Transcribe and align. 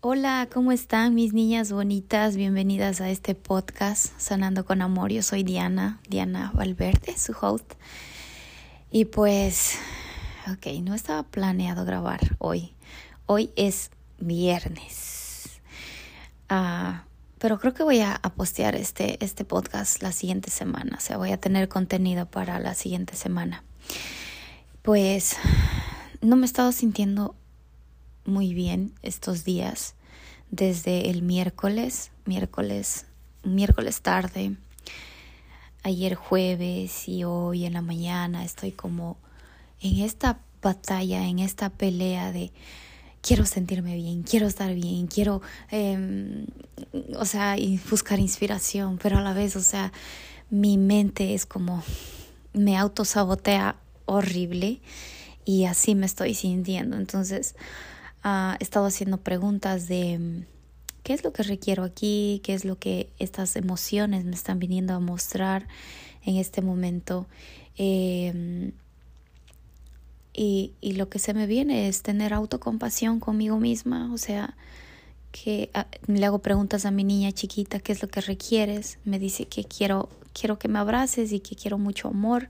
Hola, 0.00 0.48
¿cómo 0.54 0.70
están 0.70 1.16
mis 1.16 1.32
niñas 1.32 1.72
bonitas? 1.72 2.36
Bienvenidas 2.36 3.00
a 3.00 3.10
este 3.10 3.34
podcast 3.34 4.12
Sanando 4.16 4.64
con 4.64 4.80
Amor. 4.80 5.10
Yo 5.10 5.24
soy 5.24 5.42
Diana, 5.42 5.98
Diana 6.08 6.52
Valverde, 6.54 7.18
su 7.18 7.32
host. 7.32 7.72
Y 8.92 9.06
pues, 9.06 9.76
ok, 10.52 10.68
no 10.84 10.94
estaba 10.94 11.24
planeado 11.24 11.84
grabar 11.84 12.36
hoy. 12.38 12.74
Hoy 13.26 13.50
es 13.56 13.90
viernes. 14.20 15.60
Uh, 16.48 17.00
pero 17.40 17.58
creo 17.58 17.74
que 17.74 17.82
voy 17.82 17.98
a, 17.98 18.14
a, 18.14 18.34
postear 18.34 18.76
este, 18.76 19.22
este 19.24 19.44
podcast 19.44 20.00
la 20.00 20.12
siguiente 20.12 20.52
semana. 20.52 20.98
O 20.98 21.00
sea, 21.00 21.16
voy 21.16 21.32
a 21.32 21.40
tener 21.40 21.68
contenido 21.68 22.26
para 22.26 22.60
la 22.60 22.74
siguiente 22.74 23.16
semana. 23.16 23.64
Pues 24.82 25.34
no 26.20 26.36
me 26.36 26.42
he 26.42 26.46
estado 26.46 26.70
sintiendo 26.70 27.34
muy 28.28 28.52
bien 28.52 28.92
estos 29.02 29.42
días, 29.42 29.94
desde 30.50 31.08
el 31.10 31.22
miércoles, 31.22 32.10
miércoles, 32.26 33.06
miércoles 33.42 34.02
tarde, 34.02 34.54
ayer 35.82 36.14
jueves 36.14 37.08
y 37.08 37.24
hoy 37.24 37.64
en 37.64 37.72
la 37.72 37.82
mañana 37.82 38.44
estoy 38.44 38.72
como 38.72 39.16
en 39.80 40.00
esta 40.00 40.40
batalla, 40.60 41.26
en 41.26 41.38
esta 41.38 41.70
pelea 41.70 42.30
de 42.30 42.52
quiero 43.22 43.46
sentirme 43.46 43.94
bien, 43.94 44.22
quiero 44.22 44.46
estar 44.46 44.74
bien, 44.74 45.06
quiero, 45.06 45.40
eh, 45.70 46.46
o 47.16 47.24
sea, 47.24 47.56
buscar 47.90 48.20
inspiración, 48.20 48.98
pero 49.02 49.18
a 49.18 49.22
la 49.22 49.32
vez, 49.32 49.56
o 49.56 49.62
sea, 49.62 49.90
mi 50.50 50.76
mente 50.76 51.34
es 51.34 51.46
como, 51.46 51.82
me 52.52 52.76
autosabotea 52.76 53.76
horrible 54.04 54.80
y 55.46 55.64
así 55.64 55.94
me 55.94 56.04
estoy 56.04 56.34
sintiendo. 56.34 56.96
Entonces, 56.96 57.54
uh, 58.24 58.56
estado 58.60 58.86
haciendo 58.86 59.18
preguntas 59.18 59.88
de 59.88 60.18
mm, 60.18 60.44
qué 61.02 61.14
es 61.14 61.24
lo 61.24 61.32
que 61.32 61.42
requiero 61.42 61.84
aquí, 61.84 62.40
qué 62.44 62.54
es 62.54 62.64
lo 62.64 62.78
que 62.78 63.10
estas 63.18 63.56
emociones 63.56 64.24
me 64.24 64.34
están 64.34 64.58
viniendo 64.58 64.94
a 64.94 65.00
mostrar 65.00 65.66
en 66.24 66.36
este 66.36 66.62
momento. 66.62 67.26
Eh, 67.76 68.72
y, 70.34 70.72
y, 70.80 70.92
lo 70.92 71.08
que 71.08 71.18
se 71.18 71.34
me 71.34 71.46
viene 71.46 71.88
es 71.88 72.02
tener 72.02 72.32
autocompasión 72.32 73.18
conmigo 73.18 73.58
misma, 73.58 74.12
o 74.12 74.18
sea, 74.18 74.54
que 75.32 75.70
ah, 75.74 75.86
le 76.06 76.24
hago 76.24 76.40
preguntas 76.40 76.84
a 76.86 76.90
mi 76.90 77.04
niña 77.04 77.32
chiquita, 77.32 77.80
¿qué 77.80 77.92
es 77.92 78.02
lo 78.02 78.08
que 78.08 78.20
requieres? 78.20 78.98
Me 79.04 79.18
dice 79.18 79.46
que 79.46 79.64
quiero, 79.64 80.08
quiero 80.32 80.58
que 80.58 80.68
me 80.68 80.78
abraces 80.78 81.32
y 81.32 81.40
que 81.40 81.56
quiero 81.56 81.78
mucho 81.78 82.08
amor. 82.08 82.48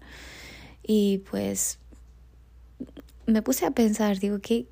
Y 0.82 1.18
pues 1.30 1.78
me 3.26 3.42
puse 3.42 3.66
a 3.66 3.70
pensar, 3.72 4.18
digo, 4.18 4.38
¿qué, 4.40 4.66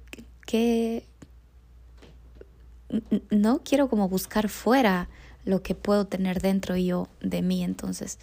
que 0.46 1.04
no 3.30 3.60
quiero 3.64 3.88
como 3.88 4.08
buscar 4.08 4.48
fuera 4.48 5.08
lo 5.44 5.62
que 5.62 5.74
puedo 5.74 6.06
tener 6.06 6.40
dentro 6.40 6.76
yo 6.76 7.08
de 7.20 7.42
mí. 7.42 7.62
Entonces 7.62 8.18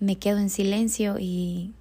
me 0.00 0.16
quedo 0.16 0.38
en 0.38 0.50
silencio 0.50 1.16
y, 1.18 1.72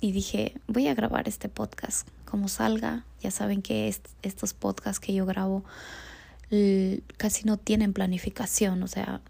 y 0.00 0.12
dije, 0.12 0.54
voy 0.66 0.86
a 0.88 0.94
grabar 0.94 1.28
este 1.28 1.48
podcast 1.48 2.06
como 2.24 2.48
salga. 2.48 3.04
Ya 3.20 3.30
saben 3.30 3.62
que 3.62 3.92
estos 4.22 4.54
podcasts 4.54 5.00
que 5.00 5.12
yo 5.12 5.26
grabo 5.26 5.64
casi 7.16 7.44
no 7.44 7.58
tienen 7.58 7.92
planificación, 7.92 8.82
o 8.82 8.88
sea, 8.88 9.20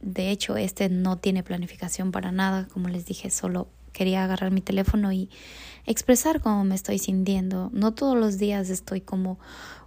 de 0.00 0.30
hecho 0.30 0.58
este 0.58 0.90
no 0.90 1.16
tiene 1.16 1.42
planificación 1.42 2.12
para 2.12 2.32
nada, 2.32 2.68
como 2.68 2.88
les 2.88 3.06
dije, 3.06 3.30
solo 3.30 3.68
quería 3.92 4.24
agarrar 4.24 4.50
mi 4.50 4.60
teléfono 4.60 5.12
y 5.12 5.28
expresar 5.86 6.40
cómo 6.40 6.64
me 6.64 6.74
estoy 6.74 6.98
sintiendo. 6.98 7.70
No 7.72 7.92
todos 7.92 8.16
los 8.16 8.38
días 8.38 8.70
estoy 8.70 9.00
como, 9.00 9.38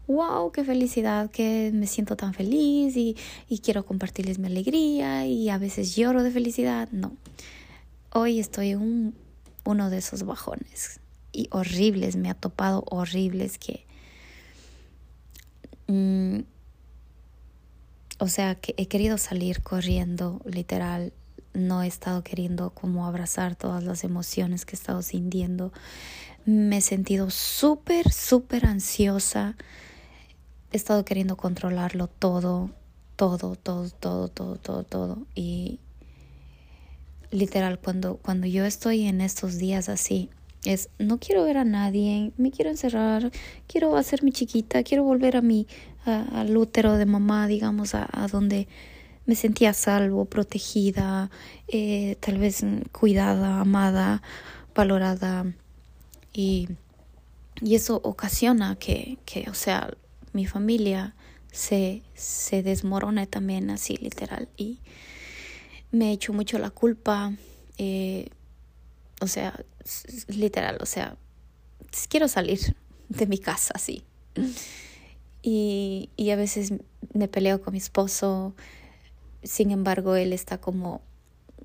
wow, 0.07 0.51
qué 0.51 0.63
felicidad, 0.63 1.29
que 1.31 1.71
me 1.73 1.87
siento 1.87 2.15
tan 2.15 2.33
feliz 2.33 2.95
y, 2.95 3.15
y 3.49 3.59
quiero 3.59 3.85
compartirles 3.85 4.39
mi 4.39 4.47
alegría 4.47 5.25
y 5.25 5.49
a 5.49 5.57
veces 5.57 5.95
lloro 5.95 6.23
de 6.23 6.31
felicidad. 6.31 6.89
No, 6.91 7.13
hoy 8.13 8.39
estoy 8.39 8.71
en 8.71 8.81
un, 8.81 9.15
uno 9.63 9.89
de 9.89 9.97
esos 9.97 10.23
bajones 10.23 10.99
y 11.31 11.47
horribles, 11.51 12.15
me 12.15 12.29
ha 12.29 12.33
topado 12.33 12.83
horribles 12.89 13.57
que... 13.57 13.85
Mm, 15.87 16.41
o 18.17 18.27
sea, 18.27 18.55
que 18.55 18.73
he 18.77 18.87
querido 18.87 19.17
salir 19.17 19.61
corriendo, 19.61 20.41
literal, 20.45 21.11
no 21.55 21.81
he 21.81 21.87
estado 21.87 22.23
queriendo 22.23 22.69
como 22.71 23.05
abrazar 23.05 23.55
todas 23.55 23.83
las 23.83 24.03
emociones 24.03 24.65
que 24.65 24.75
he 24.75 24.79
estado 24.79 25.01
sintiendo. 25.01 25.71
Me 26.45 26.77
he 26.77 26.81
sentido 26.81 27.29
súper, 27.31 28.11
súper 28.11 28.65
ansiosa. 28.65 29.55
He 30.71 30.77
estado 30.77 31.05
queriendo 31.05 31.37
controlarlo 31.37 32.07
todo, 32.07 32.69
todo, 33.15 33.55
todo, 33.55 33.89
todo, 33.89 34.27
todo, 34.27 34.57
todo, 34.57 34.83
todo. 34.83 35.27
Y 35.33 35.79
literal, 37.31 37.79
cuando, 37.79 38.17
cuando 38.17 38.47
yo 38.47 38.65
estoy 38.65 39.07
en 39.07 39.21
estos 39.21 39.57
días 39.57 39.89
así, 39.89 40.29
es 40.65 40.89
no 40.99 41.19
quiero 41.19 41.43
ver 41.43 41.57
a 41.57 41.65
nadie, 41.65 42.31
me 42.37 42.51
quiero 42.51 42.71
encerrar, 42.71 43.31
quiero 43.67 43.95
hacerme 43.97 44.31
chiquita, 44.31 44.83
quiero 44.83 45.03
volver 45.03 45.37
a 45.37 45.41
mi, 45.41 45.67
al 46.05 46.55
útero 46.57 46.97
de 46.97 47.05
mamá, 47.05 47.47
digamos, 47.47 47.95
a, 47.95 48.07
a 48.11 48.27
donde 48.27 48.67
me 49.25 49.35
sentía 49.35 49.73
salvo, 49.73 50.25
protegida, 50.25 51.29
eh, 51.67 52.17
tal 52.19 52.37
vez 52.37 52.63
cuidada, 52.91 53.61
amada, 53.61 54.21
valorada 54.75 55.45
y, 56.33 56.69
y 57.61 57.75
eso 57.75 58.01
ocasiona 58.03 58.75
que, 58.75 59.17
que, 59.25 59.49
o 59.49 59.53
sea, 59.53 59.95
mi 60.33 60.45
familia 60.45 61.15
se, 61.51 62.03
se 62.13 62.61
desmorone 62.61 63.25
también 63.27 63.69
así 63.69 63.97
literal 63.97 64.49
y 64.57 64.79
me 65.91 66.11
echo 66.11 66.33
mucho 66.33 66.59
la 66.59 66.69
culpa, 66.69 67.33
eh, 67.77 68.29
o 69.21 69.27
sea, 69.27 69.63
literal, 70.27 70.77
o 70.81 70.85
sea, 70.85 71.17
quiero 72.09 72.27
salir 72.27 72.75
de 73.09 73.27
mi 73.27 73.37
casa 73.37 73.73
así. 73.75 74.03
Y, 75.41 76.09
y 76.17 76.31
a 76.31 76.35
veces 76.35 76.73
me 77.13 77.27
peleo 77.27 77.61
con 77.61 77.71
mi 77.73 77.77
esposo, 77.77 78.55
sin 79.45 79.71
embargo, 79.71 80.15
él 80.15 80.33
está 80.33 80.59
como, 80.59 81.01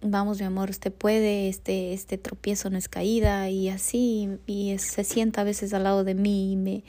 vamos 0.00 0.38
mi 0.38 0.44
amor, 0.44 0.70
usted 0.70 0.92
puede, 0.92 1.48
este, 1.48 1.92
este 1.92 2.18
tropiezo 2.18 2.70
no 2.70 2.78
es 2.78 2.88
caída 2.88 3.50
y 3.50 3.68
así, 3.68 4.38
y 4.46 4.78
se 4.78 5.04
sienta 5.04 5.40
a 5.40 5.44
veces 5.44 5.74
al 5.74 5.84
lado 5.84 6.04
de 6.04 6.14
mí 6.14 6.52
y 6.52 6.56
me, 6.56 6.84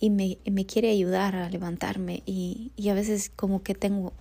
y 0.00 0.10
me, 0.10 0.38
me 0.50 0.66
quiere 0.66 0.90
ayudar 0.90 1.34
a 1.36 1.48
levantarme 1.48 2.22
y, 2.26 2.72
y 2.76 2.90
a 2.90 2.94
veces 2.94 3.30
como 3.34 3.62
que 3.62 3.74
tengo 3.74 4.12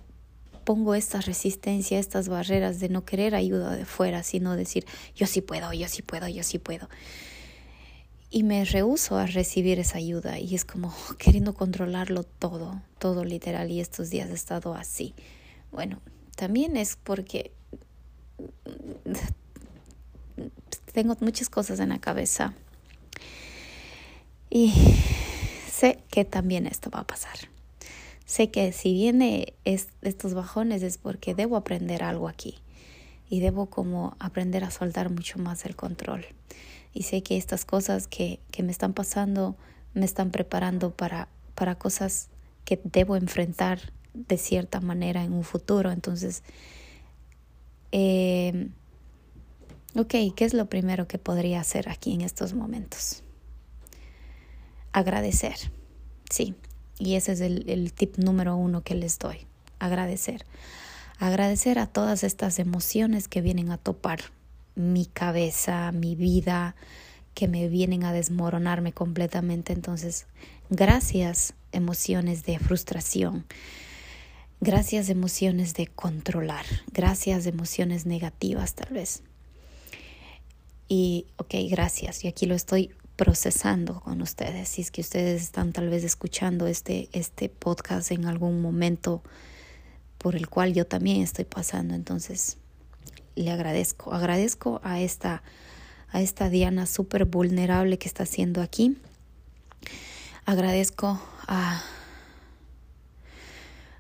pongo 0.68 0.96
esta 0.96 1.22
resistencia, 1.22 1.98
estas 1.98 2.28
barreras 2.28 2.82
de 2.82 2.90
no 2.90 3.06
querer 3.06 3.36
ayuda 3.36 3.74
de 3.74 3.86
fuera, 3.86 4.22
sino 4.22 4.58
decir 4.58 4.86
yo 5.16 5.26
sí 5.26 5.40
puedo, 5.40 5.72
yo 5.72 5.88
sí 5.88 6.02
puedo, 6.02 6.28
yo 6.28 6.44
sí 6.44 6.60
puedo. 6.60 6.90
Y 8.30 8.44
me 8.44 8.66
rehuso 8.66 9.16
a 9.16 9.28
recibir 9.28 9.80
esa 9.80 9.98
ayuda 9.98 10.40
y 10.40 10.56
es 10.56 10.66
como 10.66 10.94
queriendo 11.18 11.54
controlarlo 11.54 12.24
todo, 12.24 12.82
todo 13.00 13.24
literal 13.24 13.72
y 13.72 13.80
estos 13.80 14.10
días 14.10 14.30
he 14.30 14.34
estado 14.34 14.74
así. 14.74 15.16
Bueno, 15.78 16.00
también 16.36 16.76
es 16.76 16.98
porque 17.04 17.52
tengo 20.92 21.16
muchas 21.20 21.50
cosas 21.50 21.80
en 21.80 21.90
la 21.90 22.00
cabeza 22.00 22.56
y 24.50 24.74
sé 25.72 26.00
que 26.10 26.26
también 26.26 26.66
esto 26.66 26.90
va 26.90 27.02
a 27.02 27.06
pasar. 27.06 27.38
Sé 28.26 28.50
que 28.50 28.72
si 28.72 28.92
viene 28.92 29.54
estos 29.66 30.34
bajones 30.34 30.82
es 30.82 30.98
porque 30.98 31.36
debo 31.36 31.56
aprender 31.56 32.02
algo 32.02 32.28
aquí 32.28 32.56
y 33.30 33.40
debo 33.40 33.68
como 33.68 34.16
aprender 34.18 34.64
a 34.64 34.72
soltar 34.72 35.12
mucho 35.12 35.38
más 35.38 35.64
el 35.68 35.76
control. 35.76 36.26
Y 36.92 37.04
sé 37.04 37.22
que 37.22 37.38
estas 37.38 37.66
cosas 37.66 38.08
que, 38.08 38.40
que 38.50 38.64
me 38.64 38.72
están 38.72 38.96
pasando 38.96 39.56
me 39.94 40.06
están 40.06 40.32
preparando 40.32 40.90
para, 40.90 41.28
para 41.54 41.76
cosas 41.76 42.30
que 42.66 42.82
debo 42.84 43.16
enfrentar 43.16 43.94
de 44.28 44.38
cierta 44.38 44.82
manera 44.82 45.24
en 45.24 45.34
un 45.34 45.44
futuro. 45.44 45.92
Entonces, 45.92 46.44
eh, 47.92 48.70
ok, 49.96 50.16
¿qué 50.36 50.46
es 50.46 50.54
lo 50.54 50.68
primero 50.68 51.08
que 51.08 51.18
podría 51.18 51.60
hacer 51.60 51.90
aquí 51.90 52.14
en 52.14 52.22
estos 52.22 52.54
momentos? 52.54 53.24
Agradecer. 54.92 55.56
Sí, 56.30 56.56
y 57.00 57.16
ese 57.16 57.34
es 57.34 57.42
el, 57.42 57.70
el 57.70 57.94
tip 57.94 58.18
número 58.18 58.56
uno 58.56 58.82
que 58.82 58.96
les 58.96 59.20
doy, 59.20 59.48
agradecer. 59.80 60.46
Agradecer 61.20 61.80
a 61.80 61.88
todas 61.88 62.24
estas 62.24 62.60
emociones 62.60 63.28
que 63.28 63.42
vienen 63.42 63.72
a 63.72 63.78
topar 63.78 64.20
mi 64.76 65.08
cabeza, 65.08 65.92
mi 65.92 66.16
vida, 66.16 66.76
que 67.34 67.48
me 67.48 67.68
vienen 67.68 68.04
a 68.04 68.14
desmoronarme 68.14 68.94
completamente. 68.94 69.74
Entonces, 69.74 70.28
gracias 70.70 71.54
emociones 71.72 72.44
de 72.44 72.60
frustración, 72.60 73.46
gracias 74.62 75.10
emociones 75.10 75.74
de 75.74 75.88
controlar, 75.88 76.66
gracias 76.92 77.46
emociones 77.46 78.06
negativas 78.06 78.74
tal 78.74 78.94
vez. 78.94 79.24
Y, 80.88 81.26
ok, 81.38 81.54
gracias. 81.70 82.24
Y 82.24 82.28
aquí 82.28 82.46
lo 82.46 82.56
estoy 82.56 82.92
procesando 83.18 84.00
con 84.00 84.22
ustedes. 84.22 84.70
Si 84.70 84.82
es 84.82 84.92
que 84.92 85.02
ustedes 85.02 85.42
están 85.42 85.74
tal 85.74 85.90
vez 85.90 86.04
escuchando 86.04 86.68
este, 86.68 87.10
este 87.12 87.50
podcast 87.50 88.12
en 88.12 88.26
algún 88.26 88.62
momento 88.62 89.22
por 90.18 90.36
el 90.36 90.48
cual 90.48 90.74
yo 90.74 90.86
también 90.86 91.22
estoy 91.22 91.46
pasando. 91.46 91.94
Entonces, 91.94 92.58
le 93.36 93.52
agradezco. 93.52 94.14
Agradezco 94.14 94.80
a 94.84 95.02
esta, 95.02 95.44
a 96.10 96.22
esta 96.22 96.50
Diana 96.50 96.86
súper 96.86 97.26
vulnerable 97.26 97.98
que 97.98 98.08
está 98.08 98.24
haciendo 98.24 98.62
aquí. 98.62 98.98
Agradezco 100.46 101.22
a, 101.48 101.84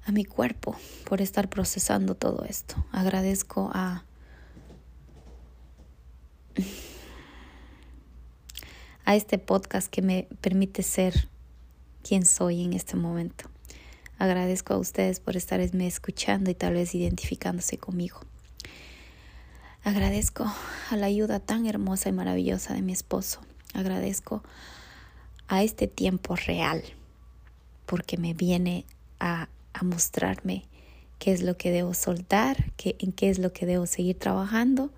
a 0.07 0.11
mi 0.11 0.23
cuerpo 0.23 0.75
por 1.05 1.21
estar 1.21 1.49
procesando 1.49 2.15
todo 2.15 2.45
esto. 2.45 2.83
Agradezco 2.91 3.69
a 3.73 4.05
a 9.03 9.15
este 9.15 9.37
podcast 9.37 9.87
que 9.89 10.01
me 10.01 10.27
permite 10.41 10.83
ser 10.83 11.29
quien 12.03 12.25
soy 12.25 12.63
en 12.63 12.73
este 12.73 12.95
momento. 12.97 13.49
Agradezco 14.17 14.73
a 14.73 14.77
ustedes 14.77 15.19
por 15.19 15.37
estarme 15.37 15.87
escuchando 15.87 16.49
y 16.49 16.55
tal 16.55 16.73
vez 16.73 16.95
identificándose 16.95 17.77
conmigo. 17.77 18.19
Agradezco 19.83 20.45
a 20.89 20.95
la 20.97 21.05
ayuda 21.05 21.39
tan 21.39 21.65
hermosa 21.65 22.09
y 22.09 22.11
maravillosa 22.11 22.73
de 22.73 22.81
mi 22.81 22.91
esposo. 22.91 23.39
Agradezco 23.73 24.43
a 25.47 25.63
este 25.63 25.87
tiempo 25.87 26.35
real 26.35 26.83
porque 27.85 28.17
me 28.17 28.33
viene 28.33 28.85
a, 29.19 29.47
a 29.79 29.83
mostrarme 29.83 30.65
qué 31.19 31.31
es 31.31 31.41
lo 31.41 31.57
que 31.57 31.71
debo 31.71 31.93
soltar, 31.93 32.71
qué, 32.77 32.95
en 32.99 33.11
qué 33.11 33.29
es 33.29 33.39
lo 33.39 33.53
que 33.53 33.65
debo 33.65 33.85
seguir 33.85 34.17
trabajando 34.17 34.91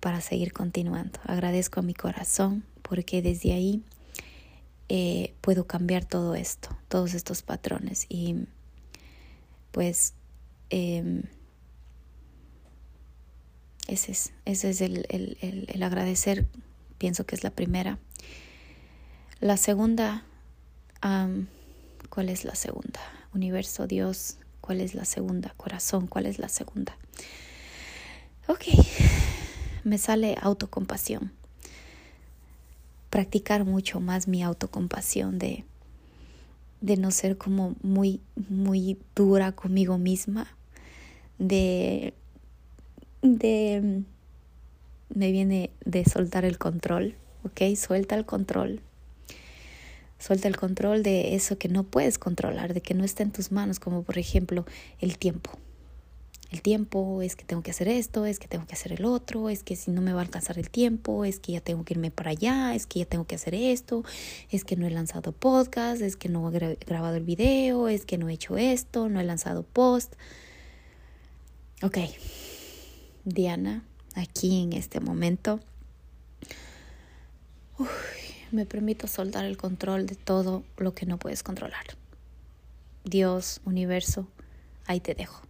para 0.00 0.20
seguir 0.20 0.52
continuando. 0.52 1.20
Agradezco 1.24 1.80
a 1.80 1.82
mi 1.82 1.94
corazón 1.94 2.64
porque 2.82 3.22
desde 3.22 3.52
ahí 3.52 3.82
eh, 4.88 5.34
puedo 5.40 5.66
cambiar 5.66 6.04
todo 6.04 6.34
esto, 6.34 6.76
todos 6.88 7.14
estos 7.14 7.42
patrones 7.42 8.06
y 8.08 8.46
pues 9.70 10.14
em, 10.70 11.22
ese 13.88 14.12
es, 14.12 14.32
ese 14.44 14.70
es 14.70 14.80
el, 14.80 15.06
el, 15.08 15.66
el, 15.68 15.82
agradecer, 15.82 16.46
pienso 16.98 17.24
que 17.24 17.34
es 17.34 17.42
la 17.42 17.50
primera. 17.50 17.98
La 19.40 19.56
segunda, 19.56 20.24
¿cuál 22.10 22.28
es 22.28 22.44
la 22.44 22.54
segunda? 22.54 23.00
Universo, 23.34 23.86
Dios, 23.86 24.36
¿cuál 24.60 24.80
es 24.80 24.94
la 24.94 25.04
segunda? 25.04 25.54
Corazón, 25.56 26.06
¿cuál 26.06 26.26
es 26.26 26.38
la 26.38 26.48
segunda? 26.48 26.96
Ok, 28.48 28.64
me 29.84 29.98
sale 29.98 30.36
autocompasión 30.40 31.32
practicar 33.12 33.66
mucho 33.66 34.00
más 34.00 34.26
mi 34.26 34.42
autocompasión 34.42 35.38
de, 35.38 35.66
de 36.80 36.96
no 36.96 37.10
ser 37.10 37.36
como 37.36 37.76
muy, 37.82 38.22
muy 38.48 38.96
dura 39.14 39.52
conmigo 39.52 39.98
misma, 39.98 40.46
de, 41.38 42.14
de, 43.20 44.02
me 45.14 45.30
viene 45.30 45.68
de 45.84 46.06
soltar 46.06 46.46
el 46.46 46.56
control, 46.56 47.14
¿ok? 47.44 47.76
Suelta 47.76 48.14
el 48.14 48.24
control. 48.24 48.80
Suelta 50.22 50.46
el 50.46 50.56
control 50.56 51.02
de 51.02 51.34
eso 51.34 51.58
que 51.58 51.68
no 51.68 51.82
puedes 51.82 52.16
controlar, 52.16 52.74
de 52.74 52.80
que 52.80 52.94
no 52.94 53.02
está 53.02 53.24
en 53.24 53.32
tus 53.32 53.50
manos, 53.50 53.80
como 53.80 54.04
por 54.04 54.18
ejemplo 54.18 54.64
el 55.00 55.18
tiempo. 55.18 55.50
El 56.52 56.62
tiempo, 56.62 57.22
es 57.22 57.34
que 57.34 57.44
tengo 57.44 57.62
que 57.64 57.72
hacer 57.72 57.88
esto, 57.88 58.24
es 58.24 58.38
que 58.38 58.46
tengo 58.46 58.64
que 58.64 58.74
hacer 58.74 58.92
el 58.92 59.04
otro, 59.04 59.48
es 59.48 59.64
que 59.64 59.74
si 59.74 59.90
no 59.90 60.00
me 60.00 60.12
va 60.12 60.20
a 60.20 60.22
alcanzar 60.22 60.60
el 60.60 60.70
tiempo, 60.70 61.24
es 61.24 61.40
que 61.40 61.50
ya 61.52 61.60
tengo 61.60 61.84
que 61.84 61.94
irme 61.94 62.12
para 62.12 62.30
allá, 62.30 62.72
es 62.76 62.86
que 62.86 63.00
ya 63.00 63.04
tengo 63.04 63.26
que 63.26 63.34
hacer 63.34 63.52
esto, 63.56 64.04
es 64.50 64.62
que 64.62 64.76
no 64.76 64.86
he 64.86 64.90
lanzado 64.90 65.32
podcast, 65.32 66.00
es 66.02 66.14
que 66.14 66.28
no 66.28 66.48
he 66.52 66.76
grabado 66.86 67.16
el 67.16 67.24
video, 67.24 67.88
es 67.88 68.04
que 68.04 68.16
no 68.16 68.28
he 68.28 68.34
hecho 68.34 68.56
esto, 68.56 69.08
no 69.08 69.18
he 69.18 69.24
lanzado 69.24 69.64
post. 69.64 70.14
Ok, 71.82 71.98
Diana, 73.24 73.82
aquí 74.14 74.62
en 74.62 74.72
este 74.72 75.00
momento, 75.00 75.58
me 78.52 78.66
permito 78.66 79.06
soltar 79.06 79.44
el 79.44 79.56
control 79.56 80.06
de 80.06 80.14
todo 80.14 80.62
lo 80.76 80.94
que 80.94 81.06
no 81.06 81.18
puedes 81.18 81.42
controlar. 81.42 81.84
Dios, 83.04 83.60
universo, 83.64 84.28
ahí 84.86 85.00
te 85.00 85.14
dejo. 85.14 85.42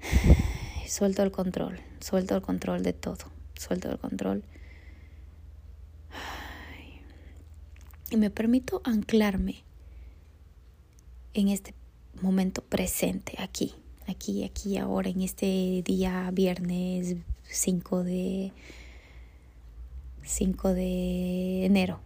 Suelto 0.86 1.22
el 1.22 1.32
control, 1.32 1.80
suelto 2.00 2.36
el 2.36 2.42
control 2.42 2.82
de 2.82 2.92
todo, 2.92 3.24
suelto 3.58 3.90
el 3.90 3.98
control. 3.98 4.44
Y 8.10 8.16
me 8.16 8.30
permito 8.30 8.80
anclarme 8.84 9.64
en 11.32 11.48
este 11.48 11.74
momento 12.22 12.62
presente, 12.62 13.34
aquí, 13.38 13.74
aquí, 14.06 14.44
aquí, 14.44 14.78
ahora, 14.78 15.08
en 15.08 15.22
este 15.22 15.82
día 15.84 16.30
viernes 16.32 17.16
5 17.48 18.04
de 18.04 18.52
5 20.24 20.74
de 20.74 21.64
enero. 21.64 22.00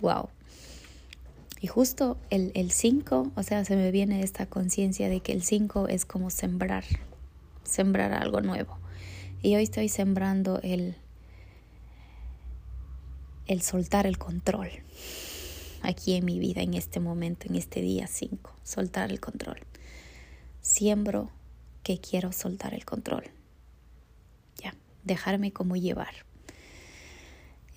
Wow. 0.00 0.28
Y 1.60 1.66
justo 1.66 2.16
el 2.30 2.70
5, 2.70 3.32
o 3.34 3.42
sea, 3.42 3.64
se 3.64 3.76
me 3.76 3.90
viene 3.90 4.22
esta 4.22 4.46
conciencia 4.46 5.08
de 5.08 5.20
que 5.20 5.32
el 5.32 5.42
5 5.42 5.88
es 5.88 6.06
como 6.06 6.30
sembrar, 6.30 6.84
sembrar 7.64 8.12
algo 8.12 8.40
nuevo. 8.40 8.78
Y 9.42 9.56
hoy 9.56 9.64
estoy 9.64 9.88
sembrando 9.88 10.60
el, 10.62 10.96
el 13.46 13.62
soltar 13.62 14.06
el 14.06 14.16
control 14.16 14.70
aquí 15.82 16.14
en 16.14 16.24
mi 16.24 16.38
vida, 16.38 16.62
en 16.62 16.74
este 16.74 17.00
momento, 17.00 17.46
en 17.48 17.56
este 17.56 17.80
día 17.80 18.06
5, 18.06 18.54
soltar 18.62 19.10
el 19.10 19.20
control. 19.20 19.58
Siembro 20.60 21.30
que 21.82 21.98
quiero 21.98 22.32
soltar 22.32 22.74
el 22.74 22.84
control. 22.84 23.24
Ya, 24.62 24.74
dejarme 25.04 25.52
como 25.52 25.76
llevar. 25.76 26.26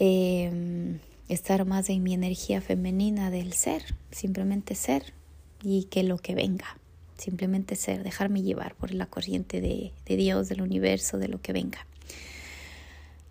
Em, 0.05 0.99
estar 1.29 1.63
más 1.63 1.89
en 1.89 2.03
mi 2.03 2.13
energía 2.13 2.59
femenina 2.59 3.31
del 3.31 3.53
ser, 3.53 3.95
simplemente 4.11 4.75
ser 4.75 5.13
y 5.61 5.85
que 5.85 6.03
lo 6.03 6.17
que 6.17 6.35
venga 6.35 6.77
simplemente 7.17 7.77
ser, 7.77 8.03
dejarme 8.03 8.41
llevar 8.41 8.75
por 8.75 8.93
la 8.93 9.05
corriente 9.05 9.61
de, 9.61 9.93
Dios, 10.05 10.49
del 10.49 10.61
universo, 10.61 11.19
de 11.19 11.29
lo 11.29 11.41
que 11.41 11.53
venga. 11.53 11.87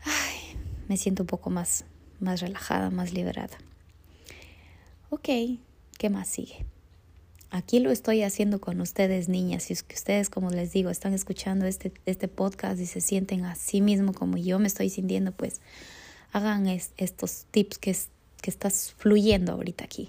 Ay, 0.02 0.57
me 0.88 0.97
siento 0.97 1.25
un 1.25 1.26
poco 1.26 1.50
más, 1.50 1.85
más 2.21 2.41
relajada, 2.41 2.88
más 2.88 3.12
liberada. 3.12 3.59
Ok, 5.11 5.29
¿qué 5.99 6.09
más 6.09 6.26
sigue? 6.26 6.64
Aquí 7.50 7.81
lo 7.81 7.91
estoy 7.91 8.23
haciendo 8.23 8.62
con 8.62 8.81
ustedes, 8.81 9.29
niñas. 9.29 9.64
Si 9.64 9.75
es 9.75 9.83
que 9.83 9.95
ustedes, 9.95 10.31
como 10.31 10.49
les 10.49 10.73
digo, 10.73 10.88
están 10.88 11.12
escuchando 11.12 11.67
este, 11.67 11.93
este 12.07 12.29
podcast 12.29 12.81
y 12.81 12.87
se 12.87 13.02
sienten 13.02 13.45
a 13.45 13.57
sí 13.57 13.83
mismo 13.83 14.14
como 14.14 14.38
yo 14.38 14.59
me 14.59 14.69
estoy 14.69 14.88
sintiendo, 14.88 15.33
pues 15.33 15.61
hagan 16.33 16.67
estos 16.67 17.47
tips 17.51 17.79
que, 17.79 17.97
estás 18.43 18.95
fluyendo 18.99 19.53
ahorita 19.53 19.85
aquí. 19.85 20.09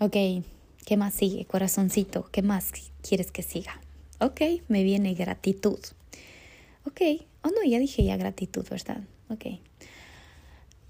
Ok, 0.00 0.16
¿Qué 0.88 0.96
más 0.96 1.12
sigue, 1.12 1.44
corazoncito? 1.44 2.30
¿Qué 2.32 2.40
más 2.40 2.72
quieres 3.02 3.30
que 3.30 3.42
siga? 3.42 3.78
Ok, 4.20 4.40
me 4.68 4.82
viene 4.84 5.12
gratitud. 5.12 5.78
Ok, 6.86 7.02
oh 7.42 7.50
no, 7.50 7.62
ya 7.62 7.78
dije 7.78 8.04
ya 8.04 8.16
gratitud, 8.16 8.66
¿verdad? 8.70 9.02
Ok. 9.28 9.60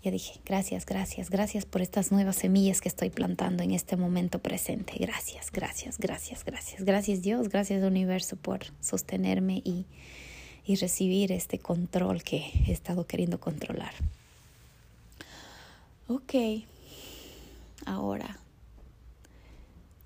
Ya 0.05 0.13
dije, 0.13 0.39
gracias, 0.45 0.87
gracias, 0.87 1.31
gracias 1.31 1.67
por 1.67 1.83
estas 1.83 2.13
nuevas 2.13 2.37
semillas 2.37 2.81
que 2.81 2.89
estoy 2.89 3.11
plantando 3.11 3.65
en 3.65 3.73
este 3.73 3.97
momento 3.97 4.39
presente. 4.39 4.93
Gracias, 5.01 5.51
gracias, 5.51 5.99
gracias, 5.99 6.45
gracias. 6.45 6.85
Gracias 6.85 7.21
Dios, 7.21 7.49
gracias 7.49 7.83
universo 7.83 8.37
por 8.37 8.61
sostenerme 8.81 9.65
y 9.65 10.77
recibir 10.77 11.33
este 11.33 11.59
control 11.59 12.23
que 12.23 12.53
he 12.69 12.71
estado 12.71 13.05
queriendo 13.05 13.41
controlar. 13.41 13.95
Ok, 16.11 16.33
ahora 17.85 18.39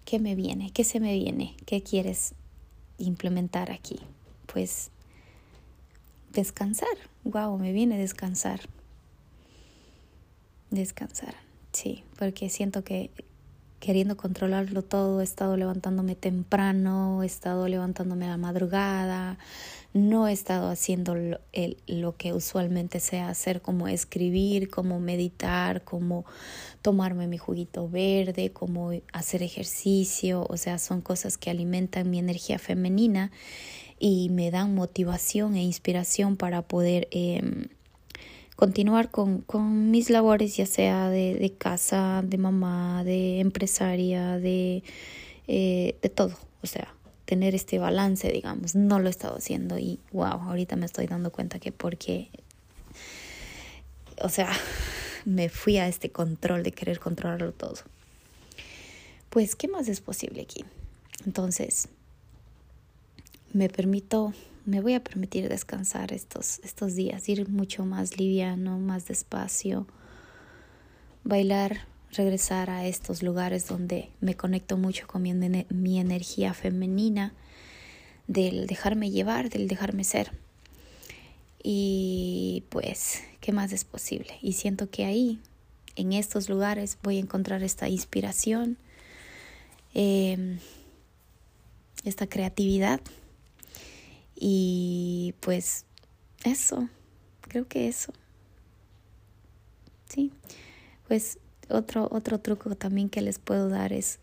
¿qué 0.05 0.19
me 0.19 0.35
viene? 0.35 0.73
¿Qué 0.73 0.83
se 0.83 0.99
me 0.99 1.15
viene? 1.15 1.55
¿Qué 1.65 1.85
quieres 1.85 2.35
implementar 2.99 3.71
aquí? 3.71 4.01
Pues 4.53 4.91
descansar. 6.33 6.89
Wow, 7.23 7.57
me 7.57 7.73
viene 7.73 7.99
descansar. 7.99 8.63
Descansar, 10.71 11.37
sí, 11.73 12.03
porque 12.19 12.51
siento 12.51 12.83
que 12.83 13.13
queriendo 13.83 14.17
controlarlo 14.17 14.83
todo, 14.83 15.21
he 15.21 15.25
estado 15.25 15.57
levantándome 15.57 16.15
temprano, 16.15 17.25
he 17.25 17.27
estado 17.27 17.67
levantándome 17.67 18.27
a 18.27 18.29
la 18.29 18.37
madrugada, 18.37 19.39
no 19.93 20.29
he 20.29 20.33
estado 20.33 20.71
haciendo 20.71 21.17
lo, 21.17 22.17
que 22.17 22.33
usualmente 22.33 23.01
sé 23.01 23.19
hacer, 23.19 23.61
como 23.61 23.89
escribir, 23.89 24.71
como 24.71 25.01
meditar, 25.01 25.83
como 25.83 26.25
tomarme 26.81 27.27
mi 27.27 27.39
juguito 27.39 27.89
verde, 27.89 28.53
como 28.53 28.93
hacer 29.13 29.43
ejercicio, 29.43 30.47
o 30.49 30.57
sea, 30.57 30.79
son 30.79 31.01
cosas 31.01 31.37
que 31.37 31.51
alimentan 31.51 32.09
mi 32.09 32.21
energía 32.21 32.61
femenina 32.61 33.33
y 33.99 34.29
me 34.31 34.53
dan 34.53 34.77
motivación 34.77 35.57
e 35.57 35.65
inspiración 35.65 36.37
para 36.37 36.63
poder 36.63 37.09
eh, 37.11 37.67
continuar 38.63 39.11
con, 39.11 39.41
con, 39.41 39.91
mis 39.91 40.09
labores, 40.09 40.57
ya 40.57 40.67
sea 40.67 41.11
de, 41.11 41.35
de, 41.35 41.53
casa, 41.53 42.23
de 42.25 42.39
mamá, 42.39 43.03
de 43.03 43.41
empresaria, 43.41 44.39
de, 44.39 44.85
eh, 45.49 45.97
de 46.01 46.09
todo, 46.09 46.39
o 46.63 46.69
sea, 46.69 46.95
tener 47.25 47.57
este 47.57 47.81
balance, 47.81 48.31
digamos, 48.31 48.77
no 48.77 49.01
lo 49.01 49.09
he 49.09 49.11
estado 49.11 49.35
haciendo 49.39 49.81
y 49.81 49.99
wow, 50.13 50.43
ahorita 50.43 50.77
me 50.77 50.87
estoy 50.87 51.09
dando 51.09 51.33
cuenta 51.33 51.59
que 51.59 51.73
porque, 51.73 52.29
o 54.21 54.29
sea, 54.29 54.49
me 55.25 55.49
fui 55.49 55.79
a 55.79 55.89
este 55.89 56.13
control 56.13 56.63
de 56.63 56.71
querer 56.71 57.01
controlarlo 57.01 57.51
todo. 57.51 57.75
Pues, 59.29 59.57
¿qué 59.57 59.67
más 59.67 59.89
es 59.89 60.01
posible 60.01 60.41
aquí? 60.41 60.65
Entonces, 61.27 61.89
me 63.53 63.69
permito, 63.69 64.33
me 64.65 64.81
voy 64.81 64.95
a 64.95 65.03
permitir 65.03 65.49
descansar 65.49 66.13
estos, 66.13 66.61
estos 66.61 66.95
días, 66.95 67.29
ir 67.29 67.49
mucho 67.49 67.85
más 67.85 68.19
liviano, 68.19 68.79
más 68.79 69.07
despacio, 69.07 69.87
bailar, 71.25 71.87
regresar 72.13 72.71
a 72.71 72.87
estos 72.87 73.23
lugares 73.23 73.67
donde 73.67 74.11
me 74.21 74.37
conecto 74.37 74.77
mucho 74.77 75.07
con 75.07 75.23
mi, 75.23 75.33
mi 75.35 75.99
energía 75.99 76.55
femenina, 76.55 77.33
del 78.27 78.67
dejarme 78.67 79.11
llevar, 79.11 79.51
del 79.51 79.69
dejarme 79.69 80.05
ser. 80.05 80.33
Y 81.63 82.65
pues, 82.71 83.23
¿qué 83.41 83.53
más 83.53 83.73
es 83.73 83.85
posible? 83.85 84.35
Y 84.43 84.55
siento 84.55 84.91
que 84.91 85.05
ahí, 85.05 85.41
en 85.97 86.13
estos 86.13 86.49
lugares, 86.49 86.99
voy 87.03 87.19
a 87.19 87.21
encontrar 87.21 87.63
esta 87.63 87.89
inspiración, 87.89 88.79
eh, 89.95 90.59
esta 92.05 92.27
creatividad. 92.27 93.01
Y 94.45 95.37
pues 95.39 95.85
eso, 96.43 96.89
creo 97.43 97.69
que 97.69 97.87
eso. 97.87 98.13
Sí, 100.09 100.33
pues 101.07 101.39
otro, 101.69 102.09
otro 102.11 102.41
truco 102.41 102.75
también 102.75 103.09
que 103.09 103.21
les 103.21 103.39
puedo 103.39 103.69
dar 103.69 103.93
es 103.93 104.19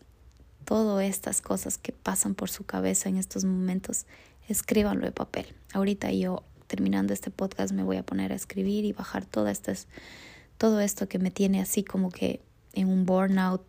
todas 0.66 1.06
estas 1.06 1.40
cosas 1.40 1.78
que 1.78 1.92
pasan 1.92 2.34
por 2.34 2.50
su 2.50 2.64
cabeza 2.64 3.08
en 3.08 3.16
estos 3.16 3.46
momentos, 3.46 4.04
escríbanlo 4.46 5.06
de 5.06 5.12
papel. 5.12 5.54
Ahorita 5.72 6.12
yo 6.12 6.42
terminando 6.66 7.14
este 7.14 7.30
podcast 7.30 7.72
me 7.72 7.82
voy 7.82 7.96
a 7.96 8.02
poner 8.02 8.30
a 8.32 8.36
escribir 8.36 8.84
y 8.84 8.92
bajar 8.92 9.24
todas 9.24 9.52
estas, 9.52 9.88
todo 10.58 10.80
esto 10.80 11.08
que 11.08 11.18
me 11.18 11.30
tiene 11.30 11.62
así 11.62 11.82
como 11.82 12.10
que 12.10 12.42
en 12.74 12.88
un 12.88 13.06
burnout 13.06 13.64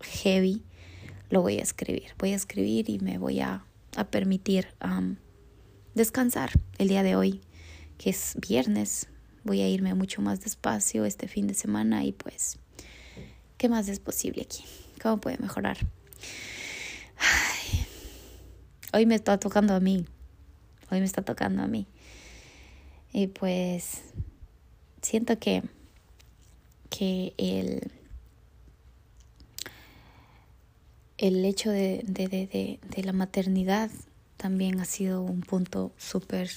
heavy, 0.00 0.62
lo 1.28 1.42
voy 1.42 1.58
a 1.58 1.62
escribir. 1.62 2.12
Voy 2.18 2.30
a 2.34 2.36
escribir 2.36 2.88
y 2.88 3.00
me 3.00 3.18
voy 3.18 3.40
a, 3.40 3.64
a 3.96 4.04
permitir 4.04 4.68
descansar 5.94 6.50
el 6.78 6.88
día 6.88 7.02
de 7.02 7.16
hoy, 7.16 7.40
que 7.98 8.10
es 8.10 8.36
viernes. 8.46 9.08
Voy 9.44 9.60
a 9.60 9.68
irme 9.68 9.94
mucho 9.94 10.22
más 10.22 10.40
despacio 10.40 11.04
este 11.04 11.28
fin 11.28 11.46
de 11.46 11.54
semana 11.54 12.04
y 12.04 12.12
pues, 12.12 12.58
¿qué 13.58 13.68
más 13.68 13.88
es 13.88 14.00
posible 14.00 14.42
aquí? 14.42 14.64
¿Cómo 15.02 15.20
puede 15.20 15.38
mejorar? 15.38 15.78
hoy 18.92 19.06
me 19.06 19.14
está 19.14 19.38
tocando 19.38 19.74
a 19.74 19.80
mí 19.80 20.06
hoy 20.90 21.00
me 21.00 21.06
está 21.06 21.22
tocando 21.22 21.62
a 21.62 21.66
mí. 21.66 21.86
Y 23.12 23.28
pues 23.28 24.02
siento 25.02 25.38
que, 25.38 25.62
que 26.90 27.34
el, 27.36 27.92
el 31.18 31.44
hecho 31.44 31.70
de, 31.70 32.02
de, 32.06 32.28
de, 32.28 32.80
de 32.82 33.04
la 33.04 33.12
maternidad 33.12 33.90
también 34.44 34.78
ha 34.78 34.84
sido 34.84 35.22
un 35.22 35.40
punto 35.40 35.90
súper, 35.96 36.50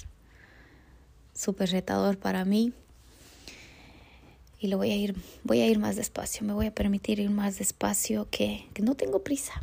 súper 1.33 1.71
retador 1.71 2.17
para 2.17 2.43
mí. 2.43 2.73
Y 4.59 4.67
lo 4.67 4.75
voy 4.75 4.91
a 4.91 4.97
ir, 4.97 5.15
voy 5.45 5.61
a 5.61 5.67
ir 5.67 5.79
más 5.79 5.95
despacio, 5.95 6.45
me 6.45 6.51
voy 6.51 6.65
a 6.65 6.75
permitir 6.75 7.21
ir 7.21 7.29
más 7.29 7.57
despacio 7.59 8.27
que, 8.29 8.67
que 8.73 8.81
no 8.81 8.95
tengo 8.95 9.23
prisa, 9.23 9.53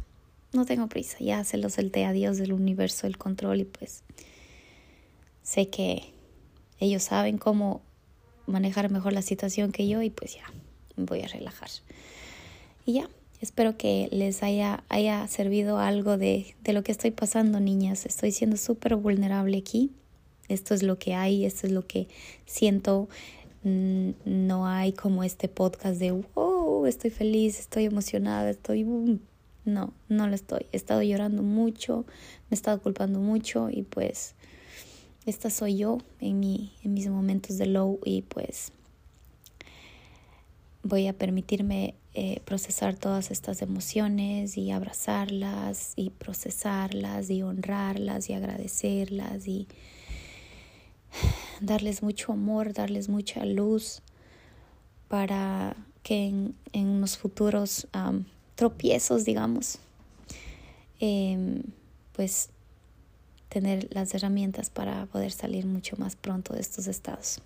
no 0.54 0.64
tengo 0.64 0.88
prisa, 0.88 1.18
ya 1.20 1.44
se 1.44 1.58
lo 1.58 1.68
solté 1.68 2.06
a 2.06 2.12
Dios 2.12 2.38
del 2.38 2.54
universo, 2.54 3.06
el 3.06 3.18
control 3.18 3.60
y 3.60 3.64
pues 3.64 4.04
sé 5.42 5.68
que 5.68 6.14
ellos 6.80 7.02
saben 7.02 7.36
cómo 7.36 7.82
manejar 8.46 8.90
mejor 8.90 9.12
la 9.12 9.20
situación 9.20 9.70
que 9.70 9.86
yo 9.86 10.00
y 10.00 10.08
pues 10.08 10.34
ya, 10.34 10.50
me 10.96 11.04
voy 11.04 11.20
a 11.20 11.28
relajar. 11.28 11.68
Y 12.86 12.94
ya, 12.94 13.10
espero 13.44 13.76
que 13.76 14.08
les 14.10 14.42
haya, 14.42 14.84
haya 14.88 15.28
servido 15.28 15.78
algo 15.78 16.16
de, 16.16 16.56
de 16.62 16.72
lo 16.72 16.82
que 16.82 16.92
estoy 16.92 17.10
pasando, 17.10 17.60
niñas. 17.60 18.06
Estoy 18.06 18.32
siendo 18.32 18.56
súper 18.56 18.96
vulnerable 18.96 19.58
aquí. 19.58 19.92
Esto 20.48 20.72
es 20.72 20.82
lo 20.82 20.98
que 20.98 21.14
hay, 21.14 21.44
esto 21.44 21.66
es 21.66 21.72
lo 21.72 21.86
que 21.86 22.08
siento. 22.46 23.08
Mm, 23.62 24.12
no 24.24 24.66
hay 24.66 24.92
como 24.92 25.24
este 25.24 25.48
podcast 25.48 25.98
de, 26.00 26.10
wow, 26.12 26.86
estoy 26.86 27.10
feliz, 27.10 27.60
estoy 27.60 27.84
emocionada, 27.84 28.48
estoy... 28.48 28.84
No, 29.66 29.92
no 30.08 30.26
lo 30.26 30.34
estoy. 30.34 30.66
He 30.72 30.76
estado 30.76 31.02
llorando 31.02 31.42
mucho, 31.42 32.06
me 32.48 32.52
he 32.52 32.54
estado 32.54 32.80
culpando 32.80 33.20
mucho 33.20 33.68
y 33.70 33.82
pues 33.82 34.34
esta 35.26 35.48
soy 35.50 35.76
yo 35.76 35.98
en, 36.20 36.40
mi, 36.40 36.72
en 36.82 36.94
mis 36.94 37.08
momentos 37.08 37.58
de 37.58 37.66
low 37.66 37.98
y 38.04 38.22
pues 38.22 38.72
voy 40.82 41.06
a 41.08 41.14
permitirme 41.14 41.94
eh, 42.16 42.40
procesar 42.44 42.94
todas 42.96 43.32
estas 43.32 43.60
emociones 43.60 44.56
y 44.56 44.70
abrazarlas 44.70 45.94
y 45.96 46.10
procesarlas 46.10 47.28
y 47.28 47.42
honrarlas 47.42 48.30
y 48.30 48.34
agradecerlas 48.34 49.48
y 49.48 49.66
darles 51.60 52.04
mucho 52.04 52.32
amor, 52.32 52.72
darles 52.72 53.08
mucha 53.08 53.44
luz 53.44 54.00
para 55.08 55.76
que 56.04 56.26
en, 56.26 56.54
en 56.72 56.86
unos 56.86 57.18
futuros 57.18 57.88
tropiezos, 58.54 59.24
digamos, 59.24 59.78
em, 61.00 61.62
pues 62.12 62.50
tener 63.48 63.88
las 63.92 64.14
herramientas 64.14 64.70
para 64.70 65.06
poder 65.06 65.32
salir 65.32 65.66
mucho 65.66 65.96
más 65.96 66.14
pronto 66.14 66.54
de 66.54 66.60
estos 66.60 66.86
estados. 66.86 67.40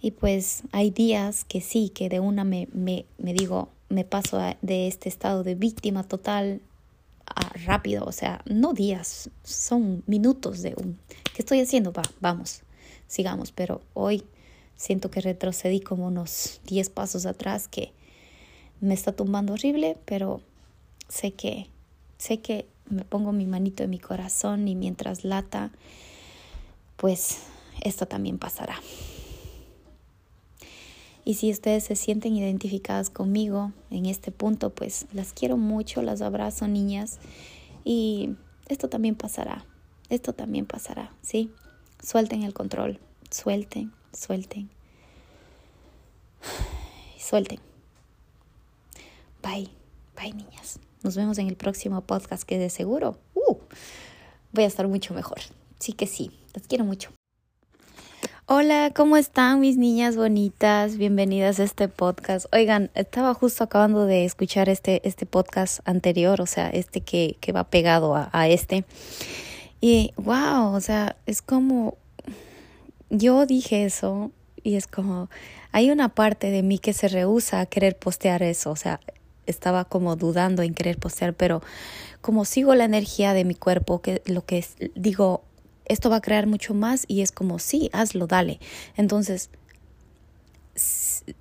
Y 0.00 0.12
pues 0.12 0.62
hay 0.72 0.90
días 0.90 1.44
que 1.44 1.60
sí, 1.60 1.88
que 1.88 2.08
de 2.08 2.20
una 2.20 2.44
me, 2.44 2.68
me, 2.72 3.06
me 3.18 3.32
digo, 3.32 3.70
me 3.88 4.04
paso 4.04 4.38
de 4.62 4.88
este 4.88 5.08
estado 5.08 5.44
de 5.44 5.54
víctima 5.54 6.02
total 6.02 6.60
a 7.26 7.48
rápido, 7.64 8.04
o 8.04 8.12
sea, 8.12 8.40
no 8.46 8.72
días, 8.72 9.30
son 9.42 10.02
minutos 10.06 10.62
de 10.62 10.74
un, 10.76 10.98
¿qué 11.34 11.42
estoy 11.42 11.60
haciendo? 11.60 11.92
Va, 11.92 12.02
vamos, 12.20 12.62
sigamos, 13.08 13.52
pero 13.52 13.80
hoy 13.94 14.24
siento 14.76 15.10
que 15.10 15.20
retrocedí 15.20 15.80
como 15.80 16.06
unos 16.06 16.60
10 16.66 16.90
pasos 16.90 17.26
atrás 17.26 17.68
que 17.68 17.92
me 18.80 18.94
está 18.94 19.12
tumbando 19.12 19.54
horrible, 19.54 19.96
pero 20.04 20.40
sé 21.08 21.32
que, 21.32 21.68
sé 22.18 22.40
que 22.40 22.66
me 22.88 23.04
pongo 23.04 23.32
mi 23.32 23.46
manito 23.46 23.82
en 23.82 23.90
mi 23.90 23.98
corazón 23.98 24.68
y 24.68 24.74
mientras 24.74 25.24
lata, 25.24 25.72
pues 26.96 27.38
esto 27.82 28.06
también 28.06 28.38
pasará. 28.38 28.78
Y 31.26 31.34
si 31.34 31.50
ustedes 31.50 31.82
se 31.82 31.96
sienten 31.96 32.36
identificadas 32.36 33.10
conmigo 33.10 33.72
en 33.90 34.06
este 34.06 34.30
punto, 34.30 34.70
pues 34.70 35.06
las 35.12 35.32
quiero 35.32 35.56
mucho, 35.56 36.00
las 36.00 36.22
abrazo 36.22 36.68
niñas 36.68 37.18
y 37.84 38.36
esto 38.68 38.88
también 38.88 39.16
pasará, 39.16 39.66
esto 40.08 40.34
también 40.34 40.66
pasará, 40.66 41.12
¿sí? 41.22 41.50
Suelten 42.00 42.44
el 42.44 42.54
control, 42.54 43.00
suelten, 43.28 43.92
suelten, 44.12 44.70
suelten. 47.18 47.58
Bye, 49.42 49.68
bye 50.14 50.32
niñas. 50.32 50.78
Nos 51.02 51.16
vemos 51.16 51.38
en 51.38 51.48
el 51.48 51.56
próximo 51.56 52.02
podcast 52.02 52.44
que 52.44 52.56
de 52.56 52.70
seguro 52.70 53.18
uh, 53.34 53.56
voy 54.52 54.62
a 54.62 54.68
estar 54.68 54.86
mucho 54.86 55.12
mejor. 55.12 55.40
Sí 55.80 55.92
que 55.92 56.06
sí, 56.06 56.30
las 56.54 56.68
quiero 56.68 56.84
mucho. 56.84 57.15
Hola, 58.48 58.92
¿cómo 58.94 59.16
están 59.16 59.58
mis 59.58 59.76
niñas 59.76 60.14
bonitas? 60.14 60.98
Bienvenidas 60.98 61.58
a 61.58 61.64
este 61.64 61.88
podcast. 61.88 62.46
Oigan, 62.54 62.92
estaba 62.94 63.34
justo 63.34 63.64
acabando 63.64 64.06
de 64.06 64.24
escuchar 64.24 64.68
este, 64.68 65.00
este 65.02 65.26
podcast 65.26 65.80
anterior, 65.84 66.40
o 66.40 66.46
sea, 66.46 66.70
este 66.70 67.00
que, 67.00 67.38
que 67.40 67.50
va 67.50 67.64
pegado 67.64 68.14
a, 68.14 68.30
a 68.32 68.46
este. 68.48 68.84
Y 69.80 70.12
wow, 70.16 70.72
o 70.72 70.80
sea, 70.80 71.16
es 71.26 71.42
como, 71.42 71.96
yo 73.10 73.46
dije 73.46 73.84
eso 73.84 74.30
y 74.62 74.76
es 74.76 74.86
como, 74.86 75.28
hay 75.72 75.90
una 75.90 76.10
parte 76.10 76.52
de 76.52 76.62
mí 76.62 76.78
que 76.78 76.92
se 76.92 77.08
rehúsa 77.08 77.58
a 77.58 77.66
querer 77.66 77.98
postear 77.98 78.44
eso, 78.44 78.70
o 78.70 78.76
sea, 78.76 79.00
estaba 79.46 79.84
como 79.86 80.14
dudando 80.14 80.62
en 80.62 80.72
querer 80.72 80.98
postear, 80.98 81.34
pero 81.34 81.62
como 82.20 82.44
sigo 82.44 82.76
la 82.76 82.84
energía 82.84 83.34
de 83.34 83.44
mi 83.44 83.56
cuerpo, 83.56 84.00
que 84.02 84.22
lo 84.24 84.44
que 84.44 84.58
es, 84.58 84.76
digo, 84.94 85.42
esto 85.86 86.10
va 86.10 86.16
a 86.16 86.20
crear 86.20 86.46
mucho 86.46 86.74
más 86.74 87.04
y 87.08 87.22
es 87.22 87.32
como, 87.32 87.58
sí, 87.58 87.90
hazlo, 87.92 88.26
dale. 88.26 88.60
Entonces, 88.96 89.50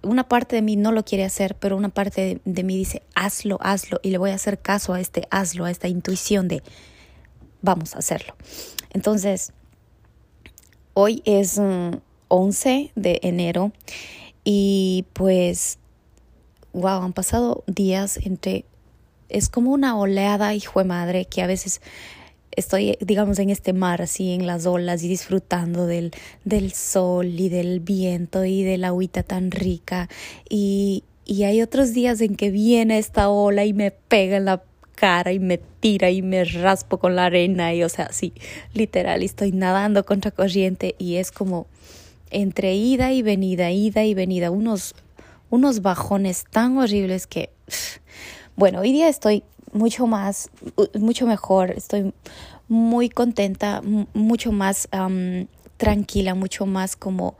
una 0.01 0.27
parte 0.27 0.55
de 0.55 0.61
mí 0.61 0.75
no 0.75 0.91
lo 0.91 1.03
quiere 1.03 1.25
hacer, 1.25 1.55
pero 1.55 1.77
una 1.77 1.89
parte 1.89 2.39
de, 2.43 2.63
mí 2.63 2.77
dice, 2.77 3.01
hazlo, 3.15 3.57
hazlo, 3.61 3.99
y 4.01 4.11
le 4.11 4.17
voy 4.17 4.31
a 4.31 4.35
hacer 4.35 4.59
caso 4.59 4.93
a 4.93 5.01
este 5.01 5.27
hazlo, 5.29 5.65
a 5.65 5.71
esta 5.71 5.87
intuición 5.87 6.47
de, 6.47 6.63
vamos 7.61 7.95
a 7.95 7.99
hacerlo. 7.99 8.35
Entonces, 8.91 9.51
hoy 10.93 11.21
es 11.25 11.59
11 12.29 12.91
mm, 12.95 12.99
de 12.99 13.19
enero 13.23 13.71
y 14.43 15.05
pues, 15.13 15.79
wow, 16.73 17.01
han 17.01 17.13
pasado 17.13 17.63
días 17.67 18.17
entre, 18.23 18.65
es 19.27 19.49
como 19.49 19.71
una 19.71 19.97
oleada, 19.97 20.53
hijo 20.53 20.79
de 20.79 20.85
madre, 20.85 21.25
que 21.25 21.41
a 21.41 21.47
veces 21.47 21.81
estoy, 22.55 22.97
digamos, 23.01 23.39
en 23.39 23.49
este 23.49 23.73
mar, 23.73 24.01
así 24.01 24.33
en 24.33 24.47
las 24.47 24.65
olas 24.65 25.03
y 25.03 25.07
disfrutando 25.07 25.85
del, 25.85 26.11
del 26.43 26.71
sol 26.73 27.27
y 27.27 27.49
del 27.49 27.79
viento 27.79 28.45
y 28.45 28.63
de 28.63 28.77
la 28.77 28.87
agüita 28.87 29.23
tan 29.23 29.51
rica. 29.51 30.09
Y, 30.49 31.03
y 31.25 31.43
hay 31.43 31.61
otros 31.61 31.93
días 31.93 32.21
en 32.21 32.35
que 32.35 32.51
viene 32.51 32.97
esta 32.97 33.29
ola 33.29 33.65
y 33.65 33.73
me 33.73 33.91
pega 33.91 34.37
en 34.37 34.45
la 34.45 34.63
cara 34.95 35.33
y 35.33 35.39
me 35.39 35.57
tira 35.57 36.09
y 36.09 36.21
me 36.21 36.43
raspo 36.45 36.97
con 36.97 37.15
la 37.15 37.25
arena 37.25 37.73
y 37.73 37.83
o 37.83 37.89
sea, 37.89 38.11
sí, 38.11 38.33
literal, 38.73 39.23
estoy 39.23 39.51
nadando 39.51 40.05
contra 40.05 40.31
corriente 40.31 40.95
y 40.97 41.15
es 41.15 41.31
como 41.31 41.67
entre 42.31 42.75
ida 42.75 43.11
y 43.11 43.21
venida, 43.21 43.71
ida 43.71 44.03
y 44.03 44.13
venida, 44.13 44.51
unos, 44.51 44.95
unos 45.49 45.81
bajones 45.81 46.45
tan 46.49 46.77
horribles 46.77 47.27
que, 47.27 47.49
bueno, 48.55 48.79
hoy 48.79 48.91
día 48.91 49.09
estoy 49.09 49.43
mucho 49.75 50.07
más, 50.07 50.49
mucho 50.97 51.27
mejor, 51.27 51.71
estoy 51.71 52.13
muy 52.67 53.09
contenta, 53.09 53.81
mucho 54.13 54.51
más 54.51 54.87
tranquila, 55.77 56.33
mucho 56.33 56.65
más 56.65 56.95
como 56.95 57.35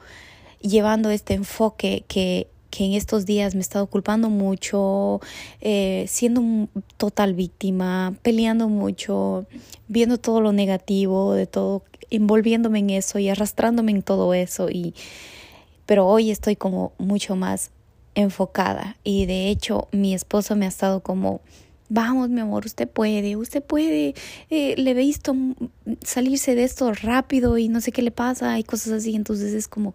llevando 0.62 1.10
este 1.12 1.34
enfoque 1.34 2.04
que, 2.08 2.48
que 2.70 2.86
en 2.86 2.94
estos 2.94 3.26
días 3.26 3.56
me 3.56 3.60
he 3.60 3.62
estado 3.62 3.88
culpando 3.88 4.30
mucho, 4.30 5.22
eh, 5.62 6.06
siendo 6.10 6.68
total 6.98 7.36
víctima, 7.36 8.14
peleando 8.22 8.68
mucho, 8.68 9.46
viendo 9.88 10.18
todo 10.18 10.42
lo 10.42 10.52
negativo 10.52 11.34
de 11.34 11.48
todo, 11.48 11.84
envolviéndome 12.10 12.80
en 12.80 12.90
eso 12.90 13.18
y 13.18 13.30
arrastrándome 13.30 13.94
en 13.94 14.04
todo 14.04 14.34
eso. 14.34 14.70
Y, 14.70 14.94
pero 15.86 16.06
hoy 16.06 16.32
estoy 16.32 16.58
como 16.58 16.92
mucho 16.98 17.38
más 17.38 17.72
enfocada 18.14 18.98
y 19.04 19.26
de 19.26 19.50
hecho 19.50 19.90
mi 19.92 20.14
esposo 20.14 20.56
me 20.56 20.66
ha 20.66 20.70
estado 20.70 21.02
como 21.02 21.42
Vamos, 21.90 22.30
mi 22.30 22.42
amor, 22.42 22.66
usted 22.66 22.88
puede, 22.88 23.36
usted 23.36 23.64
puede. 23.64 24.16
Eh, 24.50 24.74
le 24.78 24.92
he 24.92 24.94
visto 24.96 25.36
salirse 26.02 26.56
de 26.56 26.64
esto 26.64 26.92
rápido 26.94 27.58
y 27.60 27.70
no 27.70 27.80
sé 27.80 27.92
qué 27.92 28.02
le 28.02 28.12
pasa 28.12 28.58
y 28.58 28.64
cosas 28.64 28.94
así. 28.94 29.16
Entonces 29.16 29.54
es 29.54 29.68
como, 29.68 29.94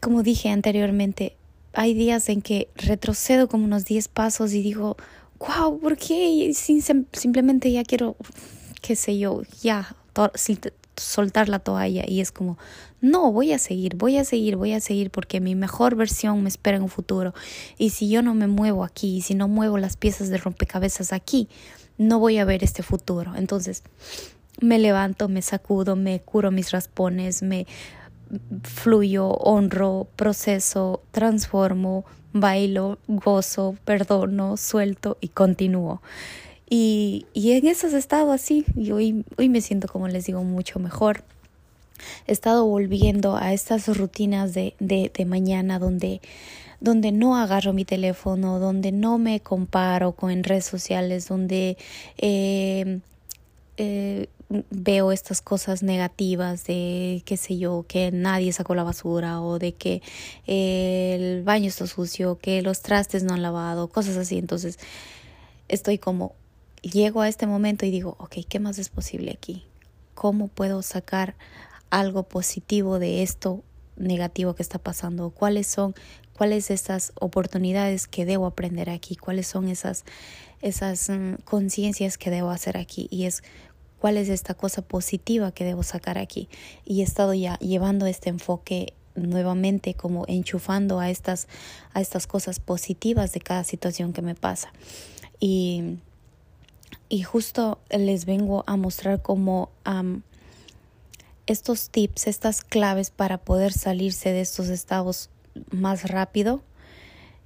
como 0.00 0.22
dije 0.22 0.50
anteriormente, 0.50 1.36
hay 1.72 1.94
días 1.94 2.28
en 2.28 2.42
que 2.42 2.68
retrocedo 2.76 3.48
como 3.48 3.64
unos 3.64 3.84
10 3.84 4.08
pasos 4.08 4.52
y 4.52 4.62
digo, 4.62 4.96
wow, 5.40 5.78
¿por 5.80 5.96
qué? 5.96 6.52
simplemente 6.54 7.72
ya 7.72 7.82
quiero, 7.82 8.16
qué 8.80 8.94
sé 8.94 9.18
yo, 9.18 9.42
ya 9.62 9.96
soltar 10.96 11.48
la 11.48 11.58
toalla 11.58 12.04
y 12.06 12.20
es 12.20 12.32
como, 12.32 12.58
no, 13.00 13.30
voy 13.30 13.52
a 13.52 13.58
seguir, 13.58 13.96
voy 13.96 14.16
a 14.16 14.24
seguir, 14.24 14.56
voy 14.56 14.72
a 14.72 14.80
seguir 14.80 15.10
porque 15.10 15.40
mi 15.40 15.54
mejor 15.54 15.94
versión 15.94 16.42
me 16.42 16.48
espera 16.48 16.76
en 16.76 16.82
un 16.82 16.88
futuro. 16.88 17.32
Y 17.78 17.90
si 17.90 18.08
yo 18.08 18.22
no 18.22 18.34
me 18.34 18.48
muevo 18.48 18.84
aquí, 18.84 19.20
si 19.20 19.34
no 19.34 19.46
muevo 19.46 19.78
las 19.78 19.96
piezas 19.96 20.30
de 20.30 20.38
rompecabezas 20.38 21.12
aquí, 21.12 21.48
no 21.96 22.18
voy 22.18 22.38
a 22.38 22.44
ver 22.44 22.64
este 22.64 22.82
futuro. 22.82 23.34
Entonces, 23.36 23.82
me 24.60 24.78
levanto, 24.78 25.28
me 25.28 25.42
sacudo, 25.42 25.94
me 25.94 26.20
curo 26.20 26.50
mis 26.50 26.72
raspones, 26.72 27.42
me 27.42 27.66
fluyo, 28.62 29.28
honro, 29.28 30.08
proceso, 30.16 31.02
transformo, 31.12 32.04
bailo, 32.32 32.98
gozo, 33.06 33.76
perdono, 33.84 34.56
suelto 34.56 35.18
y 35.20 35.28
continúo. 35.28 36.02
Y, 36.68 37.26
y 37.32 37.52
en 37.52 37.66
eso 37.66 37.86
he 37.86 37.96
estado 37.96 38.32
así 38.32 38.66
y 38.76 38.90
hoy, 38.90 39.24
hoy 39.38 39.48
me 39.48 39.60
siento, 39.60 39.88
como 39.88 40.08
les 40.08 40.26
digo, 40.26 40.42
mucho 40.44 40.78
mejor. 40.78 41.24
He 42.26 42.32
estado 42.32 42.66
volviendo 42.66 43.36
a 43.36 43.52
estas 43.52 43.88
rutinas 43.96 44.54
de, 44.54 44.74
de, 44.78 45.10
de 45.14 45.24
mañana 45.24 45.78
donde, 45.78 46.20
donde 46.80 47.12
no 47.12 47.36
agarro 47.36 47.72
mi 47.72 47.84
teléfono, 47.84 48.58
donde 48.58 48.92
no 48.92 49.18
me 49.18 49.40
comparo 49.40 50.12
con 50.12 50.42
redes 50.44 50.66
sociales, 50.66 51.28
donde 51.28 51.76
eh, 52.18 53.00
eh, 53.76 54.28
veo 54.70 55.12
estas 55.12 55.42
cosas 55.42 55.82
negativas 55.82 56.64
de, 56.64 57.22
qué 57.26 57.36
sé 57.36 57.58
yo, 57.58 57.84
que 57.86 58.10
nadie 58.12 58.52
sacó 58.52 58.74
la 58.74 58.82
basura 58.82 59.40
o 59.40 59.58
de 59.58 59.74
que 59.74 60.02
el 60.46 61.42
baño 61.42 61.68
está 61.68 61.86
sucio, 61.86 62.38
que 62.38 62.62
los 62.62 62.80
trastes 62.80 63.24
no 63.24 63.34
han 63.34 63.42
lavado, 63.42 63.88
cosas 63.88 64.16
así. 64.16 64.38
Entonces 64.38 64.78
estoy 65.68 65.98
como, 65.98 66.34
llego 66.82 67.20
a 67.20 67.28
este 67.28 67.46
momento 67.46 67.84
y 67.84 67.90
digo, 67.90 68.16
ok, 68.18 68.36
¿qué 68.48 68.58
más 68.58 68.78
es 68.78 68.88
posible 68.88 69.32
aquí? 69.32 69.64
¿Cómo 70.14 70.48
puedo 70.48 70.82
sacar 70.82 71.34
algo 71.90 72.24
positivo 72.24 72.98
de 72.98 73.22
esto 73.22 73.62
negativo 73.96 74.54
que 74.54 74.62
está 74.62 74.78
pasando? 74.78 75.30
¿Cuáles 75.30 75.66
son, 75.66 75.94
cuáles 76.36 76.70
esas 76.70 77.12
oportunidades 77.20 78.06
que 78.06 78.24
debo 78.24 78.46
aprender 78.46 78.90
aquí? 78.90 79.16
¿Cuáles 79.16 79.46
son 79.46 79.68
esas, 79.68 80.04
esas 80.62 81.08
mm, 81.10 81.34
conciencias 81.44 82.18
que 82.18 82.30
debo 82.30 82.50
hacer 82.50 82.76
aquí? 82.76 83.08
Y 83.10 83.24
es 83.24 83.42
cuál 83.98 84.16
es 84.16 84.28
esta 84.28 84.54
cosa 84.54 84.82
positiva 84.82 85.52
que 85.52 85.64
debo 85.64 85.82
sacar 85.82 86.18
aquí. 86.18 86.48
Y 86.84 87.00
he 87.00 87.04
estado 87.04 87.34
ya 87.34 87.58
llevando 87.58 88.06
este 88.06 88.30
enfoque 88.30 88.94
nuevamente 89.14 89.94
como 89.94 90.24
enchufando 90.28 91.00
a 91.00 91.10
estas, 91.10 91.48
a 91.92 92.00
estas 92.00 92.26
cosas 92.26 92.60
positivas 92.60 93.32
de 93.32 93.40
cada 93.40 93.64
situación 93.64 94.12
que 94.12 94.22
me 94.22 94.34
pasa. 94.34 94.72
Y, 95.40 95.98
y 97.08 97.22
justo 97.22 97.78
les 97.90 98.24
vengo 98.24 98.64
a 98.66 98.76
mostrar 98.76 99.22
como 99.22 99.70
estos 101.48 101.88
tips, 101.90 102.26
estas 102.26 102.62
claves 102.62 103.10
para 103.10 103.38
poder 103.38 103.72
salirse 103.72 104.32
de 104.32 104.42
estos 104.42 104.68
estados 104.68 105.30
más 105.70 106.08
rápido. 106.08 106.62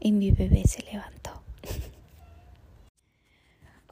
Y 0.00 0.12
mi 0.12 0.32
bebé 0.32 0.64
se 0.66 0.82
levantó. 0.82 1.42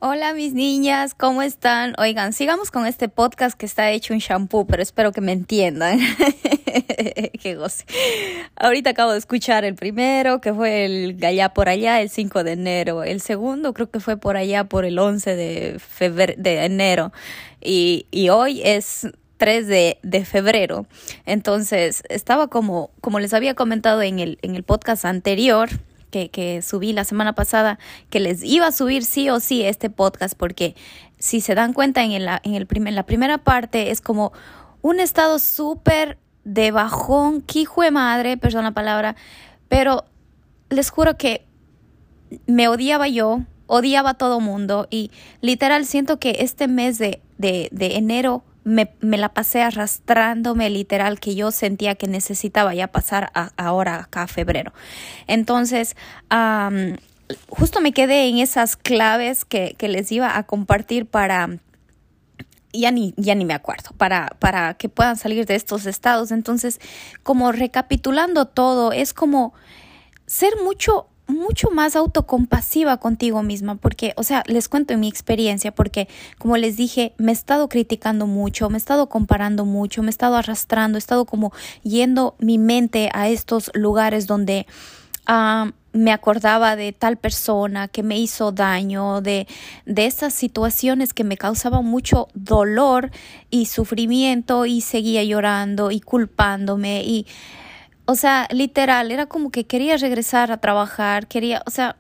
Hola 0.02 0.32
mis 0.34 0.54
niñas, 0.54 1.14
¿cómo 1.14 1.42
están? 1.42 1.94
Oigan, 1.98 2.32
sigamos 2.32 2.70
con 2.70 2.86
este 2.86 3.08
podcast 3.08 3.56
que 3.56 3.66
está 3.66 3.90
hecho 3.90 4.14
en 4.14 4.18
shampoo, 4.18 4.66
pero 4.66 4.82
espero 4.82 5.12
que 5.12 5.20
me 5.20 5.32
entiendan. 5.32 6.00
Qué 7.40 7.54
goce. 7.54 7.84
Ahorita 8.56 8.90
acabo 8.90 9.12
de 9.12 9.18
escuchar 9.18 9.64
el 9.64 9.74
primero, 9.74 10.40
que 10.40 10.52
fue 10.54 10.86
el 10.86 11.24
allá 11.24 11.50
por 11.50 11.68
allá, 11.68 12.00
el 12.00 12.10
5 12.10 12.44
de 12.44 12.52
enero. 12.52 13.04
El 13.04 13.20
segundo 13.20 13.74
creo 13.74 13.90
que 13.90 14.00
fue 14.00 14.16
por 14.16 14.36
allá 14.36 14.64
por 14.64 14.84
el 14.84 14.98
11 14.98 15.36
de, 15.36 15.78
febrero, 15.78 16.34
de 16.36 16.64
enero. 16.64 17.12
Y, 17.60 18.06
y 18.10 18.30
hoy 18.30 18.62
es 18.64 19.06
3 19.40 19.66
de, 20.03 20.24
febrero. 20.26 20.87
Entonces, 21.24 22.03
estaba 22.11 22.48
como, 22.48 22.90
como 23.00 23.20
les 23.20 23.33
había 23.33 23.55
comentado 23.55 24.03
en 24.03 24.18
el, 24.18 24.38
en 24.42 24.55
el 24.55 24.64
podcast 24.64 25.07
anterior, 25.07 25.70
que, 26.11 26.29
que 26.29 26.61
subí 26.61 26.92
la 26.92 27.05
semana 27.05 27.35
pasada, 27.35 27.79
que 28.11 28.20
les 28.20 28.44
iba 28.44 28.66
a 28.66 28.72
subir 28.72 29.03
sí 29.03 29.31
o 29.31 29.40
sí 29.40 29.62
este 29.64 29.88
podcast, 29.88 30.37
porque 30.37 30.76
si 31.18 31.40
se 31.40 31.55
dan 31.55 31.72
cuenta 31.72 32.05
en, 32.05 32.22
la, 32.22 32.42
en, 32.44 32.55
el 32.55 32.66
primer, 32.66 32.92
la 32.92 33.07
primera 33.07 33.38
parte 33.38 33.90
es 33.90 34.03
como 34.03 34.35
un 34.83 35.00
estado 35.00 35.38
súper 35.38 36.18
de 36.44 36.70
bajón, 36.70 37.40
quijo 37.40 37.81
de 37.81 37.92
madre, 37.92 38.37
perdón 38.37 38.64
la 38.64 38.72
palabra, 38.72 39.16
pero 39.70 40.05
les 40.68 40.90
juro 40.90 41.16
que 41.16 41.46
me 42.46 42.68
odiaba 42.68 43.09
yo, 43.09 43.40
odiaba 43.66 44.11
a 44.11 44.14
todo 44.14 44.38
mundo 44.38 44.87
y 44.90 45.11
literal 45.40 45.87
siento 45.87 46.18
que 46.18 46.37
este 46.40 46.68
mes 46.68 46.98
de, 46.98 47.22
de, 47.38 47.70
de 47.72 47.96
enero 47.96 48.44
me, 48.64 48.92
me, 49.00 49.16
la 49.16 49.30
pasé 49.30 49.62
arrastrándome 49.62 50.70
literal 50.70 51.20
que 51.20 51.34
yo 51.34 51.50
sentía 51.50 51.94
que 51.94 52.06
necesitaba 52.06 52.74
ya 52.74 52.88
pasar 52.88 53.30
a, 53.34 53.52
ahora 53.56 54.00
acá 54.00 54.22
a 54.22 54.26
febrero. 54.26 54.72
Entonces, 55.26 55.96
justo 57.48 57.80
me 57.80 57.92
quedé 57.92 58.28
en 58.28 58.38
esas 58.38 58.76
claves 58.76 59.44
que, 59.44 59.74
que, 59.78 59.88
les 59.88 60.10
iba 60.12 60.36
a 60.36 60.42
compartir 60.44 61.06
para... 61.06 61.48
Ya 62.72 62.92
ni, 62.92 63.14
ya 63.16 63.34
ni 63.34 63.44
me 63.44 63.54
acuerdo, 63.54 63.90
para, 63.96 64.36
para 64.38 64.74
que 64.74 64.88
puedan 64.88 65.16
salir 65.16 65.44
de 65.44 65.56
estos 65.56 65.86
estados. 65.86 66.30
Entonces, 66.30 66.80
como 67.24 67.50
recapitulando 67.50 68.44
todo, 68.44 68.92
es 68.92 69.12
como 69.12 69.54
ser 70.26 70.52
mucho 70.62 71.08
mucho 71.30 71.70
más 71.70 71.96
autocompasiva 71.96 72.98
contigo 72.98 73.42
misma, 73.42 73.76
porque, 73.76 74.12
o 74.16 74.22
sea, 74.22 74.42
les 74.46 74.68
cuento 74.68 74.94
en 74.94 75.00
mi 75.00 75.08
experiencia, 75.08 75.72
porque 75.72 76.08
como 76.38 76.56
les 76.56 76.76
dije, 76.76 77.14
me 77.18 77.32
he 77.32 77.34
estado 77.34 77.68
criticando 77.68 78.26
mucho, 78.26 78.68
me 78.68 78.76
he 78.76 78.78
estado 78.78 79.08
comparando 79.08 79.64
mucho, 79.64 80.02
me 80.02 80.08
he 80.08 80.10
estado 80.10 80.36
arrastrando, 80.36 80.98
he 80.98 81.00
estado 81.00 81.24
como 81.24 81.52
yendo 81.82 82.34
mi 82.38 82.58
mente 82.58 83.10
a 83.12 83.28
estos 83.28 83.70
lugares 83.74 84.26
donde 84.26 84.66
ah, 85.26 85.72
me 85.92 86.12
acordaba 86.12 86.76
de 86.76 86.92
tal 86.92 87.16
persona 87.16 87.88
que 87.88 88.02
me 88.02 88.18
hizo 88.18 88.52
daño, 88.52 89.20
de, 89.20 89.46
de 89.86 90.06
esas 90.06 90.32
situaciones 90.32 91.12
que 91.14 91.24
me 91.24 91.36
causaban 91.36 91.84
mucho 91.84 92.28
dolor 92.34 93.10
y 93.50 93.66
sufrimiento 93.66 94.66
y 94.66 94.82
seguía 94.82 95.24
llorando 95.24 95.90
y 95.90 96.00
culpándome 96.00 97.02
y, 97.02 97.26
o 98.10 98.16
sea, 98.16 98.48
literal, 98.50 99.12
era 99.12 99.26
como 99.26 99.52
que 99.52 99.66
quería 99.66 99.96
regresar 99.96 100.50
a 100.50 100.56
trabajar, 100.56 101.28
quería, 101.28 101.62
o 101.64 101.70
sea, 101.70 101.94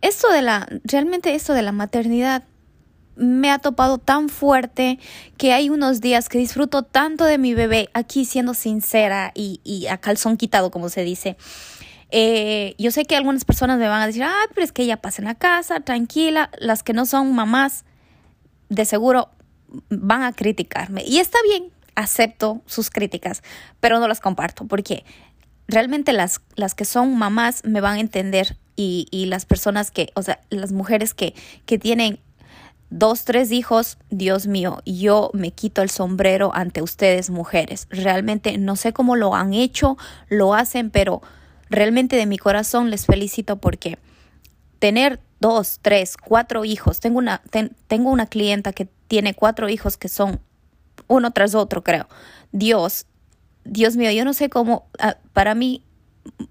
esto 0.00 0.30
de 0.30 0.42
la, 0.42 0.68
realmente 0.84 1.34
esto 1.34 1.54
de 1.54 1.62
la 1.62 1.72
maternidad 1.72 2.44
me 3.16 3.50
ha 3.50 3.58
topado 3.58 3.98
tan 3.98 4.28
fuerte 4.28 5.00
que 5.36 5.52
hay 5.52 5.70
unos 5.70 6.00
días 6.00 6.28
que 6.28 6.38
disfruto 6.38 6.84
tanto 6.84 7.24
de 7.24 7.36
mi 7.36 7.52
bebé, 7.52 7.90
aquí 7.94 8.24
siendo 8.24 8.54
sincera 8.54 9.32
y, 9.34 9.88
a 9.90 9.98
calzón 9.98 10.36
quitado, 10.36 10.70
como 10.70 10.88
se 10.88 11.02
dice. 11.02 11.36
Eh, 12.12 12.76
yo 12.78 12.92
sé 12.92 13.04
que 13.04 13.16
algunas 13.16 13.44
personas 13.44 13.80
me 13.80 13.88
van 13.88 14.02
a 14.02 14.06
decir, 14.06 14.22
ah, 14.22 14.44
pero 14.54 14.64
es 14.64 14.70
que 14.70 14.84
ella 14.84 14.98
pasa 14.98 15.20
en 15.20 15.26
la 15.26 15.34
casa, 15.34 15.80
tranquila. 15.80 16.48
Las 16.60 16.84
que 16.84 16.92
no 16.92 17.06
son 17.06 17.34
mamás, 17.34 17.84
de 18.68 18.84
seguro 18.84 19.30
van 19.90 20.22
a 20.22 20.32
criticarme. 20.32 21.02
Y 21.04 21.18
está 21.18 21.38
bien, 21.42 21.72
acepto 21.98 22.62
sus 22.66 22.90
críticas, 22.90 23.42
pero 23.80 23.98
no 23.98 24.06
las 24.06 24.20
comparto 24.20 24.66
porque 24.66 25.04
realmente 25.66 26.12
las, 26.12 26.40
las 26.54 26.74
que 26.74 26.84
son 26.84 27.18
mamás 27.18 27.64
me 27.64 27.80
van 27.80 27.96
a 27.96 28.00
entender 28.00 28.56
y, 28.76 29.08
y 29.10 29.26
las 29.26 29.46
personas 29.46 29.90
que, 29.90 30.10
o 30.14 30.22
sea, 30.22 30.40
las 30.48 30.70
mujeres 30.70 31.12
que, 31.12 31.34
que 31.66 31.78
tienen 31.78 32.20
dos, 32.90 33.24
tres 33.24 33.50
hijos, 33.50 33.98
Dios 34.10 34.46
mío, 34.46 34.80
yo 34.86 35.30
me 35.34 35.50
quito 35.50 35.82
el 35.82 35.90
sombrero 35.90 36.52
ante 36.54 36.82
ustedes 36.82 37.30
mujeres. 37.30 37.88
Realmente 37.90 38.56
no 38.58 38.76
sé 38.76 38.92
cómo 38.92 39.16
lo 39.16 39.34
han 39.34 39.52
hecho, 39.52 39.98
lo 40.28 40.54
hacen, 40.54 40.90
pero 40.90 41.20
realmente 41.68 42.14
de 42.14 42.26
mi 42.26 42.38
corazón 42.38 42.90
les 42.90 43.06
felicito 43.06 43.56
porque 43.56 43.98
tener 44.78 45.20
dos, 45.40 45.80
tres, 45.82 46.16
cuatro 46.16 46.64
hijos, 46.64 47.00
tengo 47.00 47.18
una, 47.18 47.42
tengo 47.88 48.10
una 48.10 48.26
clienta 48.26 48.72
que 48.72 48.88
tiene 49.08 49.34
cuatro 49.34 49.68
hijos 49.68 49.96
que 49.96 50.08
son 50.08 50.40
uno 51.06 51.30
tras 51.32 51.54
otro, 51.54 51.82
creo. 51.82 52.08
Dios, 52.52 53.06
Dios 53.64 53.96
mío, 53.96 54.10
yo 54.10 54.24
no 54.24 54.32
sé 54.32 54.48
cómo, 54.48 54.88
ah, 54.98 55.16
para 55.32 55.54
mí 55.54 55.84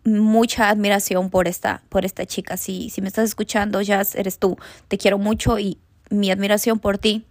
mucha 0.04 0.70
admiración 0.70 1.30
por 1.30 1.48
esta, 1.48 1.84
por 1.90 2.06
esta 2.06 2.26
chica. 2.26 2.58
Si, 2.58 2.90
si 2.90 3.02
me 3.02 3.08
estás 3.08 3.26
escuchando, 3.26 3.82
ya 3.82 4.02
eres 4.16 4.40
tú. 4.40 4.58
Te 4.88 4.98
quiero 4.98 5.18
mucho 5.18 5.60
y 5.60 5.80
mi 6.10 6.32
admiración 6.32 6.80
por 6.80 6.98
ti 6.98 7.26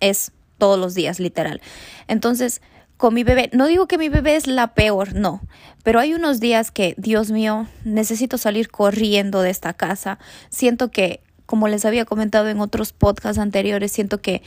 es 0.00 0.32
todos 0.58 0.78
los 0.78 0.94
días, 0.94 1.20
literal. 1.20 1.60
Entonces, 2.08 2.60
con 2.96 3.14
mi 3.14 3.24
bebé. 3.24 3.50
No 3.52 3.66
digo 3.66 3.86
que 3.86 3.98
mi 3.98 4.08
bebé 4.08 4.36
es 4.36 4.46
la 4.46 4.74
peor, 4.74 5.14
no, 5.14 5.42
pero 5.82 6.00
hay 6.00 6.14
unos 6.14 6.40
días 6.40 6.70
que, 6.70 6.94
Dios 6.96 7.30
mío, 7.30 7.66
necesito 7.84 8.38
salir 8.38 8.70
corriendo 8.70 9.42
de 9.42 9.50
esta 9.50 9.74
casa. 9.74 10.18
Siento 10.48 10.90
que, 10.90 11.20
como 11.44 11.68
les 11.68 11.84
había 11.84 12.04
comentado 12.04 12.48
en 12.48 12.60
otros 12.60 12.92
podcasts 12.92 13.38
anteriores, 13.38 13.92
siento 13.92 14.20
que 14.20 14.42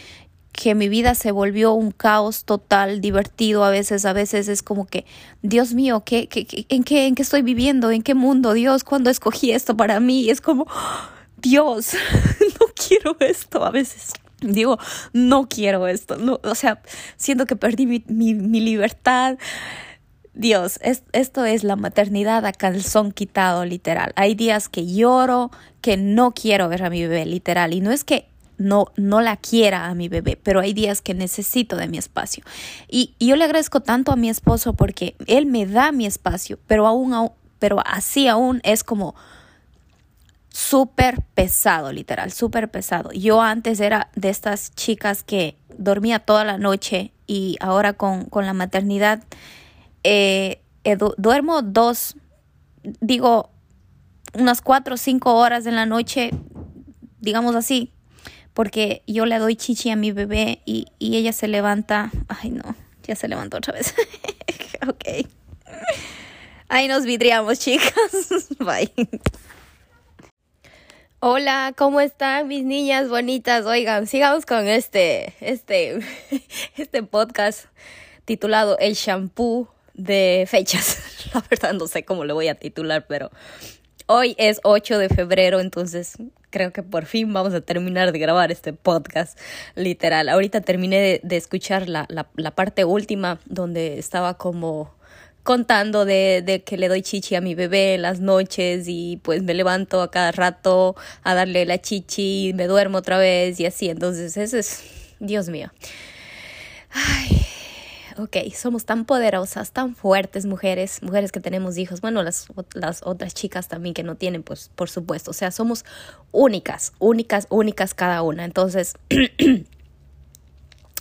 que 0.52 0.76
mi 0.76 0.90
vida 0.90 1.16
se 1.16 1.32
volvió 1.32 1.74
un 1.74 1.92
caos 1.92 2.44
total, 2.44 3.02
divertido 3.02 3.64
a 3.64 3.70
veces, 3.70 4.06
a 4.06 4.14
veces 4.14 4.48
es 4.48 4.64
como 4.64 4.86
que, 4.86 5.06
Dios 5.42 5.74
mío, 5.74 6.04
¿qué, 6.06 6.28
qué, 6.28 6.46
en, 6.70 6.84
qué, 6.84 7.08
¿en 7.08 7.16
qué 7.16 7.22
estoy 7.22 7.42
viviendo? 7.42 7.92
¿En 7.92 8.02
qué 8.02 8.14
mundo? 8.14 8.54
Dios, 8.54 8.84
¿cuándo 8.84 9.10
escogí 9.10 9.52
esto 9.52 9.78
para 9.78 10.00
mí? 10.00 10.30
Es 10.30 10.42
como, 10.42 10.68
Dios, 11.38 11.94
no 12.60 12.66
quiero 12.76 13.16
esto 13.20 13.64
a 13.64 13.72
veces 13.72 14.14
digo, 14.42 14.78
no 15.14 15.48
quiero 15.48 15.88
esto, 15.88 16.18
o 16.44 16.56
sea, 16.56 16.82
siento 17.18 17.46
que 17.46 17.56
perdí 17.56 17.86
mi, 17.86 18.04
mi, 18.08 18.60
libertad. 18.62 19.38
Dios, 20.34 20.80
es, 20.82 21.04
esto 21.12 21.44
es 21.46 21.64
la 21.64 21.76
maternidad 21.76 22.46
a 22.46 22.54
calzón 22.54 23.12
quitado, 23.12 23.66
literal. 23.66 24.14
Hay 24.16 24.36
días 24.36 24.70
que 24.70 24.88
lloro, 24.88 25.52
que 25.82 25.98
no 25.98 26.32
quiero 26.32 26.70
ver 26.70 26.84
a 26.84 26.90
mi 26.90 27.02
bebé, 27.02 27.26
literal. 27.26 27.74
Y 27.74 27.82
no 27.82 27.92
es 27.92 28.04
que 28.04 28.29
no, 28.60 28.88
no 28.96 29.22
la 29.22 29.38
quiera 29.38 29.88
a 29.88 29.96
mi 29.96 30.08
bebé, 30.08 30.40
pero 30.42 30.60
hay 30.60 30.74
días 30.74 31.02
que 31.02 31.16
necesito 31.16 31.76
de 31.76 31.88
mi 31.88 31.98
espacio. 31.98 32.44
Y, 32.88 33.16
y 33.18 33.28
yo 33.28 33.36
le 33.36 33.46
agradezco 33.46 33.80
tanto 33.80 34.12
a 34.12 34.16
mi 34.16 34.30
esposo 34.30 34.74
porque 34.74 35.16
él 35.26 35.48
me 35.48 35.66
da 35.66 35.92
mi 35.92 36.06
espacio, 36.06 36.60
pero 36.68 36.86
aún, 36.86 37.32
pero 37.58 37.82
así 37.84 38.28
aún 38.28 38.62
es 38.64 38.84
como, 38.84 39.16
súper 40.50 41.22
pesado, 41.34 41.92
literal, 41.92 42.32
súper 42.32 42.70
pesado. 42.70 43.12
Yo 43.12 43.42
antes 43.42 43.80
era 43.80 44.10
de 44.16 44.30
estas 44.30 44.76
chicas 44.76 45.24
que 45.24 45.58
dormía 45.78 46.20
toda 46.20 46.44
la 46.44 46.58
noche 46.58 47.14
y 47.28 47.58
ahora 47.62 47.94
con, 47.94 48.26
con 48.26 48.46
la 48.46 48.54
maternidad 48.54 49.24
eh, 50.04 50.62
duermo 51.18 51.62
dos, 51.62 52.16
digo, 53.00 53.52
unas 54.34 54.62
cuatro 54.62 54.96
o 54.96 54.98
cinco 54.98 55.36
horas 55.36 55.66
en 55.66 55.76
la 55.76 55.86
noche, 55.86 56.32
digamos 57.20 57.56
así, 57.56 57.94
porque 58.60 59.04
yo 59.08 59.26
le 59.26 59.40
doy 59.40 59.56
chichi 59.56 59.90
a 59.90 59.96
mi 59.96 60.12
bebé 60.12 60.60
y, 60.66 60.88
y 61.00 61.16
ella 61.16 61.32
se 61.32 61.48
levanta, 61.48 62.12
ay 62.28 62.50
no, 62.50 62.76
ya 63.04 63.16
se 63.16 63.30
levantó 63.30 63.56
otra 63.56 63.74
vez. 63.74 63.96
ok. 64.86 65.26
Ahí 66.68 66.90
nos 66.90 67.06
vidriamos, 67.06 67.58
chicas. 67.60 68.28
Bye. 68.60 68.92
Hola, 71.22 71.74
¿cómo 71.78 72.02
están 72.02 72.50
mis 72.50 72.66
niñas 72.66 73.08
bonitas? 73.08 73.66
Oigan, 73.66 74.08
sigamos 74.08 74.46
con 74.46 74.68
este, 74.68 75.36
este, 75.40 76.02
este 76.76 77.02
podcast 77.02 77.68
titulado 78.26 78.78
El 78.80 78.96
shampoo 78.96 79.70
de 79.94 80.46
fechas. 80.50 80.98
La 81.34 81.42
verdad 81.50 81.72
no 81.72 81.88
sé 81.88 82.04
cómo 82.04 82.26
le 82.26 82.34
voy 82.34 82.50
a 82.50 82.56
titular, 82.56 83.08
pero 83.08 83.32
hoy 84.10 84.36
es 84.40 84.60
8 84.64 84.98
de 84.98 85.08
febrero, 85.08 85.60
entonces 85.60 86.18
creo 86.50 86.74
que 86.74 86.82
por 86.82 87.06
fin 87.06 87.32
vamos 87.32 87.54
a 87.54 87.62
terminar 87.62 88.12
de 88.12 88.18
grabar 88.18 88.52
este 88.52 88.74
podcast, 88.74 89.38
literal. 89.76 90.30
Ahorita 90.30 90.62
terminé 90.62 91.22
de, 91.24 91.38
escuchar 91.38 91.88
la, 91.88 92.08
la, 92.10 92.52
parte 92.52 92.86
última 92.86 93.40
donde 93.46 94.00
estaba 94.00 94.34
como 94.34 94.96
contando 95.44 96.06
de, 96.06 96.42
de, 96.44 96.64
que 96.64 96.76
le 96.76 96.88
doy 96.88 97.04
chichi 97.04 97.36
a 97.36 97.42
mi 97.42 97.54
bebé 97.54 97.94
en 97.94 98.02
las 98.02 98.20
noches 98.20 98.86
y 98.88 99.20
pues 99.24 99.44
me 99.44 99.54
levanto 99.54 100.02
a 100.02 100.10
cada 100.10 100.32
rato 100.32 100.96
a 101.24 101.36
darle 101.36 101.66
la 101.68 101.80
chichi 101.80 102.50
y 102.50 102.54
me 102.54 102.66
duermo 102.66 102.98
otra 102.98 103.20
vez 103.20 103.60
y 103.60 103.68
así. 103.68 103.90
Entonces, 103.90 104.36
eso 104.38 104.58
es, 104.58 104.84
Dios 105.20 105.50
mío. 105.50 105.72
Ay, 106.92 107.46
ok, 108.20 108.38
somos 108.56 108.86
tan 108.86 109.06
poderosas, 109.06 109.72
tan 109.72 109.96
fuertes 109.96 110.46
mujeres, 110.46 111.02
mujeres 111.02 111.32
que 111.32 111.40
tenemos 111.40 111.78
hijos, 111.78 112.02
bueno, 112.02 112.24
las, 112.24 112.48
otras 113.04 113.34
chicas 113.34 113.68
también 113.68 113.94
que 113.94 114.04
no 114.04 114.16
tienen, 114.16 114.44
pues 114.44 114.70
por 114.76 114.90
supuesto, 114.90 115.32
o 115.32 115.34
sea, 115.34 115.52
somos 115.52 115.86
únicas, 116.32 116.94
únicas, 117.00 117.48
únicas 117.50 117.94
cada 117.94 118.22
una. 118.22 118.46
Entonces, 118.46 118.96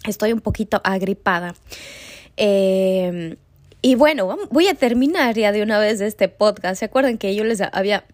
estoy 0.07 0.33
un 0.33 0.41
poquito 0.41 0.81
agripada. 0.85 1.55
Eh, 2.37 3.37
y 3.83 3.95
bueno, 3.95 4.37
voy 4.51 4.67
a 4.69 4.75
terminar 4.75 5.37
ya 5.37 5.53
de 5.53 5.63
una 5.63 5.79
vez 5.79 6.01
este 6.01 6.29
podcast. 6.29 6.81
¿Se 6.81 6.87
acuerdan 6.87 7.19
que 7.19 7.35
yo 7.35 7.45
les 7.45 7.61
había 7.61 8.05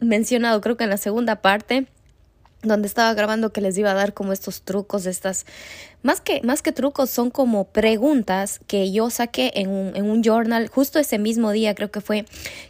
mencionado, 0.00 0.60
creo 0.60 0.76
que 0.76 0.84
en 0.84 0.90
la 0.90 0.96
segunda 0.96 1.36
parte, 1.36 1.86
donde 2.62 2.88
estaba 2.88 3.12
grabando 3.14 3.52
que 3.52 3.60
les 3.60 3.76
iba 3.78 3.90
a 3.90 3.94
dar 3.94 4.14
como 4.14 4.32
estos 4.32 4.62
trucos, 4.62 5.06
estas, 5.06 5.46
más 6.02 6.20
que, 6.20 6.40
más 6.42 6.62
que 6.62 6.72
trucos, 6.72 7.10
son 7.10 7.30
como 7.30 7.64
preguntas 7.64 8.60
que 8.66 8.90
yo 8.92 9.10
saqué 9.10 9.52
en 9.54 9.68
un, 9.68 9.96
en 9.96 10.08
un 10.08 10.22
journal, 10.22 10.68
justo 10.68 10.98
ese 10.98 11.18
mismo 11.18 11.52
día 11.52 11.74
creo 11.74 11.90
que 11.90 12.00
fue 12.00 12.24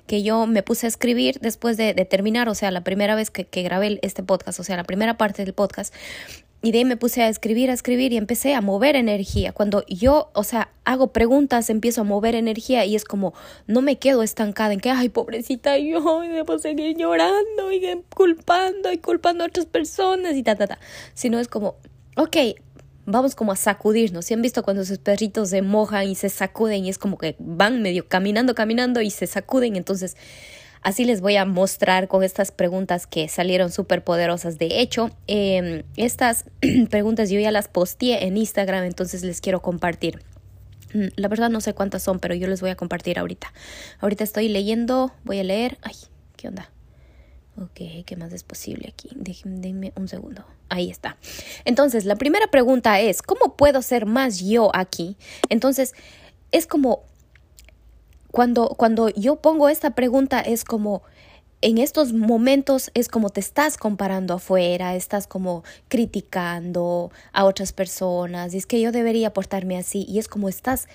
que 0.06 0.22
yo 0.22 0.46
me 0.46 0.62
puse 0.62 0.86
a 0.86 0.88
escribir 0.88 1.38
después 1.40 1.76
de, 1.76 1.94
de 1.94 2.04
terminar, 2.04 2.48
o 2.48 2.54
sea, 2.54 2.70
la 2.70 2.82
primera 2.82 3.14
vez 3.14 3.30
que, 3.30 3.46
que 3.46 3.62
grabé 3.62 3.98
este 4.02 4.22
podcast, 4.22 4.60
o 4.60 4.64
sea, 4.64 4.76
la 4.76 4.84
primera 4.84 5.16
parte 5.16 5.44
del 5.44 5.54
podcast, 5.54 5.94
y 6.62 6.72
de 6.72 6.78
ahí 6.78 6.84
me 6.84 6.96
puse 6.96 7.22
a 7.22 7.28
escribir, 7.28 7.70
a 7.70 7.74
escribir 7.74 8.12
y 8.12 8.16
empecé 8.16 8.54
a 8.54 8.60
mover 8.60 8.96
energía. 8.96 9.52
Cuando 9.52 9.84
yo, 9.86 10.30
o 10.34 10.42
sea, 10.42 10.70
hago 10.84 11.12
preguntas, 11.12 11.70
empiezo 11.70 12.00
a 12.00 12.04
mover 12.04 12.34
energía 12.34 12.84
y 12.84 12.96
es 12.96 13.04
como, 13.04 13.34
no 13.66 13.82
me 13.82 13.98
quedo 13.98 14.22
estancada 14.22 14.72
en 14.72 14.80
que, 14.80 14.90
ay, 14.90 15.08
pobrecita, 15.08 15.78
yo 15.78 16.20
debo 16.20 16.58
seguir 16.58 16.96
llorando 16.96 17.70
y 17.70 18.02
culpando 18.14 18.90
y 18.90 18.98
culpando 18.98 19.44
a 19.44 19.46
otras 19.48 19.66
personas 19.66 20.34
y 20.34 20.42
ta, 20.42 20.56
ta, 20.56 20.66
ta. 20.66 20.78
Sino 21.14 21.38
es 21.38 21.48
como, 21.48 21.76
ok, 22.16 22.36
vamos 23.04 23.34
como 23.34 23.52
a 23.52 23.56
sacudirnos. 23.56 24.24
¿Si 24.24 24.34
han 24.34 24.42
visto 24.42 24.62
cuando 24.62 24.84
sus 24.84 24.98
perritos 24.98 25.50
se 25.50 25.62
mojan 25.62 26.08
y 26.08 26.14
se 26.14 26.28
sacuden 26.28 26.84
y 26.84 26.88
es 26.90 26.98
como 26.98 27.18
que 27.18 27.36
van 27.38 27.80
medio 27.82 28.08
caminando, 28.08 28.54
caminando 28.54 29.00
y 29.00 29.10
se 29.10 29.26
sacuden? 29.26 29.76
Entonces, 29.76 30.16
Así 30.86 31.04
les 31.04 31.20
voy 31.20 31.34
a 31.34 31.44
mostrar 31.44 32.06
con 32.06 32.22
estas 32.22 32.52
preguntas 32.52 33.08
que 33.08 33.26
salieron 33.26 33.72
súper 33.72 34.04
poderosas. 34.04 34.56
De 34.56 34.80
hecho, 34.80 35.10
em, 35.26 35.82
estas 35.96 36.44
preguntas 36.90 37.28
yo 37.28 37.40
ya 37.40 37.50
las 37.50 37.66
posteé 37.66 38.24
en 38.24 38.36
Instagram, 38.36 38.84
entonces 38.84 39.24
les 39.24 39.40
quiero 39.40 39.60
compartir. 39.60 40.22
Mm, 40.94 41.06
la 41.16 41.26
verdad 41.26 41.50
no 41.50 41.60
sé 41.60 41.74
cuántas 41.74 42.04
son, 42.04 42.20
pero 42.20 42.36
yo 42.36 42.46
les 42.46 42.60
voy 42.60 42.70
a 42.70 42.76
compartir 42.76 43.18
ahorita. 43.18 43.52
Ahorita 43.98 44.22
estoy 44.22 44.48
leyendo, 44.48 45.12
voy 45.24 45.40
a 45.40 45.42
leer. 45.42 45.76
Ay, 45.82 45.96
¿qué 46.36 46.46
onda? 46.46 46.70
Ok, 47.60 48.04
¿qué 48.06 48.16
más 48.16 48.32
es 48.32 48.44
posible 48.44 48.88
aquí? 48.88 49.08
Déjenme 49.16 49.92
un 49.96 50.06
segundo. 50.06 50.44
Ahí 50.68 50.88
está. 50.88 51.16
Entonces, 51.64 52.04
la 52.04 52.14
primera 52.14 52.46
pregunta 52.46 53.00
es, 53.00 53.22
¿cómo 53.22 53.56
puedo 53.56 53.82
ser 53.82 54.06
más 54.06 54.38
yo 54.38 54.70
aquí? 54.72 55.16
Entonces, 55.48 55.94
es 56.52 56.68
como 56.68 57.02
cuando, 58.36 58.68
cuando 58.76 59.08
yo 59.08 59.36
pongo 59.36 59.70
esta 59.70 59.92
pregunta 59.92 60.40
es 60.40 60.62
como, 60.62 61.00
en 61.62 61.78
estos 61.78 62.12
momentos 62.12 62.90
es 62.92 63.08
como 63.08 63.30
te 63.30 63.40
estás 63.40 63.78
comparando 63.78 64.34
afuera, 64.34 64.94
estás 64.94 65.26
como 65.26 65.64
criticando 65.88 67.10
a 67.32 67.46
otras 67.46 67.72
personas, 67.72 68.52
y 68.52 68.58
es 68.58 68.66
que 68.66 68.78
yo 68.78 68.92
debería 68.92 69.32
portarme 69.32 69.78
así, 69.78 70.04
y 70.06 70.18
es 70.18 70.28
como 70.28 70.50
estás 70.50 70.86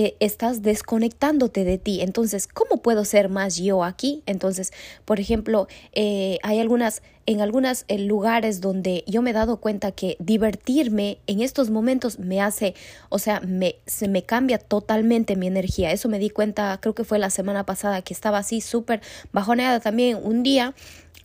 eh, 0.00 0.14
estás 0.20 0.62
desconectándote 0.62 1.64
de 1.64 1.76
ti. 1.76 2.02
Entonces, 2.02 2.46
¿cómo 2.46 2.80
puedo 2.82 3.04
ser 3.04 3.28
más 3.28 3.56
yo 3.56 3.82
aquí? 3.82 4.22
Entonces, 4.26 4.72
por 5.04 5.18
ejemplo, 5.18 5.66
eh, 5.92 6.38
hay 6.44 6.60
algunas, 6.60 7.02
en 7.26 7.40
algunos 7.40 7.84
eh, 7.88 7.98
lugares 7.98 8.60
donde 8.60 9.02
yo 9.08 9.22
me 9.22 9.30
he 9.30 9.32
dado 9.32 9.56
cuenta 9.56 9.90
que 9.90 10.16
divertirme 10.20 11.18
en 11.26 11.40
estos 11.40 11.70
momentos 11.70 12.20
me 12.20 12.40
hace, 12.40 12.76
o 13.08 13.18
sea, 13.18 13.40
me, 13.40 13.74
se 13.86 14.06
me 14.06 14.22
cambia 14.22 14.58
totalmente 14.58 15.34
mi 15.34 15.48
energía. 15.48 15.90
Eso 15.90 16.08
me 16.08 16.20
di 16.20 16.30
cuenta, 16.30 16.78
creo 16.80 16.94
que 16.94 17.02
fue 17.02 17.18
la 17.18 17.30
semana 17.30 17.66
pasada 17.66 18.00
que 18.02 18.14
estaba 18.14 18.38
así 18.38 18.60
súper 18.60 19.00
bajoneada 19.32 19.80
también 19.80 20.16
un 20.22 20.44
día 20.44 20.76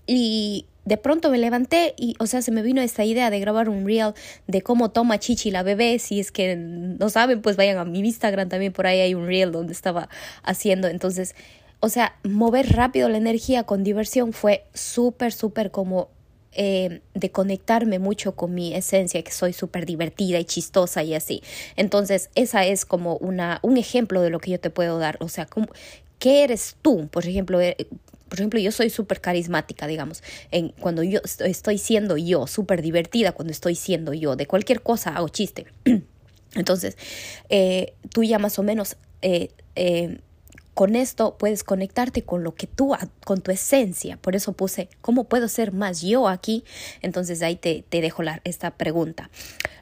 y 0.07 0.65
de 0.85 0.97
pronto 0.97 1.29
me 1.29 1.37
levanté 1.37 1.93
y, 1.97 2.15
o 2.19 2.27
sea, 2.27 2.41
se 2.41 2.51
me 2.51 2.61
vino 2.61 2.81
esta 2.81 3.05
idea 3.05 3.29
de 3.29 3.39
grabar 3.39 3.69
un 3.69 3.85
reel 3.85 4.13
de 4.47 4.61
cómo 4.61 4.91
toma 4.91 5.19
Chichi 5.19 5.51
la 5.51 5.63
bebé. 5.63 5.99
Si 5.99 6.19
es 6.19 6.31
que 6.31 6.55
no 6.55 7.09
saben, 7.09 7.41
pues 7.41 7.55
vayan 7.55 7.77
a 7.77 7.85
mi 7.85 7.99
Instagram 7.99 8.49
también, 8.49 8.73
por 8.73 8.87
ahí 8.87 8.99
hay 8.99 9.13
un 9.13 9.25
reel 9.25 9.51
donde 9.51 9.73
estaba 9.73 10.09
haciendo. 10.43 10.87
Entonces, 10.87 11.35
o 11.79 11.89
sea, 11.89 12.15
mover 12.23 12.73
rápido 12.73 13.09
la 13.09 13.17
energía 13.17 13.63
con 13.63 13.83
diversión 13.83 14.33
fue 14.33 14.65
súper, 14.73 15.33
súper 15.33 15.71
como 15.71 16.09
eh, 16.55 17.01
de 17.15 17.31
conectarme 17.31 17.97
mucho 17.97 18.35
con 18.35 18.53
mi 18.53 18.75
esencia, 18.75 19.23
que 19.23 19.31
soy 19.31 19.53
súper 19.53 19.85
divertida 19.85 20.39
y 20.39 20.45
chistosa 20.45 21.01
y 21.01 21.15
así. 21.15 21.41
Entonces, 21.75 22.29
esa 22.35 22.65
es 22.65 22.85
como 22.85 23.17
una, 23.17 23.59
un 23.63 23.77
ejemplo 23.77 24.21
de 24.21 24.29
lo 24.29 24.39
que 24.39 24.51
yo 24.51 24.59
te 24.59 24.69
puedo 24.69 24.99
dar. 24.99 25.17
O 25.19 25.29
sea, 25.29 25.47
¿qué 26.19 26.43
eres 26.43 26.75
tú? 26.81 27.07
Por 27.07 27.25
ejemplo, 27.25 27.59
eh, 27.59 27.75
por 28.33 28.39
ejemplo, 28.39 28.59
yo 28.59 28.71
soy 28.71 28.89
súper 28.89 29.21
carismática, 29.21 29.85
digamos, 29.85 30.23
en, 30.49 30.69
cuando 30.69 31.03
yo 31.03 31.19
estoy 31.23 31.77
siendo 31.77 32.17
yo, 32.17 32.47
súper 32.47 32.81
divertida 32.81 33.31
cuando 33.31 33.51
estoy 33.51 33.75
siendo 33.75 34.11
yo, 34.11 34.35
de 34.35 34.47
cualquier 34.47 34.81
cosa 34.81 35.15
hago 35.15 35.29
chiste. 35.29 35.67
Entonces, 36.55 36.97
eh, 37.49 37.93
tú 38.09 38.23
ya 38.23 38.39
más 38.39 38.57
o 38.57 38.63
menos 38.63 38.97
eh, 39.21 39.49
eh, 39.75 40.17
con 40.73 40.95
esto 40.95 41.35
puedes 41.37 41.63
conectarte 41.63 42.23
con 42.23 42.43
lo 42.43 42.55
que 42.55 42.67
tú, 42.67 42.95
con 43.25 43.41
tu 43.41 43.51
esencia. 43.51 44.17
Por 44.17 44.35
eso 44.35 44.53
puse, 44.53 44.89
¿cómo 45.01 45.25
puedo 45.25 45.47
ser 45.47 45.71
más 45.71 46.01
yo 46.01 46.27
aquí? 46.27 46.63
Entonces 47.01 47.41
ahí 47.41 47.55
te, 47.55 47.83
te 47.87 48.01
dejo 48.01 48.23
la, 48.23 48.41
esta 48.43 48.71
pregunta. 48.71 49.29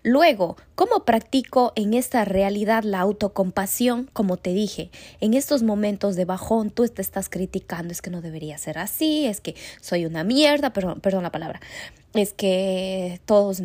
Luego, 0.04 0.58
¿cómo 0.74 1.06
practico 1.06 1.74
en 1.76 1.94
esta 1.94 2.26
realidad 2.26 2.84
la 2.84 3.02
autocompasión? 3.02 4.10
Como 4.14 4.38
te 4.38 4.52
dije, 4.52 4.90
en 5.20 5.36
estos 5.36 5.62
momentos 5.62 6.16
de 6.16 6.26
bajón 6.26 6.72
tú 6.72 6.88
te 6.88 7.04
estás 7.04 7.30
criticando, 7.30 7.92
es 7.92 8.02
que 8.02 8.10
no 8.10 8.22
debería 8.22 8.58
ser 8.58 8.80
así, 8.80 9.28
es 9.28 9.42
que 9.42 9.56
soy 9.80 10.06
una 10.06 10.24
mierda, 10.24 10.74
perdón, 10.74 11.02
perdón 11.02 11.22
la 11.22 11.32
palabra, 11.32 11.62
es 12.16 12.34
que 12.34 13.22
todos, 13.26 13.62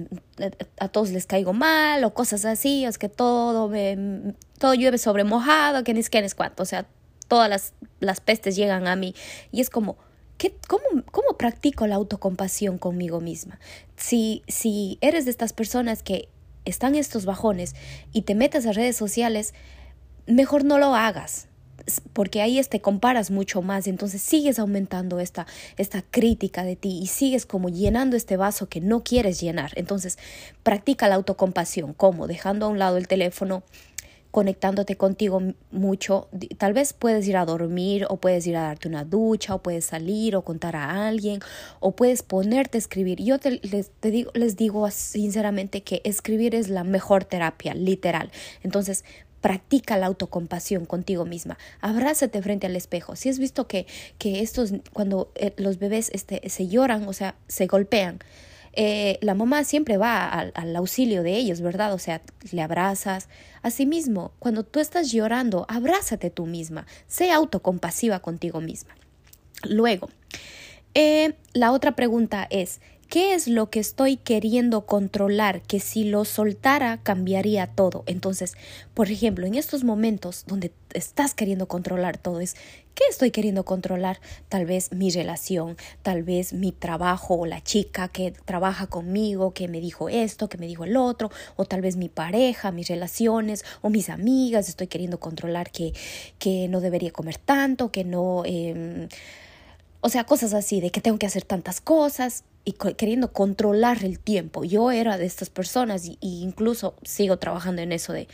a 0.78 0.88
todos 0.88 1.10
les 1.10 1.24
caigo 1.24 1.54
mal 1.54 2.04
o 2.04 2.12
cosas 2.12 2.44
así, 2.44 2.84
es 2.84 2.98
que 2.98 3.08
todo 3.08 3.68
me, 3.68 4.34
todo 4.58 4.74
llueve 4.74 4.98
sobre 4.98 5.24
mojado, 5.24 5.84
que 5.84 5.94
ni 5.94 6.00
es 6.00 6.10
que 6.10 6.18
es 6.18 6.34
cuánto, 6.34 6.62
o 6.62 6.66
sea, 6.66 6.86
todas 7.28 7.48
las, 7.48 7.74
las 8.00 8.20
pestes 8.20 8.56
llegan 8.56 8.86
a 8.86 8.96
mí. 8.96 9.14
Y 9.52 9.60
es 9.60 9.70
como, 9.70 9.96
¿qué, 10.38 10.54
cómo, 10.68 10.84
¿cómo 11.10 11.36
practico 11.36 11.86
la 11.86 11.96
autocompasión 11.96 12.78
conmigo 12.78 13.20
misma? 13.20 13.58
Si, 13.96 14.42
si 14.48 14.98
eres 15.00 15.24
de 15.24 15.30
estas 15.30 15.52
personas 15.52 16.02
que 16.02 16.28
están 16.64 16.94
estos 16.94 17.24
bajones 17.24 17.74
y 18.12 18.22
te 18.22 18.34
metes 18.34 18.66
a 18.66 18.72
redes 18.72 18.96
sociales, 18.96 19.54
mejor 20.26 20.64
no 20.64 20.78
lo 20.78 20.94
hagas 20.94 21.48
porque 22.12 22.42
ahí 22.42 22.60
te 22.64 22.80
comparas 22.80 23.30
mucho 23.30 23.62
más 23.62 23.86
y 23.86 23.90
entonces 23.90 24.22
sigues 24.22 24.58
aumentando 24.58 25.20
esta, 25.20 25.46
esta 25.76 26.02
crítica 26.02 26.64
de 26.64 26.76
ti 26.76 26.98
y 27.00 27.06
sigues 27.06 27.46
como 27.46 27.68
llenando 27.68 28.16
este 28.16 28.36
vaso 28.36 28.68
que 28.68 28.80
no 28.80 29.02
quieres 29.02 29.40
llenar. 29.40 29.72
Entonces, 29.76 30.18
practica 30.62 31.08
la 31.08 31.16
autocompasión, 31.16 31.92
como 31.94 32.26
dejando 32.26 32.66
a 32.66 32.68
un 32.70 32.78
lado 32.78 32.96
el 32.96 33.08
teléfono, 33.08 33.62
conectándote 34.36 34.98
contigo 34.98 35.40
mucho. 35.70 36.28
Tal 36.58 36.74
vez 36.74 36.92
puedes 36.92 37.26
ir 37.26 37.38
a 37.38 37.46
dormir 37.46 38.04
o 38.10 38.18
puedes 38.18 38.46
ir 38.46 38.58
a 38.58 38.64
darte 38.64 38.86
una 38.86 39.02
ducha 39.02 39.54
o 39.54 39.62
puedes 39.62 39.86
salir 39.86 40.36
o 40.36 40.42
contar 40.42 40.76
a 40.76 41.08
alguien 41.08 41.40
o 41.80 41.96
puedes 41.96 42.22
ponerte 42.22 42.76
a 42.76 42.80
escribir. 42.80 43.22
Yo 43.22 43.38
te, 43.38 43.60
les, 43.62 43.90
digo, 44.02 44.30
les 44.34 44.58
digo 44.58 44.90
sinceramente 44.90 45.82
que 45.82 46.02
escribir 46.04 46.54
es 46.54 46.68
la 46.68 46.84
mejor 46.84 47.24
terapia, 47.24 47.72
literal. 47.72 48.30
Entonces, 48.62 49.06
practica 49.40 49.96
la 49.96 50.04
autocompasión 50.04 50.84
contigo 50.84 51.24
misma. 51.24 51.56
Abrázate 51.80 52.42
frente 52.42 52.66
al 52.66 52.76
espejo. 52.76 53.16
Si 53.16 53.30
has 53.30 53.38
visto 53.38 53.66
que, 53.66 53.86
que 54.18 54.42
estos, 54.42 54.74
cuando 54.92 55.32
eh, 55.36 55.54
los 55.56 55.78
bebés 55.78 56.10
este, 56.12 56.46
se 56.50 56.68
lloran, 56.68 57.08
o 57.08 57.14
sea, 57.14 57.36
se 57.48 57.66
golpean, 57.68 58.18
eh, 58.76 59.18
la 59.22 59.34
mamá 59.34 59.64
siempre 59.64 59.96
va 59.96 60.28
al, 60.28 60.76
auxilio 60.76 61.22
de 61.22 61.36
ellos, 61.36 61.62
¿verdad? 61.62 61.94
O 61.94 61.98
sea, 61.98 62.20
le 62.52 62.60
abrazas. 62.60 63.28
Asimismo, 63.62 64.32
cuando 64.38 64.64
tú 64.64 64.80
estás 64.80 65.10
llorando, 65.10 65.64
abrázate 65.68 66.30
tú 66.30 66.46
misma, 66.46 66.86
sé 67.06 67.30
autocompasiva 67.32 68.20
contigo 68.20 68.60
misma. 68.60 68.94
Luego, 69.64 70.10
eh, 70.94 71.34
la 71.54 71.72
otra 71.72 71.96
pregunta 71.96 72.46
es, 72.50 72.80
¿Qué 73.08 73.34
es 73.34 73.46
lo 73.46 73.70
que 73.70 73.78
estoy 73.78 74.16
queriendo 74.16 74.84
controlar 74.84 75.62
que 75.62 75.78
si 75.78 76.02
lo 76.02 76.24
soltara 76.24 76.98
cambiaría 77.04 77.68
todo? 77.68 78.02
Entonces, 78.06 78.54
por 78.94 79.10
ejemplo, 79.12 79.46
en 79.46 79.54
estos 79.54 79.84
momentos 79.84 80.42
donde 80.48 80.72
estás 80.92 81.32
queriendo 81.32 81.68
controlar 81.68 82.18
todo 82.18 82.40
es, 82.40 82.56
¿qué 82.96 83.04
estoy 83.08 83.30
queriendo 83.30 83.64
controlar? 83.64 84.18
Tal 84.48 84.66
vez 84.66 84.90
mi 84.92 85.10
relación, 85.10 85.76
tal 86.02 86.24
vez 86.24 86.52
mi 86.52 86.72
trabajo 86.72 87.36
o 87.36 87.46
la 87.46 87.62
chica 87.62 88.08
que 88.08 88.32
trabaja 88.32 88.88
conmigo, 88.88 89.54
que 89.54 89.68
me 89.68 89.80
dijo 89.80 90.08
esto, 90.08 90.48
que 90.48 90.58
me 90.58 90.66
dijo 90.66 90.82
el 90.82 90.96
otro, 90.96 91.30
o 91.54 91.64
tal 91.64 91.82
vez 91.82 91.96
mi 91.96 92.08
pareja, 92.08 92.72
mis 92.72 92.88
relaciones 92.88 93.64
o 93.82 93.88
mis 93.88 94.10
amigas, 94.10 94.68
estoy 94.68 94.88
queriendo 94.88 95.20
controlar 95.20 95.70
que, 95.70 95.92
que 96.40 96.66
no 96.66 96.80
debería 96.80 97.12
comer 97.12 97.38
tanto, 97.38 97.92
que 97.92 98.02
no... 98.02 98.42
Eh, 98.44 99.08
o 100.00 100.08
sea, 100.08 100.24
cosas 100.24 100.54
así, 100.54 100.80
de 100.80 100.90
que 100.90 101.00
tengo 101.00 101.18
que 101.18 101.26
hacer 101.26 101.44
tantas 101.44 101.80
cosas 101.80 102.44
y 102.66 102.72
queriendo 102.72 103.32
controlar 103.32 104.04
el 104.04 104.18
tiempo. 104.18 104.64
Yo 104.64 104.90
era 104.90 105.16
de 105.16 105.24
estas 105.24 105.48
personas 105.48 106.04
y, 106.04 106.18
incluso 106.20 106.96
sigo 107.04 107.38
trabajando 107.38 107.80
en 107.80 107.92
eso 107.92 108.12
de, 108.12 108.26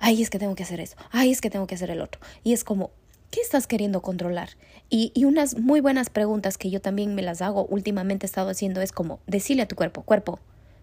ay, 0.00 0.20
es 0.20 0.28
que 0.28 0.40
tengo 0.40 0.56
que 0.56 0.64
hacer 0.64 0.80
eso, 0.80 0.96
ay, 1.12 1.30
es 1.30 1.40
que 1.40 1.50
tengo 1.50 1.68
que 1.68 1.76
hacer 1.76 1.90
el 1.90 2.02
otro. 2.02 2.20
Y 2.42 2.52
es 2.52 2.64
como, 2.64 2.90
¿qué 3.30 3.40
estás 3.40 3.68
queriendo 3.68 4.02
controlar? 4.02 4.50
Y, 4.90 5.12
y 5.14 5.24
unas 5.24 5.56
muy 5.56 5.80
buenas 5.80 6.10
preguntas 6.10 6.58
que 6.58 6.68
yo 6.68 6.80
también 6.80 7.14
me 7.14 7.22
las 7.22 7.42
hago, 7.42 7.64
últimamente 7.66 8.26
he 8.26 8.28
estado 8.28 8.50
haciendo, 8.50 8.82
es 8.82 8.90
como, 8.90 9.20
decirle 9.28 9.62
a 9.62 9.68
tu 9.68 9.76
cuerpo, 9.76 10.02
cuerpo, 10.02 10.40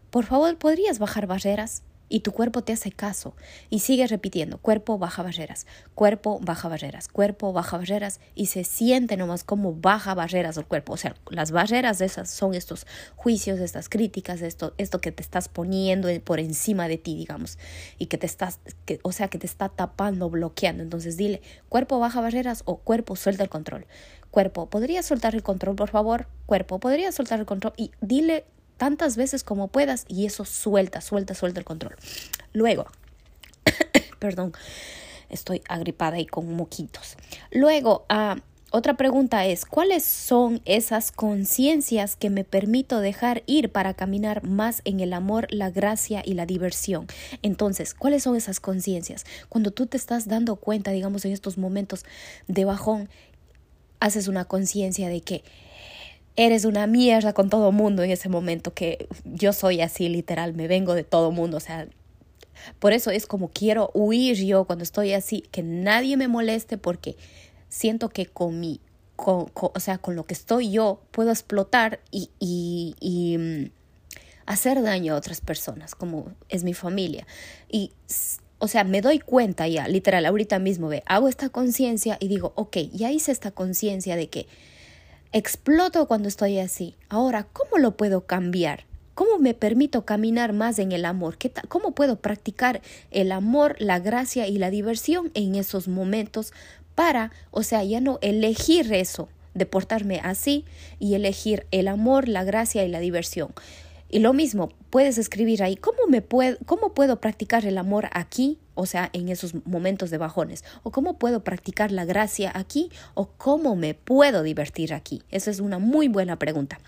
por 0.10 0.24
favor, 0.24 0.58
¿podrías 0.58 0.98
bajar 0.98 1.28
barreras? 1.28 1.84
Y 2.10 2.22
tu 2.22 2.32
cuerpo 2.32 2.64
te 2.64 2.74
hace 2.74 2.92
caso 2.92 3.36
y 3.70 3.80
sigues 3.80 4.10
repitiendo 4.10 4.58
cuerpo 4.58 4.98
baja 4.98 5.24
barreras, 5.24 5.68
cuerpo 5.96 6.40
baja 6.42 6.70
barreras, 6.70 7.08
cuerpo 7.08 7.54
baja 7.54 7.78
barreras 7.78 8.20
y 8.36 8.48
se 8.48 8.64
siente 8.64 9.18
nomás 9.18 9.44
como 9.44 9.74
baja 9.74 10.14
barreras 10.14 10.56
del 10.56 10.66
cuerpo. 10.66 10.94
O 10.94 10.98
sea, 10.98 11.16
las 11.30 11.52
barreras 11.52 12.00
de 12.00 12.06
esas 12.06 12.30
son 12.30 12.54
estos 12.54 12.88
juicios, 13.16 13.60
estas 13.60 13.90
críticas, 13.90 14.42
esto, 14.42 14.74
esto 14.78 15.00
que 15.02 15.12
te 15.12 15.22
estás 15.22 15.50
poniendo 15.50 16.08
por 16.22 16.40
encima 16.40 16.88
de 16.88 16.98
ti, 16.98 17.16
digamos, 17.16 17.58
y 17.98 18.08
que 18.08 18.18
te 18.18 18.26
estás, 18.26 18.60
que, 18.86 19.00
o 19.04 19.12
sea, 19.12 19.28
que 19.28 19.38
te 19.38 19.48
está 19.48 19.70
tapando, 19.70 20.30
bloqueando. 20.30 20.84
Entonces 20.84 21.18
dile 21.18 21.42
cuerpo 21.70 22.00
baja 22.00 22.22
barreras 22.22 22.64
o 22.66 22.78
cuerpo 22.78 23.16
suelta 23.16 23.44
el 23.44 23.50
control. 23.50 23.86
Cuerpo, 24.32 24.70
¿podrías 24.70 25.06
soltar 25.06 25.36
el 25.36 25.44
control, 25.44 25.76
por 25.76 25.90
favor? 25.90 26.28
Cuerpo, 26.46 26.80
¿podrías 26.80 27.16
soltar 27.16 27.40
el 27.40 27.46
control? 27.46 27.74
Y 27.78 27.92
dile 28.02 28.46
tantas 28.78 29.18
veces 29.18 29.44
como 29.44 29.68
puedas 29.68 30.06
y 30.08 30.26
eso 30.26 30.46
suelta, 30.46 31.02
suelta, 31.02 31.34
suelta 31.34 31.60
el 31.60 31.66
control. 31.66 31.96
Luego, 32.54 32.88
perdón, 34.20 34.54
estoy 35.30 35.62
agripada 35.68 36.20
y 36.20 36.26
con 36.26 36.54
moquitos. 36.54 37.18
Luego, 37.52 38.06
ah, 38.10 38.38
otra 38.70 38.96
pregunta 38.96 39.46
es, 39.46 39.66
¿cuáles 39.66 40.04
son 40.04 40.62
esas 40.66 41.14
conciencias 41.14 42.18
que 42.18 42.30
me 42.30 42.44
permito 42.44 43.00
dejar 43.00 43.44
ir 43.46 43.72
para 43.72 43.94
caminar 43.94 44.44
más 44.44 44.82
en 44.84 45.00
el 45.00 45.14
amor, 45.14 45.48
la 45.52 45.72
gracia 45.72 46.22
y 46.26 46.34
la 46.34 46.46
diversión? 46.46 47.08
Entonces, 47.42 47.94
¿cuáles 47.94 48.24
son 48.24 48.36
esas 48.36 48.60
conciencias? 48.60 49.26
Cuando 49.48 49.72
tú 49.72 49.86
te 49.86 49.96
estás 49.96 50.28
dando 50.28 50.58
cuenta, 50.58 50.92
digamos, 50.92 51.24
en 51.24 51.32
estos 51.32 51.58
momentos 51.58 52.04
de 52.50 52.66
bajón, 52.66 53.10
haces 54.02 54.28
una 54.28 54.44
conciencia 54.44 55.08
de 55.08 55.22
que 55.22 55.44
eres 56.38 56.64
una 56.66 56.88
mierda 56.88 57.34
con 57.34 57.50
todo 57.50 57.72
mundo 57.72 58.04
en 58.04 58.12
ese 58.12 58.30
momento, 58.30 58.74
que 58.74 59.10
yo 59.26 59.52
soy 59.52 59.82
así 59.82 60.08
literal, 60.08 60.54
me 60.54 60.68
vengo 60.68 60.94
de 60.94 61.04
todo 61.04 61.32
mundo, 61.32 61.58
o 61.58 61.60
sea, 61.60 61.88
por 62.80 62.94
eso 62.94 63.12
es 63.12 63.26
como 63.26 63.50
quiero 63.50 63.92
huir 63.94 64.38
yo 64.38 64.66
cuando 64.66 64.84
estoy 64.84 65.14
así, 65.14 65.42
que 65.52 65.64
nadie 65.64 66.16
me 66.16 66.28
moleste 66.28 66.78
porque 66.78 67.18
siento 67.70 68.10
que 68.10 68.28
con 68.28 68.60
mi, 68.60 68.80
con, 69.16 69.48
o 69.54 69.80
sea, 69.80 69.98
con 69.98 70.16
lo 70.16 70.24
que 70.24 70.36
estoy 70.36 70.72
yo 70.72 71.02
puedo 71.12 71.32
explotar 71.32 72.00
y, 72.12 72.30
y, 72.40 72.96
y 73.00 73.38
mm, 73.38 73.72
hacer 74.46 74.82
daño 74.84 75.16
a 75.16 75.18
otras 75.18 75.42
personas, 75.42 75.96
como 75.96 76.32
es 76.50 76.64
mi 76.64 76.74
familia. 76.74 77.26
Y 77.68 77.92
o 78.60 78.68
sea, 78.68 78.84
me 78.84 79.02
doy 79.02 79.20
cuenta 79.20 79.68
ya, 79.68 79.88
literal, 79.88 80.26
ahorita 80.26 80.60
mismo, 80.60 80.88
ve, 80.88 81.04
hago 81.06 81.28
esta 81.28 81.50
conciencia 81.50 82.18
y 82.20 82.28
digo, 82.28 82.54
ok, 82.56 82.78
ya 82.92 83.12
hice 83.12 83.32
esta 83.32 83.52
conciencia 83.52 84.16
de 84.16 84.30
que 84.30 84.48
exploto 85.38 86.08
cuando 86.08 86.28
estoy 86.28 86.60
así. 86.60 86.96
Ahora, 87.10 87.46
¿cómo 87.54 87.78
lo 87.78 87.96
puedo 87.96 88.26
cambiar? 88.26 88.86
¿Cómo 89.14 89.38
me 89.38 89.54
permito 89.54 90.06
caminar 90.06 90.54
más 90.54 90.80
en 90.80 90.92
el 90.92 91.06
amor? 91.06 91.38
¿Qué 91.38 91.52
¿Cómo 91.70 91.92
puedo 91.92 92.18
practicar 92.18 92.82
el 93.12 93.32
amor, 93.32 93.76
la 93.80 94.00
gracia 94.00 94.48
y 94.48 94.58
la 94.58 94.70
diversión 94.70 95.32
en 95.34 95.56
esos 95.56 95.88
momentos 95.88 96.54
para, 96.96 97.32
o 97.52 97.64
sea, 97.64 97.84
ya 97.84 98.02
no 98.02 98.20
elegir 98.22 98.92
eso, 98.94 99.30
de 99.54 99.66
portarme 99.66 100.20
así 100.24 100.66
y 101.00 101.16
elegir 101.16 101.66
el 101.72 101.88
amor, 101.88 102.28
la 102.28 102.44
gracia 102.44 102.84
y 102.84 102.90
la 102.90 103.00
diversión? 103.00 103.54
Y 104.10 104.20
lo 104.20 104.34
mismo, 104.34 104.70
puedes 104.90 105.18
escribir 105.18 105.64
ahí, 105.64 105.76
¿cómo, 105.76 106.08
me 106.08 106.22
puedo, 106.22 106.58
¿cómo 106.66 106.94
puedo 106.94 107.20
practicar 107.20 107.66
el 107.66 107.78
amor 107.78 108.08
aquí? 108.14 108.58
O 108.74 108.86
sea, 108.86 109.10
en 109.14 109.30
esos 109.30 109.54
momentos 109.66 110.10
de 110.10 110.18
bajones. 110.18 110.64
O 110.84 110.92
cómo 110.92 111.18
puedo 111.18 111.44
practicar 111.44 111.92
la 111.92 112.06
gracia 112.06 112.52
aquí? 112.54 112.90
O 113.16 113.28
cómo 113.38 113.76
me 113.76 113.94
puedo 113.94 114.44
divertir 114.44 114.94
aquí. 114.94 115.24
Esa 115.30 115.52
es 115.52 115.60
una 115.60 115.80
muy 115.80 116.08
buena 116.08 116.40
pregunta. 116.40 116.80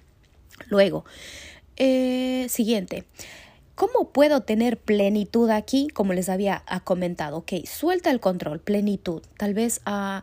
Luego, 0.70 1.04
eh, 1.76 2.48
siguiente. 2.50 3.06
¿Cómo 3.76 4.10
puedo 4.12 4.42
tener 4.42 4.78
plenitud 4.78 5.50
aquí? 5.50 5.88
Como 5.88 6.12
les 6.14 6.28
había 6.28 6.64
comentado, 6.84 7.38
ok, 7.38 7.66
suelta 7.66 8.12
el 8.12 8.20
control, 8.20 8.60
plenitud. 8.60 9.22
Tal 9.38 9.54
vez 9.54 9.80
ah, 9.86 10.22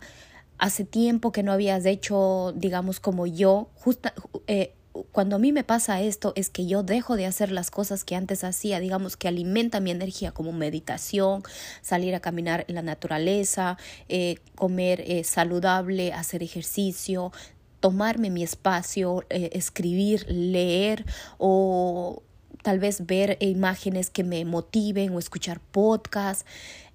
hace 0.58 0.84
tiempo 0.84 1.32
que 1.32 1.42
no 1.42 1.52
habías 1.52 1.86
hecho, 1.86 2.52
digamos, 2.54 3.00
como 3.00 3.26
yo, 3.26 3.70
justa, 3.74 4.12
eh, 4.46 4.74
cuando 5.12 5.36
a 5.36 5.38
mí 5.38 5.52
me 5.52 5.64
pasa 5.64 6.00
esto 6.00 6.32
es 6.36 6.50
que 6.50 6.66
yo 6.66 6.82
dejo 6.82 7.16
de 7.16 7.26
hacer 7.26 7.50
las 7.50 7.70
cosas 7.70 8.04
que 8.04 8.16
antes 8.16 8.44
hacía, 8.44 8.80
digamos 8.80 9.16
que 9.16 9.28
alimenta 9.28 9.80
mi 9.80 9.90
energía 9.90 10.32
como 10.32 10.52
meditación, 10.52 11.42
salir 11.82 12.14
a 12.14 12.20
caminar 12.20 12.64
en 12.68 12.74
la 12.76 12.82
naturaleza, 12.82 13.78
eh, 14.08 14.36
comer 14.54 15.02
eh, 15.06 15.24
saludable, 15.24 16.12
hacer 16.12 16.42
ejercicio, 16.42 17.32
tomarme 17.80 18.30
mi 18.30 18.42
espacio, 18.42 19.24
eh, 19.30 19.50
escribir, 19.52 20.26
leer 20.28 21.04
o 21.38 22.22
tal 22.62 22.78
vez 22.78 23.06
ver 23.06 23.36
imágenes 23.40 24.10
que 24.10 24.24
me 24.24 24.44
motiven 24.44 25.14
o 25.14 25.18
escuchar 25.18 25.60
podcasts 25.60 26.44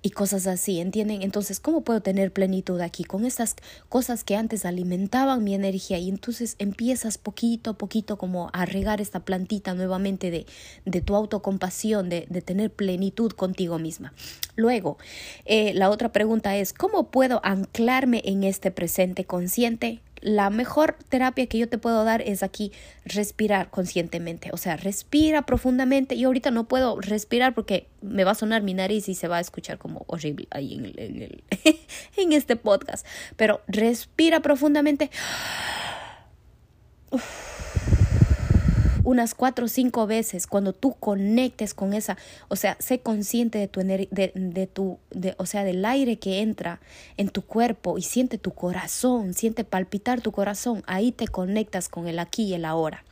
y 0.02 0.12
cosas 0.12 0.48
así, 0.48 0.80
¿entienden? 0.80 1.22
Entonces, 1.22 1.60
¿cómo 1.60 1.82
puedo 1.82 2.02
tener 2.02 2.34
plenitud 2.34 2.80
aquí 2.82 3.04
con 3.04 3.26
estas 3.26 3.56
cosas 3.88 4.24
que 4.24 4.36
antes 4.36 4.66
alimentaban 4.66 5.44
mi 5.44 5.54
energía 5.54 6.00
y 6.00 6.10
entonces 6.10 6.56
empiezas 6.58 7.18
poquito 7.18 7.72
a 7.72 7.78
poquito 7.78 8.18
como 8.18 8.50
a 8.54 8.66
regar 8.66 9.00
esta 9.00 9.20
plantita 9.20 9.74
nuevamente 9.74 10.32
de, 10.32 10.46
de 10.86 11.02
tu 11.02 11.16
autocompasión, 11.16 12.10
de, 12.10 12.26
de 12.30 12.42
tener 12.42 12.72
plenitud 12.72 13.32
contigo 13.32 13.78
misma? 13.78 14.14
Luego, 14.56 14.98
eh, 15.46 15.74
la 15.76 15.90
otra 15.90 16.12
pregunta 16.12 16.58
es, 16.58 16.74
¿cómo 16.74 17.12
puedo 17.12 17.40
anclarme 17.44 18.22
en 18.26 18.44
este 18.44 18.72
presente 18.72 19.26
consciente? 19.26 20.02
La 20.22 20.50
mejor 20.50 20.96
terapia 21.10 21.48
que 21.48 21.58
yo 21.58 21.68
te 21.68 21.78
puedo 21.78 22.04
dar 22.04 22.22
es 22.22 22.44
aquí 22.44 22.72
respirar 23.06 23.70
conscientemente. 23.70 24.50
O 24.54 24.58
sea, 24.58 24.78
respira 24.78 25.46
profundamente. 25.46 26.18
Yo 26.18 26.30
ahorita 26.30 26.52
no 26.52 26.68
puedo 26.68 27.00
respirar 27.02 27.54
porque 27.54 27.88
me 28.02 28.24
va 28.24 28.32
a 28.32 28.36
sonar 28.36 28.62
mi 28.62 28.74
nariz 28.74 29.10
y 29.10 29.16
se 29.16 29.28
va 29.28 29.38
a 29.38 29.42
escuchar 29.42 29.78
como 29.78 30.06
horrible 30.08 30.48
ahí 30.52 30.76
en, 30.76 30.86
el, 30.86 31.44
en 32.18 32.34
este 32.34 32.56
podcast. 32.56 33.06
Pero 33.36 33.62
respira 33.68 34.42
profundamente 34.42 35.10
unas 39.04 39.36
cuatro 39.36 39.66
o 39.66 39.68
cinco 39.68 40.08
veces 40.08 40.48
cuando 40.48 40.74
tú 40.74 40.96
conectes 41.00 41.74
con 41.74 41.94
esa, 41.94 42.18
o 42.48 42.56
sea, 42.56 42.78
sé 42.80 43.00
consciente 43.00 43.58
de 43.58 43.68
tu 43.68 43.82
de, 43.82 44.32
de 44.36 44.68
tu, 44.68 45.00
de, 45.12 45.36
o 45.38 45.46
sea, 45.46 45.64
del 45.64 45.84
aire 45.86 46.18
que 46.18 46.42
entra 46.42 46.80
en 47.18 47.30
tu 47.30 47.42
cuerpo 47.42 47.98
y 47.98 48.04
siente 48.04 48.38
tu 48.38 48.52
corazón, 48.52 49.34
siente 49.34 49.64
palpitar 49.64 50.22
tu 50.22 50.32
corazón, 50.32 50.84
ahí 50.88 51.12
te 51.12 51.28
conectas 51.28 51.90
con 51.90 52.08
el 52.08 52.20
aquí 52.20 52.44
y 52.44 52.54
el 52.54 52.66
ahora. 52.66 53.04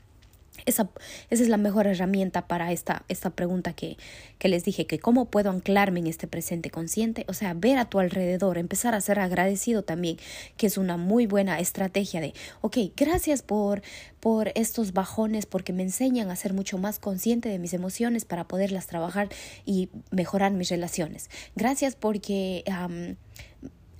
Esa, 0.65 0.89
esa, 1.29 1.43
es 1.43 1.49
la 1.49 1.57
mejor 1.57 1.87
herramienta 1.87 2.47
para 2.47 2.71
esta, 2.71 3.03
esta 3.07 3.29
pregunta 3.29 3.73
que, 3.73 3.97
que, 4.37 4.49
les 4.49 4.63
dije, 4.63 4.85
que 4.85 4.99
cómo 4.99 5.25
puedo 5.25 5.49
anclarme 5.49 5.99
en 5.99 6.07
este 6.07 6.27
presente 6.27 6.69
consciente, 6.69 7.25
o 7.27 7.33
sea, 7.33 7.53
ver 7.53 7.77
a 7.77 7.85
tu 7.85 7.99
alrededor, 7.99 8.57
empezar 8.57 8.95
a 8.95 9.01
ser 9.01 9.19
agradecido 9.19 9.83
también, 9.83 10.17
que 10.57 10.67
es 10.67 10.77
una 10.77 10.97
muy 10.97 11.27
buena 11.27 11.59
estrategia 11.59 12.21
de, 12.21 12.33
ok, 12.61 12.77
gracias 12.95 13.41
por, 13.41 13.81
por 14.19 14.51
estos 14.55 14.93
bajones, 14.93 15.45
porque 15.45 15.73
me 15.73 15.83
enseñan 15.83 16.31
a 16.31 16.35
ser 16.35 16.53
mucho 16.53 16.77
más 16.77 16.99
consciente 16.99 17.49
de 17.49 17.59
mis 17.59 17.73
emociones 17.73 18.25
para 18.25 18.47
poderlas 18.47 18.87
trabajar 18.87 19.29
y 19.65 19.89
mejorar 20.11 20.51
mis 20.51 20.69
relaciones. 20.69 21.29
Gracias 21.55 21.95
porque... 21.95 22.63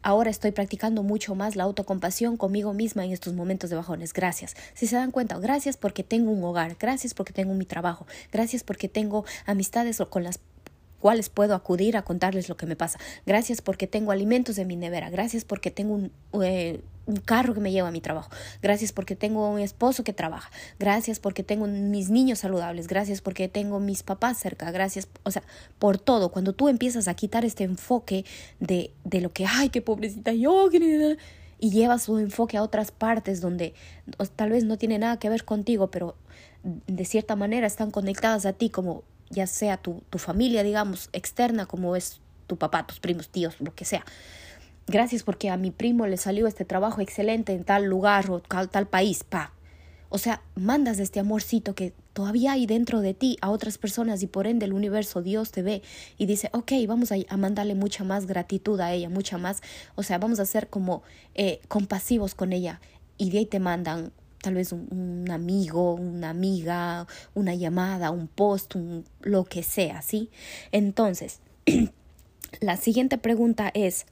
Ahora 0.02 0.30
estoy 0.30 0.52
practicando 0.52 1.04
mucho 1.04 1.36
más 1.36 1.56
la 1.56 1.64
autocompasión 1.64 2.38
conmigo 2.38 2.74
misma 2.74 3.04
en 3.04 3.12
estos 3.12 3.34
momentos 3.34 3.70
de 3.70 3.76
bajones. 3.76 4.14
Gracias. 4.14 4.56
Si 4.74 4.88
se 4.88 4.96
dan 4.96 5.12
cuenta, 5.12 5.38
gracias 5.40 5.76
porque 5.76 6.04
tengo 6.04 6.32
un 6.32 6.44
hogar, 6.44 6.78
gracias 6.80 7.14
porque 7.14 7.34
tengo 7.34 7.54
mi 7.54 7.66
trabajo, 7.66 8.08
gracias 8.32 8.64
porque 8.64 8.88
tengo 8.88 9.26
amistades 9.46 10.02
con 10.10 10.24
las 10.24 10.40
cuales 11.00 11.30
puedo 11.30 11.56
acudir 11.56 11.98
a 11.98 12.04
contarles 12.04 12.50
lo 12.50 12.58
que 12.58 12.66
me 12.66 12.76
pasa. 12.76 13.00
Gracias 13.26 13.62
porque 13.62 13.88
tengo 13.88 14.12
alimentos 14.12 14.58
en 14.58 14.68
mi 14.68 14.76
nevera. 14.76 15.10
Gracias 15.10 15.46
porque 15.46 15.72
tengo 15.72 15.96
un, 15.96 16.12
eh, 16.44 16.82
un 17.06 17.18
carro 17.18 17.54
que 17.54 17.60
me 17.60 17.72
lleva 17.72 17.88
a 17.88 17.92
mi 17.92 18.02
trabajo. 18.02 18.30
Gracias 18.62 18.92
porque 18.92 19.16
tengo 19.16 19.50
un 19.50 19.60
esposo 19.60 20.04
que 20.04 20.14
trabaja. 20.14 20.52
Gracias 20.78 21.20
porque 21.20 21.44
tengo 21.44 21.68
mis 21.68 22.10
niños 22.10 22.40
saludables. 22.40 22.88
Gracias 22.88 23.22
porque 23.22 23.48
tengo 23.48 23.80
mis 23.80 24.04
papás 24.04 24.38
cerca. 24.38 24.72
Gracias, 24.72 25.08
o 25.24 25.32
sea, 25.32 25.44
por 25.80 25.98
todo. 25.98 26.32
Cuando 26.32 26.54
tú 26.54 26.70
empiezas 26.70 27.08
a 27.08 27.16
quitar 27.16 27.46
este 27.46 27.64
enfoque 27.64 28.26
de, 28.60 28.92
de 29.04 29.22
lo 29.22 29.34
que, 29.34 29.46
ay, 29.46 29.70
qué 29.70 29.82
pobrecita 29.82 30.34
yo, 30.34 30.70
y 31.62 31.72
llevas 31.72 32.04
su 32.04 32.18
enfoque 32.20 32.58
a 32.58 32.64
otras 32.64 32.92
partes 32.92 33.42
donde 33.42 33.74
tal 34.36 34.52
vez 34.52 34.64
no 34.64 34.78
tiene 34.78 34.98
nada 34.98 35.20
que 35.20 35.30
ver 35.30 35.44
contigo, 35.44 35.92
pero 35.92 36.16
de 36.64 37.06
cierta 37.06 37.36
manera 37.36 37.68
están 37.68 37.92
conectadas 37.92 38.46
a 38.46 38.54
ti 38.54 38.70
como 38.70 39.04
ya 39.30 39.48
sea 39.48 39.78
tu, 39.78 40.04
tu 40.10 40.18
familia, 40.18 40.64
digamos, 40.64 41.10
externa, 41.14 41.66
como 41.66 41.96
es 41.96 42.22
tu 42.48 42.58
papá, 42.58 42.86
tus 42.86 43.00
primos, 43.00 43.30
tíos, 43.30 43.56
lo 43.60 43.74
que 43.74 43.86
sea. 43.86 44.06
Gracias 44.88 45.22
porque 45.24 45.50
a 45.50 45.58
mi 45.58 45.70
primo 45.70 46.08
le 46.08 46.18
salió 46.18 46.48
este 46.48 46.66
trabajo 46.66 47.00
excelente 47.00 47.54
en 47.54 47.64
tal 47.64 47.86
lugar 47.86 48.32
o 48.32 48.40
tal, 48.40 48.70
tal 48.70 48.88
país, 48.88 49.24
pa. 49.24 49.54
O 50.10 50.18
sea, 50.18 50.42
mandas 50.56 50.98
este 50.98 51.20
amorcito 51.20 51.76
que 51.76 51.94
todavía 52.14 52.54
hay 52.54 52.66
dentro 52.66 53.00
de 53.00 53.14
ti 53.14 53.38
a 53.42 53.52
otras 53.52 53.78
personas 53.78 54.24
y 54.24 54.28
por 54.28 54.48
ende 54.48 54.66
el 54.66 54.74
universo, 54.74 55.22
Dios 55.22 55.52
te 55.52 55.62
ve 55.62 55.84
y 56.18 56.26
dice, 56.26 56.50
ok, 56.54 56.72
vamos 56.88 57.12
a, 57.12 57.38
mandarle 57.38 57.76
mucha 57.76 58.04
más 58.04 58.26
gratitud 58.26 58.80
a 58.82 58.92
ella, 58.92 59.10
mucha 59.10 59.38
más, 59.38 59.62
o 59.94 60.02
sea, 60.02 60.18
vamos 60.18 60.40
a 60.40 60.46
ser 60.46 60.68
como 60.68 61.04
eh, 61.36 61.62
compasivos 61.68 62.34
con 62.34 62.52
ella 62.52 62.82
y 63.20 63.30
de 63.30 63.38
ahí 63.38 63.46
te 63.46 63.60
mandan 63.60 64.12
tal 64.42 64.56
vez 64.56 64.72
un, 64.72 65.28
amigo, 65.32 65.94
una 65.96 66.30
amiga, 66.30 67.08
una 67.34 67.56
llamada, 67.56 68.12
un 68.12 68.28
post, 68.28 68.76
un, 68.76 69.06
lo 69.22 69.46
que 69.46 69.64
sea, 69.64 70.02
¿sí? 70.02 70.30
Entonces, 70.72 71.42
la 72.62 72.78
siguiente 72.78 73.18
pregunta 73.18 73.72
es, 73.74 74.06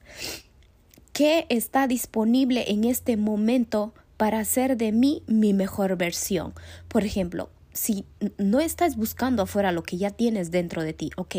¿qué 1.12 1.46
está 1.48 1.86
disponible 1.86 2.70
en 2.70 2.84
este 2.84 3.16
momento 3.16 3.94
para 4.16 4.40
hacer 4.40 4.76
de 4.76 4.92
mí 4.92 5.22
mi 5.26 5.54
mejor 5.54 5.96
versión? 5.96 6.54
Por 6.88 7.04
ejemplo, 7.04 7.50
si 7.72 8.04
no 8.38 8.60
estás 8.60 8.96
buscando 8.96 9.42
afuera 9.42 9.72
lo 9.72 9.82
que 9.82 9.96
ya 9.96 10.10
tienes 10.10 10.50
dentro 10.50 10.82
de 10.82 10.92
ti, 10.92 11.10
ok, 11.16 11.36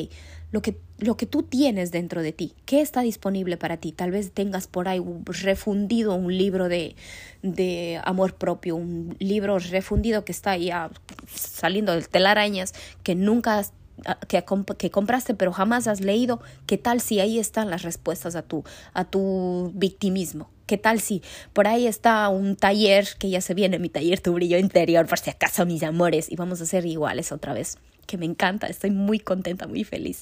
lo 0.51 0.61
que, 0.61 0.79
lo 0.99 1.17
que 1.17 1.25
tú 1.25 1.43
tienes 1.43 1.91
dentro 1.91 2.21
de 2.21 2.31
ti, 2.31 2.53
¿qué 2.65 2.81
está 2.81 3.01
disponible 3.01 3.57
para 3.57 3.77
ti? 3.77 3.91
Tal 3.91 4.11
vez 4.11 4.31
tengas 4.31 4.67
por 4.67 4.87
ahí 4.87 5.01
refundido 5.25 6.13
un 6.15 6.37
libro 6.37 6.67
de, 6.69 6.95
de 7.41 7.99
amor 8.03 8.35
propio, 8.35 8.75
un 8.75 9.15
libro 9.19 9.57
refundido 9.59 10.25
que 10.25 10.31
está 10.31 10.57
ya 10.57 10.91
saliendo 11.33 11.93
de 11.95 12.01
telarañas, 12.01 12.73
que 13.03 13.15
nunca 13.15 13.63
ah, 14.05 14.19
que, 14.27 14.43
que, 14.77 14.91
compraste 14.91 15.33
pero 15.33 15.51
jamás 15.51 15.87
has 15.87 16.01
leído, 16.01 16.41
¿qué 16.65 16.77
tal 16.77 17.01
si 17.01 17.19
ahí 17.19 17.39
están 17.39 17.69
las 17.69 17.83
respuestas 17.83 18.35
a 18.35 18.41
tu, 18.41 18.63
a 18.93 19.05
tu 19.05 19.71
victimismo? 19.75 20.49
¿Qué 20.65 20.77
tal 20.77 20.99
si 20.99 21.23
por 21.53 21.67
ahí 21.67 21.87
está 21.87 22.29
un 22.29 22.55
taller 22.55 23.07
que 23.17 23.29
ya 23.29 23.41
se 23.41 23.55
viene, 23.55 23.79
mi 23.79 23.89
taller 23.89 24.19
Tu 24.19 24.31
Brillo 24.31 24.59
Interior, 24.59 25.07
por 25.07 25.17
si 25.17 25.31
acaso, 25.31 25.65
mis 25.65 25.81
amores, 25.81 26.31
y 26.31 26.35
vamos 26.35 26.61
a 26.61 26.67
ser 26.67 26.85
iguales 26.85 27.31
otra 27.31 27.53
vez? 27.53 27.79
Que 28.05 28.19
me 28.19 28.27
encanta, 28.27 28.67
estoy 28.67 28.91
muy 28.91 29.17
contenta, 29.17 29.65
muy 29.65 29.83
feliz. 29.83 30.21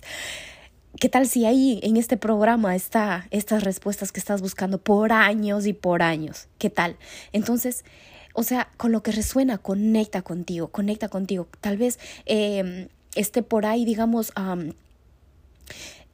¿Qué 1.00 1.10
tal 1.10 1.28
si 1.28 1.46
ahí 1.46 1.80
en 1.84 1.96
este 1.96 2.18
programa 2.18 2.76
está 2.76 3.28
estas 3.30 3.64
respuestas 3.64 4.12
que 4.12 4.20
estás 4.20 4.42
buscando 4.42 4.80
por 4.80 5.12
años 5.12 5.68
y 5.68 5.74
por 5.74 6.02
años? 6.02 6.48
¿Qué 6.58 6.72
tal? 6.72 6.98
Entonces, 7.34 7.86
o 8.34 8.42
sea, 8.42 8.70
con 8.78 8.92
lo 8.92 9.04
que 9.04 9.12
resuena, 9.12 9.60
conecta 9.60 10.24
contigo, 10.24 10.70
conecta 10.70 11.08
contigo. 11.08 11.48
Tal 11.62 11.78
vez 11.78 12.00
eh, 12.26 12.88
esté 13.16 13.44
por 13.44 13.68
ahí, 13.68 13.86
digamos, 13.86 14.32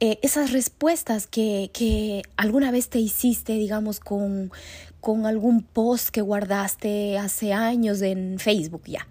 eh, 0.00 0.18
esas 0.22 0.52
respuestas 0.52 1.26
que, 1.26 1.70
que 1.72 2.22
alguna 2.36 2.70
vez 2.70 2.90
te 2.90 2.98
hiciste, 2.98 3.54
digamos, 3.54 4.00
con, 4.00 4.52
con 5.00 5.24
algún 5.24 5.62
post 5.62 6.08
que 6.08 6.20
guardaste 6.20 7.16
hace 7.16 7.52
años 7.54 8.02
en 8.02 8.38
Facebook 8.38 8.82
ya. 8.86 9.06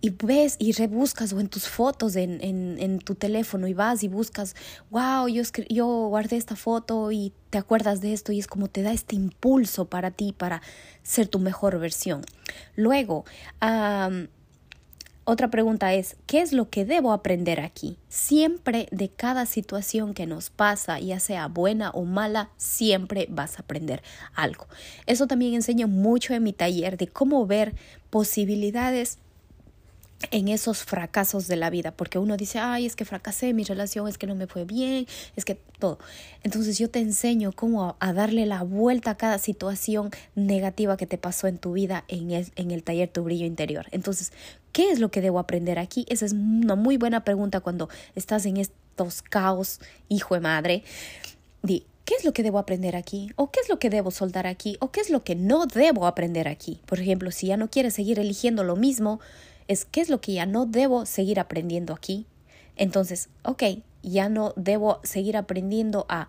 Y 0.00 0.10
ves 0.10 0.56
y 0.58 0.72
rebuscas 0.72 1.32
o 1.32 1.40
en 1.40 1.48
tus 1.48 1.68
fotos 1.68 2.16
en, 2.16 2.42
en, 2.42 2.76
en 2.78 2.98
tu 3.00 3.14
teléfono 3.14 3.66
y 3.66 3.74
vas 3.74 4.02
y 4.02 4.08
buscas, 4.08 4.54
wow, 4.90 5.28
yo, 5.28 5.42
yo 5.68 5.86
guardé 6.08 6.36
esta 6.36 6.56
foto 6.56 7.10
y 7.10 7.32
te 7.50 7.58
acuerdas 7.58 8.00
de 8.00 8.12
esto 8.12 8.32
y 8.32 8.38
es 8.38 8.46
como 8.46 8.68
te 8.68 8.82
da 8.82 8.92
este 8.92 9.16
impulso 9.16 9.86
para 9.86 10.10
ti, 10.10 10.32
para 10.36 10.62
ser 11.02 11.26
tu 11.28 11.38
mejor 11.38 11.78
versión. 11.78 12.22
Luego, 12.76 13.24
otra 15.24 15.50
pregunta 15.50 15.92
es, 15.92 16.16
¿qué 16.26 16.40
es 16.40 16.52
lo 16.52 16.70
que 16.70 16.84
debo 16.84 17.12
aprender 17.12 17.60
aquí? 17.60 17.98
Siempre 18.08 18.88
de 18.92 19.08
cada 19.08 19.46
situación 19.46 20.14
que 20.14 20.26
nos 20.26 20.48
pasa, 20.48 21.00
ya 21.00 21.18
sea 21.20 21.48
buena 21.48 21.90
o 21.90 22.04
mala, 22.04 22.50
siempre 22.56 23.26
vas 23.28 23.58
a 23.58 23.62
aprender 23.62 24.02
algo. 24.34 24.68
Eso 25.06 25.26
también 25.26 25.54
enseño 25.54 25.88
mucho 25.88 26.34
en 26.34 26.44
mi 26.44 26.52
taller 26.52 26.96
de 26.96 27.08
cómo 27.08 27.46
ver 27.46 27.74
posibilidades 28.10 29.18
en 30.30 30.48
esos 30.48 30.82
fracasos 30.82 31.46
de 31.46 31.56
la 31.56 31.70
vida, 31.70 31.92
porque 31.92 32.18
uno 32.18 32.36
dice, 32.36 32.58
ay, 32.58 32.86
es 32.86 32.96
que 32.96 33.04
fracasé, 33.04 33.54
mi 33.54 33.64
relación 33.64 34.08
es 34.08 34.18
que 34.18 34.26
no 34.26 34.34
me 34.34 34.46
fue 34.46 34.64
bien, 34.64 35.06
es 35.36 35.44
que 35.44 35.54
todo. 35.78 35.98
Entonces 36.42 36.78
yo 36.78 36.90
te 36.90 36.98
enseño 36.98 37.52
cómo 37.52 37.96
a, 38.00 38.12
darle 38.12 38.44
la 38.46 38.62
vuelta 38.62 39.12
a 39.12 39.16
cada 39.16 39.38
situación 39.38 40.10
negativa 40.34 40.96
que 40.96 41.06
te 41.06 41.18
pasó 41.18 41.46
en 41.46 41.58
tu 41.58 41.72
vida 41.72 42.04
en 42.08 42.32
el, 42.32 42.50
en 42.56 42.72
el 42.72 42.82
taller 42.82 43.08
Tu 43.08 43.22
Brillo 43.22 43.46
Interior. 43.46 43.86
Entonces, 43.92 44.32
¿qué 44.72 44.90
es 44.90 44.98
lo 44.98 45.10
que 45.10 45.20
debo 45.20 45.38
aprender 45.38 45.78
aquí? 45.78 46.04
Esa 46.08 46.26
es 46.26 46.32
una 46.32 46.74
muy 46.74 46.96
buena 46.96 47.24
pregunta 47.24 47.60
cuando 47.60 47.88
estás 48.16 48.44
en 48.46 48.56
estos 48.56 49.22
caos, 49.22 49.80
hijo 50.08 50.34
de 50.34 50.40
madre. 50.40 50.82
Di, 51.62 51.84
¿qué 52.04 52.14
es 52.14 52.24
lo 52.24 52.32
que 52.32 52.42
debo 52.42 52.58
aprender 52.58 52.96
aquí? 52.96 53.30
¿O 53.36 53.52
qué 53.52 53.60
es 53.60 53.68
lo 53.68 53.78
que 53.78 53.88
debo 53.88 54.10
soltar 54.10 54.48
aquí? 54.48 54.76
¿O 54.80 54.90
qué 54.90 55.00
es 55.00 55.10
lo 55.10 55.22
que 55.22 55.36
no 55.36 55.66
debo 55.66 56.08
aprender 56.08 56.48
aquí? 56.48 56.80
Por 56.86 56.98
ejemplo, 56.98 57.30
si 57.30 57.46
ya 57.46 57.56
no 57.56 57.70
quieres 57.70 57.94
seguir 57.94 58.18
eligiendo 58.18 58.64
lo 58.64 58.74
mismo, 58.74 59.20
es 59.68 59.84
qué 59.84 60.00
es 60.00 60.08
lo 60.08 60.20
que 60.20 60.32
ya 60.32 60.46
no 60.46 60.66
debo 60.66 61.06
seguir 61.06 61.38
aprendiendo 61.38 61.94
aquí. 61.94 62.26
Entonces, 62.76 63.28
ok, 63.42 63.62
ya 64.02 64.28
no 64.28 64.52
debo 64.56 65.00
seguir 65.04 65.36
aprendiendo 65.36 66.06
a 66.08 66.28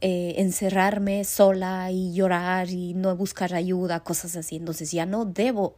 eh, 0.00 0.34
encerrarme 0.38 1.24
sola 1.24 1.90
y 1.90 2.14
llorar 2.14 2.70
y 2.70 2.94
no 2.94 3.16
buscar 3.16 3.54
ayuda, 3.54 4.00
cosas 4.00 4.36
así. 4.36 4.56
Entonces 4.56 4.92
ya 4.92 5.06
no 5.06 5.24
debo 5.24 5.76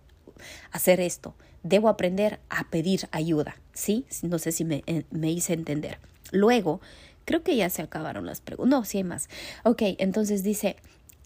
hacer 0.72 1.01
esto. 1.01 1.34
Debo 1.62 1.88
aprender 1.88 2.40
a 2.48 2.68
pedir 2.70 3.09
ayuda, 3.12 3.57
¿sí? 3.72 4.07
No 4.22 4.38
sé 4.38 4.53
si 4.53 4.64
me, 4.64 4.82
eh, 4.86 5.05
me 5.11 5.30
hice 5.30 5.55
entender. 5.55 5.98
Luego, 6.32 6.80
creo 7.24 7.42
que 7.42 7.57
ya 7.57 7.70
se 7.70 7.82
acabaron 7.82 8.26
las 8.26 8.40
preguntas. 8.40 8.70
No, 8.70 8.84
sí 8.84 8.98
hay 8.98 9.05
más. 9.05 9.28
Ok, 9.64 9.82
entonces 9.98 10.42
dice, 10.42 10.76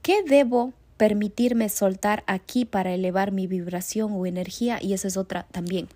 ¿qué 0.03 0.23
debo 0.23 0.73
permitirme 0.97 1.69
soltar 1.69 2.25
aquí 2.27 2.65
para 2.65 2.93
elevar 2.93 3.33
mi 3.33 3.47
vibración 3.47 4.13
o 4.13 4.27
energía 4.27 4.79
y 4.81 4.93
esa 4.93 5.09
es 5.09 5.17
otra 5.17 5.47
también 5.51 5.89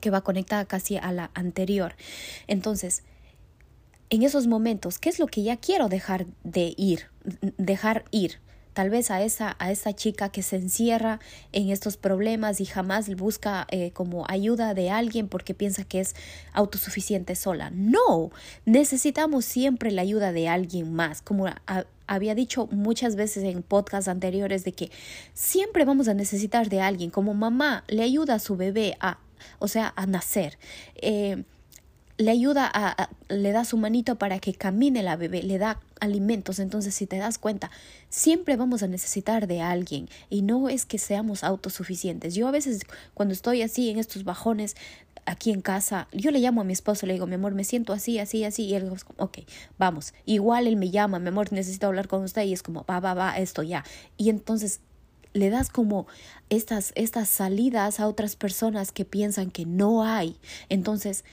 que 0.00 0.10
va 0.10 0.22
conectada 0.22 0.64
casi 0.64 0.96
a 0.96 1.12
la 1.12 1.30
anterior. 1.34 1.94
Entonces, 2.48 3.04
en 4.10 4.22
esos 4.22 4.46
momentos, 4.48 4.98
¿qué 4.98 5.08
es 5.08 5.18
lo 5.18 5.28
que 5.28 5.42
ya 5.42 5.56
quiero 5.56 5.88
dejar 5.88 6.26
de 6.42 6.74
ir, 6.76 7.06
dejar 7.56 8.04
ir? 8.10 8.40
tal 8.72 8.90
vez 8.90 9.10
a 9.10 9.22
esa, 9.22 9.56
a 9.58 9.70
esa 9.70 9.92
chica 9.92 10.30
que 10.30 10.42
se 10.42 10.56
encierra 10.56 11.20
en 11.52 11.70
estos 11.70 11.96
problemas 11.96 12.60
y 12.60 12.64
jamás 12.64 13.14
busca 13.14 13.66
eh, 13.70 13.90
como 13.92 14.24
ayuda 14.28 14.74
de 14.74 14.90
alguien 14.90 15.28
porque 15.28 15.54
piensa 15.54 15.84
que 15.84 16.00
es 16.00 16.14
autosuficiente 16.52 17.34
sola. 17.34 17.70
No, 17.70 18.30
necesitamos 18.64 19.44
siempre 19.44 19.90
la 19.90 20.02
ayuda 20.02 20.32
de 20.32 20.48
alguien 20.48 20.92
más, 20.94 21.22
como 21.22 21.46
había 22.14 22.34
dicho 22.34 22.68
muchas 22.70 23.16
veces 23.16 23.44
en 23.44 23.62
podcasts 23.62 24.08
anteriores 24.08 24.64
de 24.64 24.72
que 24.72 24.90
siempre 25.34 25.84
vamos 25.84 26.08
a 26.08 26.14
necesitar 26.14 26.68
de 26.68 26.80
alguien, 26.80 27.10
como 27.10 27.34
mamá 27.34 27.84
le 27.88 28.02
ayuda 28.02 28.34
a 28.34 28.38
su 28.38 28.56
bebé 28.56 28.96
a, 29.00 29.18
o 29.58 29.68
sea, 29.68 29.92
a 29.96 30.06
nacer. 30.06 30.58
Eh, 30.96 31.44
le 32.18 32.30
ayuda 32.30 32.70
a, 32.72 33.08
le 33.28 33.52
da 33.52 33.64
su 33.64 33.76
manito 33.76 34.16
para 34.16 34.38
que 34.38 34.54
camine 34.54 35.02
la 35.02 35.16
bebé, 35.16 35.42
le 35.42 35.58
da 35.58 35.80
alimentos. 36.00 36.58
Entonces, 36.58 36.94
si 36.94 37.06
te 37.06 37.16
das 37.16 37.38
cuenta, 37.38 37.70
siempre 38.10 38.56
vamos 38.56 38.82
a 38.82 38.86
necesitar 38.86 39.46
de 39.46 39.60
alguien 39.60 40.08
y 40.30 40.42
no 40.42 40.68
es 40.68 40.84
que 40.84 40.98
seamos 40.98 41.42
autosuficientes. 41.42 42.34
Yo 42.34 42.46
a 42.46 42.52
veces 42.52 42.82
cuando 43.14 43.32
estoy 43.32 43.62
así 43.62 43.90
en 43.90 43.98
estos 43.98 44.24
bajones 44.24 44.76
aquí 45.26 45.50
en 45.50 45.60
casa, 45.60 46.08
yo 46.12 46.30
le 46.30 46.40
llamo 46.40 46.60
a 46.60 46.64
mi 46.64 46.72
esposo, 46.72 47.06
le 47.06 47.14
digo, 47.14 47.26
mi 47.26 47.34
amor, 47.34 47.54
me 47.54 47.64
siento 47.64 47.92
así, 47.92 48.18
así, 48.18 48.44
así, 48.44 48.64
y 48.64 48.74
él 48.74 48.90
dice, 48.90 49.04
ok, 49.16 49.38
vamos. 49.78 50.14
Igual 50.24 50.66
él 50.66 50.76
me 50.76 50.90
llama, 50.90 51.18
mi 51.18 51.28
amor, 51.28 51.52
necesito 51.52 51.86
hablar 51.86 52.08
con 52.08 52.22
usted, 52.22 52.42
y 52.44 52.52
es 52.52 52.62
como, 52.62 52.84
va, 52.84 53.00
va, 53.00 53.14
va, 53.14 53.38
esto 53.38 53.62
ya. 53.62 53.84
Y 54.16 54.30
entonces 54.30 54.80
le 55.32 55.50
das 55.50 55.70
como 55.70 56.06
estas, 56.50 56.92
estas 56.94 57.28
salidas 57.28 58.00
a 58.00 58.08
otras 58.08 58.36
personas 58.36 58.92
que 58.92 59.04
piensan 59.04 59.50
que 59.50 59.64
no 59.64 60.04
hay. 60.04 60.36
Entonces, 60.68 61.24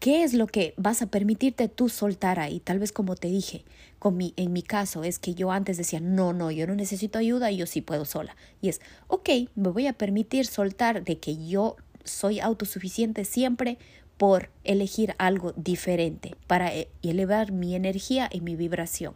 ¿Qué 0.00 0.24
es 0.24 0.32
lo 0.32 0.46
que 0.46 0.72
vas 0.78 1.02
a 1.02 1.08
permitirte 1.08 1.68
tú 1.68 1.90
soltar 1.90 2.40
ahí? 2.40 2.58
Tal 2.60 2.78
vez 2.78 2.90
como 2.90 3.16
te 3.16 3.28
dije, 3.28 3.64
con 3.98 4.16
mi, 4.16 4.32
en 4.36 4.52
mi 4.52 4.62
caso 4.62 5.04
es 5.04 5.18
que 5.18 5.34
yo 5.34 5.50
antes 5.50 5.76
decía, 5.76 6.00
no, 6.00 6.32
no, 6.32 6.50
yo 6.50 6.66
no 6.66 6.74
necesito 6.74 7.18
ayuda 7.18 7.50
y 7.50 7.58
yo 7.58 7.66
sí 7.66 7.82
puedo 7.82 8.06
sola. 8.06 8.34
Y 8.62 8.70
es, 8.70 8.80
ok, 9.08 9.28
me 9.54 9.68
voy 9.68 9.86
a 9.86 9.92
permitir 9.92 10.46
soltar 10.46 11.04
de 11.04 11.18
que 11.18 11.46
yo 11.46 11.76
soy 12.04 12.40
autosuficiente 12.40 13.24
siempre 13.24 13.78
por 14.16 14.50
elegir 14.62 15.14
algo 15.18 15.52
diferente 15.56 16.36
para 16.46 16.74
e, 16.74 16.88
elevar 17.02 17.52
mi 17.52 17.74
energía 17.74 18.28
y 18.32 18.40
mi 18.40 18.56
vibración. 18.56 19.14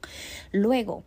Luego, 0.53 1.05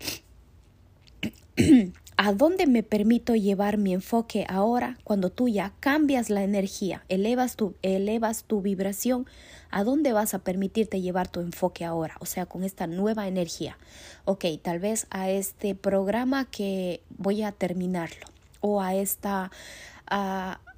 ¿A 2.24 2.34
dónde 2.34 2.68
me 2.68 2.84
permito 2.84 3.34
llevar 3.34 3.80
mi 3.80 3.94
enfoque 3.94 4.46
ahora 4.48 5.00
cuando 5.04 5.32
tú 5.32 5.48
ya 5.48 5.74
cambias 5.80 6.30
la 6.30 6.44
energía, 6.44 7.04
elevas 7.10 7.56
tu, 7.56 7.74
elevas 7.82 8.44
tu 8.44 8.62
vibración? 8.62 9.26
¿A 9.72 9.84
dónde 9.84 10.14
vas 10.14 10.36
a 10.36 10.40
permitirte 10.40 11.02
llevar 11.02 11.30
tu 11.30 11.40
enfoque 11.40 11.84
ahora? 11.84 12.18
O 12.20 12.28
sea, 12.28 12.46
con 12.46 12.64
esta 12.64 12.86
nueva 12.86 13.28
energía. 13.28 13.80
Ok, 14.26 14.46
tal 14.62 14.78
vez 14.78 15.08
a 15.10 15.32
este 15.32 15.74
programa 15.74 16.46
que 16.46 17.02
voy 17.10 17.42
a 17.42 17.52
terminarlo 17.52 18.28
o 18.60 18.82
a 18.82 18.94
esta, 18.94 19.50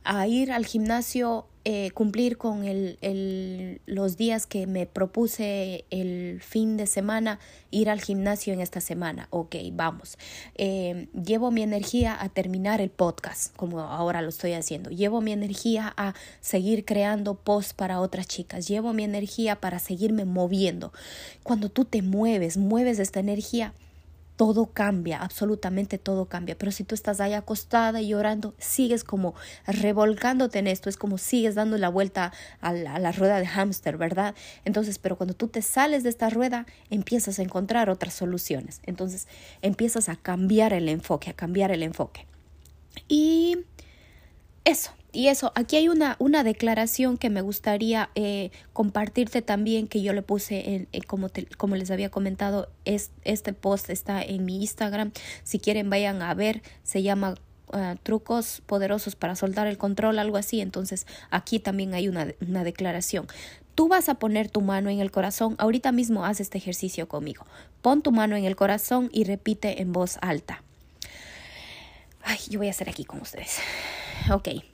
a 0.04 0.28
ir 0.28 0.51
al 0.51 0.66
gimnasio 0.66 1.47
eh, 1.66 1.91
cumplir 1.91 2.38
con 2.38 2.66
el, 2.66 2.97
el, 2.99 3.80
los 3.86 4.18
días 4.18 4.45
que 4.45 4.68
me 4.68 4.86
propuse 4.86 5.86
el 5.91 6.41
fin 6.41 6.76
de 6.76 6.88
semana, 6.88 7.39
ir 7.72 7.89
al 7.89 8.01
gimnasio 8.01 8.51
en 8.54 8.60
esta 8.60 8.82
semana. 8.82 9.28
Ok, 9.30 9.56
vamos. 9.72 10.18
Eh, 10.56 11.08
llevo 11.14 11.51
mi 11.51 11.62
energía 11.62 12.22
a 12.22 12.28
terminar 12.28 12.82
el 12.82 12.89
podcast, 12.89 13.56
como 13.56 13.80
ahora 13.80 14.22
lo 14.22 14.28
estoy 14.28 14.51
haciendo. 14.51 14.89
Llevo 14.89 15.22
mi 15.22 15.32
energía 15.32 15.93
a 15.95 16.16
seguir 16.41 16.84
creando 16.84 17.36
posts 17.36 17.74
para 17.74 18.01
otras 18.01 18.28
chicas. 18.28 18.68
Llevo 18.68 18.91
mi 18.91 19.06
energía 19.06 19.62
para 19.62 19.80
seguirme 19.80 20.26
moviendo. 20.26 20.91
Cuando 21.43 21.70
tú 21.70 21.86
te 21.86 22.01
mueves, 22.01 22.58
mueves 22.58 22.99
esta 22.99 23.22
energía, 23.22 23.74
todo 24.44 24.66
cambia, 24.66 25.20
absolutamente 25.20 25.98
todo 25.98 26.26
cambia. 26.26 26.58
Pero 26.58 26.74
si 26.74 26.84
tú 26.84 26.96
estás 26.96 27.22
ahí 27.22 27.32
acostada 27.32 28.02
y 28.02 28.10
llorando, 28.10 28.54
sigues 28.58 29.06
como 29.06 29.36
revolcándote 29.66 30.60
en 30.60 30.68
esto, 30.68 30.89
es 30.89 30.98
como 30.98 31.18
sigues 31.18 31.56
dando 31.56 31.78
la 31.78 31.88
vuelta 31.88 32.34
a 32.60 32.74
la, 32.74 33.14
rueda 33.14 33.39
de 33.39 33.48
hámster, 33.48 33.96
¿verdad? 33.96 34.36
Entonces, 34.66 35.00
pero 35.00 35.16
cuando 35.16 35.34
tú 35.34 35.48
te 35.48 35.62
sales 35.62 36.04
de 36.04 36.10
esta 36.10 36.30
rueda, 36.30 36.66
empiezas 36.89 37.39
a 37.39 37.41
encontrar 37.41 37.89
otras 37.89 38.16
soluciones. 38.16 38.82
Entonces, 38.86 39.30
empiezas 39.62 40.10
a 40.10 40.18
cambiar 40.18 40.74
el 40.74 40.89
enfoque, 40.89 41.30
a 41.30 41.34
cambiar 41.34 41.72
el 41.72 41.82
enfoque. 41.82 42.28
Y 43.08 43.60
eso, 44.66 44.91
y 45.14 45.28
eso, 45.28 45.51
aquí 45.53 45.76
hay 45.76 45.89
una, 45.89 46.16
una 46.18 46.43
declaración 46.43 47.20
que 47.20 47.30
me 47.30 47.41
gustaría 47.41 48.09
eh, 48.16 48.49
compartirte 48.74 49.43
también, 49.43 49.88
que 49.88 50.01
yo 50.01 50.11
le 50.11 50.24
puse, 50.24 50.88
en, 50.91 51.01
como, 51.03 51.30
como 51.55 51.76
les 51.76 51.91
había 51.91 52.09
comentado, 52.09 52.68
es, 52.84 53.11
este 53.24 53.53
post 53.53 53.91
está 53.91 54.24
en 54.24 54.43
mi 54.43 54.59
Instagram. 54.61 55.11
Si 55.43 55.59
quieren, 55.59 55.91
vayan 55.91 56.24
a 56.24 56.34
ver, 56.34 56.64
se 56.82 57.03
llama 57.03 57.36
ah, 57.72 57.95
trucos 58.01 58.64
poderosos 58.66 59.16
para 59.16 59.36
soltar 59.36 59.68
el 59.68 59.78
control, 59.78 60.18
algo 60.18 60.38
así. 60.38 60.61
Entonces, 60.61 61.05
aquí 61.30 61.59
también 61.59 61.93
hay 61.93 62.07
una, 62.07 62.30
una 62.41 62.64
declaración. 62.64 63.28
Tú 63.76 63.88
vas 63.88 64.09
a 64.09 64.16
poner 64.16 64.49
tu 64.49 64.61
mano 64.61 64.89
en 64.89 64.99
el 64.99 65.11
corazón. 65.11 65.53
Ahorita 65.59 65.91
mismo 65.91 66.26
haz 66.26 66.39
este 66.39 66.57
ejercicio 66.57 67.07
conmigo. 67.07 67.45
Pon 67.84 68.01
tu 68.01 68.11
mano 68.11 68.36
en 68.36 68.45
el 68.45 68.55
corazón 68.55 69.11
y 69.14 69.26
repite 69.26 69.80
en 69.80 69.93
voz 69.93 70.18
alta. 70.22 70.64
Ay, 72.24 72.39
yo 72.49 72.57
voy 72.57 72.68
a 72.68 72.72
hacer 72.72 72.89
aquí 72.89 73.05
con 73.05 73.22
ustedes. 73.22 73.59
Ok. 74.32 74.73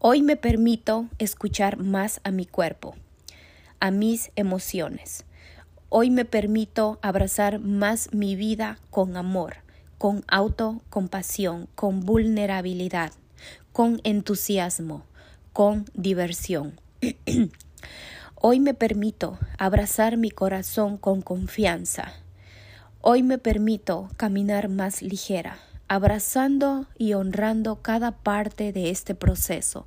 Hoy 0.00 0.22
me 0.22 0.36
permito 0.36 1.08
escuchar 1.18 1.76
más 1.76 2.20
a 2.22 2.30
mi 2.30 2.46
cuerpo, 2.46 2.94
a 3.80 3.90
mis 3.90 4.30
emociones. 4.36 5.24
Hoy 5.88 6.10
me 6.10 6.24
permito 6.24 7.00
abrazar 7.02 7.58
más 7.58 8.14
mi 8.14 8.36
vida 8.36 8.78
con 8.90 9.16
amor, 9.16 9.56
con 9.98 10.24
autocompasión, 10.28 11.68
con 11.74 12.06
vulnerabilidad, 12.06 13.10
con 13.72 14.00
entusiasmo, 14.04 15.04
con 15.52 15.84
diversión. 15.94 16.80
Hoy 18.36 18.60
me 18.60 18.74
permito 18.74 19.36
abrazar 19.58 20.16
mi 20.16 20.30
corazón 20.30 20.96
con 20.96 21.22
confianza. 21.22 22.12
Hoy 23.00 23.24
me 23.24 23.38
permito 23.38 24.10
caminar 24.16 24.68
más 24.68 25.02
ligera, 25.02 25.58
abrazando 25.88 26.86
y 26.96 27.14
honrando 27.14 27.82
cada 27.82 28.12
parte 28.12 28.72
de 28.72 28.90
este 28.90 29.14
proceso. 29.14 29.86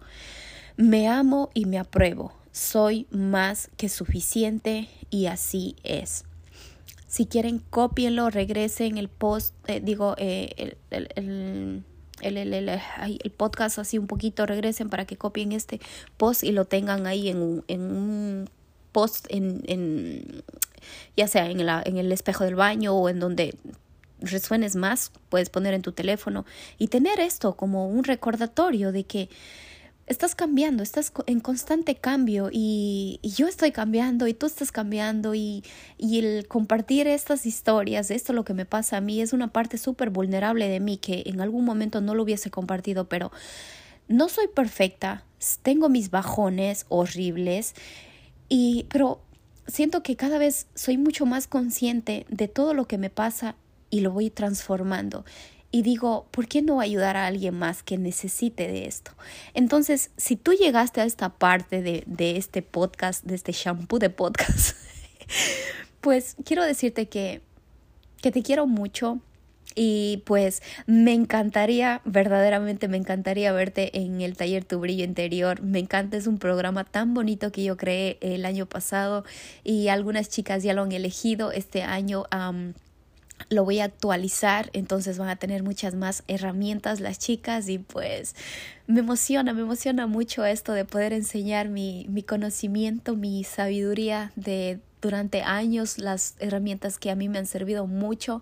Me 0.77 1.07
amo 1.07 1.49
y 1.53 1.65
me 1.65 1.79
apruebo. 1.79 2.33
Soy 2.51 3.07
más 3.11 3.69
que 3.77 3.87
suficiente 3.87 4.89
y 5.09 5.27
así 5.27 5.75
es. 5.83 6.25
Si 7.07 7.25
quieren, 7.25 7.59
cópienlo, 7.69 8.29
regresen 8.29 8.97
el 8.97 9.09
post, 9.09 9.53
eh, 9.67 9.81
digo, 9.83 10.15
eh, 10.17 10.75
el, 10.89 11.13
el, 12.21 12.69
el, 12.69 13.31
podcast 13.31 13.79
así 13.79 13.97
un 13.97 14.07
poquito, 14.07 14.45
regresen 14.45 14.89
para 14.89 15.05
que 15.05 15.17
copien 15.17 15.51
este 15.51 15.81
post 16.17 16.43
y 16.43 16.51
lo 16.51 16.65
tengan 16.65 17.07
ahí 17.07 17.29
en 17.29 17.41
un, 17.41 17.63
en 17.67 17.81
un 17.81 18.49
post 18.91 19.25
en, 19.29 19.61
en 19.67 20.43
ya 21.15 21.27
sea 21.27 21.49
en, 21.49 21.65
la, 21.65 21.81
en 21.85 21.97
el 21.97 22.11
espejo 22.11 22.43
del 22.43 22.55
baño 22.55 22.93
o 22.93 23.09
en 23.09 23.19
donde 23.19 23.55
resuenes 24.21 24.75
más, 24.75 25.11
puedes 25.29 25.49
poner 25.49 25.73
en 25.73 25.81
tu 25.81 25.91
teléfono 25.91 26.45
y 26.77 26.87
tener 26.87 27.19
esto 27.19 27.55
como 27.55 27.87
un 27.87 28.03
recordatorio 28.03 28.91
de 28.91 29.03
que 29.03 29.29
estás 30.07 30.35
cambiando, 30.35 30.83
estás 30.83 31.11
en 31.25 31.39
constante 31.39 31.95
cambio 31.95 32.49
y, 32.51 33.19
yo 33.23 33.47
estoy 33.47 33.71
cambiando 33.71 34.27
y 34.27 34.33
tú 34.33 34.45
estás 34.45 34.71
cambiando 34.71 35.33
y, 35.35 35.63
y 35.97 36.19
el 36.19 36.47
compartir 36.47 37.07
estas 37.07 37.45
historias, 37.45 38.11
esto 38.11 38.33
lo 38.33 38.43
que 38.43 38.53
me 38.53 38.65
pasa 38.65 38.97
a 38.97 39.01
mí 39.01 39.21
es 39.21 39.33
una 39.33 39.53
parte 39.53 39.77
súper 39.77 40.09
vulnerable 40.09 40.67
de 40.67 40.79
mí 40.79 40.97
que 40.97 41.23
en 41.25 41.41
algún 41.41 41.65
momento 41.65 42.01
no 42.01 42.13
lo 42.13 42.23
hubiese 42.23 42.51
compartido, 42.51 43.07
pero 43.07 43.31
no 44.07 44.27
soy 44.27 44.47
perfecta, 44.47 45.23
tengo 45.63 45.87
mis 45.87 46.11
bajones 46.11 46.85
horribles 46.89 47.73
y 48.49 48.85
pero 48.89 49.21
siento 49.67 50.03
que 50.03 50.17
cada 50.17 50.37
vez 50.37 50.67
soy 50.75 50.97
mucho 50.97 51.25
más 51.25 51.47
consciente 51.47 52.25
de 52.29 52.47
todo 52.47 52.73
lo 52.73 52.85
que 52.85 52.97
me 52.97 53.09
pasa 53.09 53.55
y 53.91 53.99
lo 53.99 54.11
voy 54.11 54.31
transformando 54.31 55.23
y 55.71 55.83
digo, 55.83 56.27
¿por 56.31 56.47
qué 56.47 56.61
no 56.61 56.81
ayudar 56.81 57.15
a 57.15 57.27
alguien 57.27 57.57
más 57.57 57.81
que 57.81 57.97
necesite 57.97 58.67
de 58.67 58.85
esto? 58.87 59.11
Entonces, 59.53 60.11
si 60.17 60.35
tú 60.35 60.51
llegaste 60.51 60.99
a 60.99 61.05
esta 61.05 61.29
parte 61.29 61.81
de, 61.81 62.03
de 62.07 62.35
este 62.35 62.61
podcast, 62.61 63.23
de 63.23 63.35
este 63.35 63.53
shampoo 63.53 63.97
de 63.97 64.09
podcast, 64.09 64.75
pues 66.01 66.35
quiero 66.43 66.65
decirte 66.65 67.07
que, 67.07 67.41
que 68.21 68.31
te 68.31 68.43
quiero 68.43 68.67
mucho, 68.67 69.21
y 69.73 70.21
pues 70.25 70.61
me 70.85 71.13
encantaría, 71.13 72.01
verdaderamente 72.03 72.89
me 72.89 72.97
encantaría 72.97 73.53
verte 73.53 73.97
en 73.97 74.19
el 74.19 74.35
taller 74.35 74.65
Tu 74.65 74.77
Brillo 74.77 75.05
Interior. 75.05 75.61
Me 75.61 75.79
encanta, 75.79 76.17
es 76.17 76.27
un 76.27 76.39
programa 76.39 76.83
tan 76.83 77.13
bonito 77.13 77.53
que 77.53 77.63
yo 77.63 77.77
creé 77.77 78.17
el 78.19 78.43
año 78.43 78.65
pasado 78.65 79.23
y 79.63 79.87
algunas 79.87 80.27
chicas 80.27 80.61
ya 80.63 80.73
lo 80.73 80.81
han 80.81 80.91
elegido 80.91 81.53
este 81.53 81.83
año 81.83 82.25
lo 83.49 83.63
voy 83.63 83.79
a 83.79 83.85
actualizar, 83.85 84.69
entonces 84.73 85.17
van 85.17 85.29
a 85.29 85.35
tener 85.35 85.63
muchas 85.63 85.95
más 85.95 86.23
herramientas 86.27 86.99
las 86.99 87.19
chicas 87.19 87.69
y 87.69 87.79
pues 87.79 88.35
me 88.87 88.99
emociona, 88.99 89.53
me 89.53 89.61
emociona 89.61 90.07
mucho 90.07 90.45
esto 90.45 90.73
de 90.73 90.85
poder 90.85 91.13
enseñar 91.13 91.69
mi, 91.69 92.05
mi 92.09 92.23
conocimiento, 92.23 93.15
mi 93.15 93.43
sabiduría 93.43 94.31
de 94.35 94.79
durante 95.01 95.41
años, 95.41 95.97
las 95.97 96.35
herramientas 96.39 96.99
que 96.99 97.09
a 97.11 97.15
mí 97.15 97.27
me 97.27 97.39
han 97.39 97.47
servido 97.47 97.87
mucho 97.87 98.41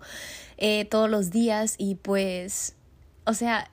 eh, 0.58 0.84
todos 0.84 1.08
los 1.08 1.30
días 1.30 1.74
y 1.78 1.94
pues, 1.96 2.76
o 3.24 3.34
sea, 3.34 3.68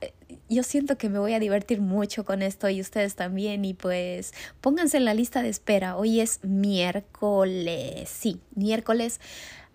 yo 0.48 0.62
siento 0.62 0.96
que 0.96 1.08
me 1.08 1.18
voy 1.18 1.34
a 1.34 1.38
divertir 1.38 1.80
mucho 1.80 2.24
con 2.24 2.42
esto 2.42 2.68
y 2.68 2.80
ustedes 2.80 3.14
también 3.14 3.64
y 3.64 3.74
pues 3.74 4.32
pónganse 4.60 4.96
en 4.96 5.04
la 5.04 5.14
lista 5.14 5.42
de 5.42 5.50
espera. 5.50 5.96
Hoy 5.96 6.20
es 6.20 6.40
miércoles, 6.42 8.08
sí, 8.08 8.40
miércoles. 8.54 9.20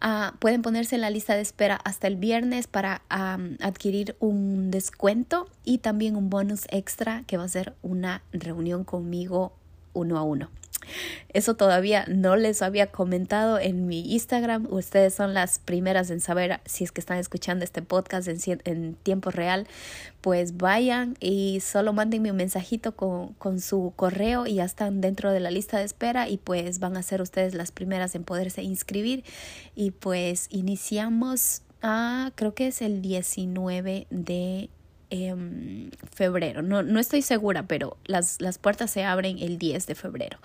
Ah, 0.06 0.34
pueden 0.40 0.62
ponerse 0.62 0.96
en 0.96 1.02
la 1.02 1.10
lista 1.10 1.34
de 1.34 1.42
espera 1.42 1.80
hasta 1.86 2.08
el 2.08 2.18
viernes 2.18 2.68
para 2.68 3.04
adquirir 3.08 4.18
un 4.20 4.70
descuento 4.70 5.48
y 5.64 5.78
también 5.78 6.18
un 6.18 6.30
bonus 6.30 6.66
extra 6.72 7.24
que 7.26 7.38
va 7.38 7.46
a 7.46 7.48
ser 7.48 7.74
una 7.82 8.22
reunión 8.34 8.84
conmigo 8.84 9.54
uno 9.94 10.18
a 10.18 10.24
uno. 10.24 10.50
Eso 11.30 11.56
todavía 11.56 12.06
no 12.08 12.36
les 12.36 12.62
había 12.62 12.88
comentado 12.88 13.60
en 13.60 13.88
mi 13.88 14.14
Instagram. 14.14 14.68
Ustedes 14.70 15.14
son 15.14 15.34
las 15.34 15.60
primeras 15.60 16.10
en 16.10 16.20
saber 16.20 16.60
si 16.66 16.84
es 16.84 16.92
que 16.92 17.02
están 17.02 17.18
escuchando 17.18 17.64
este 17.64 17.82
podcast 17.82 18.28
en, 18.28 18.96
tiempo 18.96 19.32
real. 19.32 19.68
Pues 20.22 20.58
vayan 20.58 21.18
y 21.20 21.60
solo 21.60 21.92
mándenme 21.94 22.32
un 22.32 22.38
mensajito 22.38 22.96
con, 22.96 23.34
con 23.34 23.60
su 23.60 23.94
correo 23.96 24.48
y 24.48 24.56
ya 24.56 24.66
están 24.66 25.02
dentro 25.02 25.32
de 25.32 25.40
la 25.40 25.52
lista 25.52 25.80
de 25.80 25.86
espera 25.86 26.30
y 26.30 26.38
pues 26.38 26.80
van 26.80 26.98
a 26.98 27.04
ser 27.04 27.22
ustedes 27.22 27.54
las 27.54 27.72
primeras 27.72 28.16
en 28.16 28.24
poderse 28.24 28.64
inscribir. 28.64 29.24
Y 29.76 29.92
pues 29.92 30.48
iniciamos, 30.50 31.62
a, 31.82 32.32
creo 32.36 32.56
que 32.56 32.68
es 32.68 32.82
el 32.82 33.02
19 33.02 34.08
de 34.10 34.70
Em, 35.16 35.92
febrero. 36.12 36.64
No, 36.64 36.82
no 36.82 37.00
estoy 37.00 37.22
segura, 37.22 37.68
pero 37.68 37.98
las, 38.04 38.42
las 38.42 38.58
puertas 38.58 38.90
se 38.90 39.04
abren 39.04 39.38
el 39.38 39.60
10 39.60 39.86
de 39.86 39.94
febrero. 39.94 40.40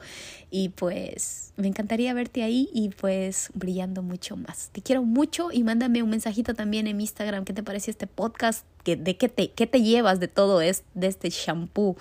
Y 0.50 0.68
pues 0.68 1.54
me 1.56 1.68
encantaría 1.68 2.12
verte 2.12 2.42
ahí 2.42 2.68
y 2.74 2.90
pues 2.90 3.48
brillando 3.54 4.02
mucho 4.02 4.36
más. 4.36 4.68
Te 4.72 4.82
quiero 4.82 5.04
mucho 5.04 5.48
y 5.50 5.64
mándame 5.64 6.02
un 6.02 6.10
mensajito 6.10 6.52
también 6.52 6.86
en 6.86 7.00
Instagram. 7.00 7.46
¿Qué 7.46 7.54
te 7.54 7.62
pareció 7.62 7.92
este 7.92 8.06
podcast? 8.06 8.66
¿De 8.84 9.16
qué 9.16 9.30
te, 9.30 9.52
qué 9.52 9.66
te 9.66 9.80
llevas 9.80 10.20
de 10.20 10.28
todo 10.28 10.60
este, 10.60 10.86
de 10.92 11.06
este 11.06 11.30
shampoo 11.30 11.96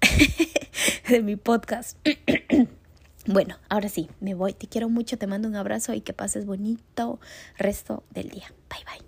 de 1.08 1.22
mi 1.22 1.36
podcast? 1.36 1.96
Bueno, 3.30 3.58
ahora 3.68 3.90
sí, 3.90 4.08
me 4.20 4.32
voy. 4.32 4.54
Te 4.54 4.68
quiero 4.68 4.88
mucho, 4.88 5.18
te 5.18 5.26
mando 5.26 5.48
un 5.48 5.54
abrazo 5.54 5.92
y 5.92 6.00
que 6.00 6.14
pases 6.14 6.46
bonito 6.46 7.20
resto 7.58 8.02
del 8.08 8.30
día. 8.30 8.46
Bye 8.70 8.84
bye. 8.86 9.07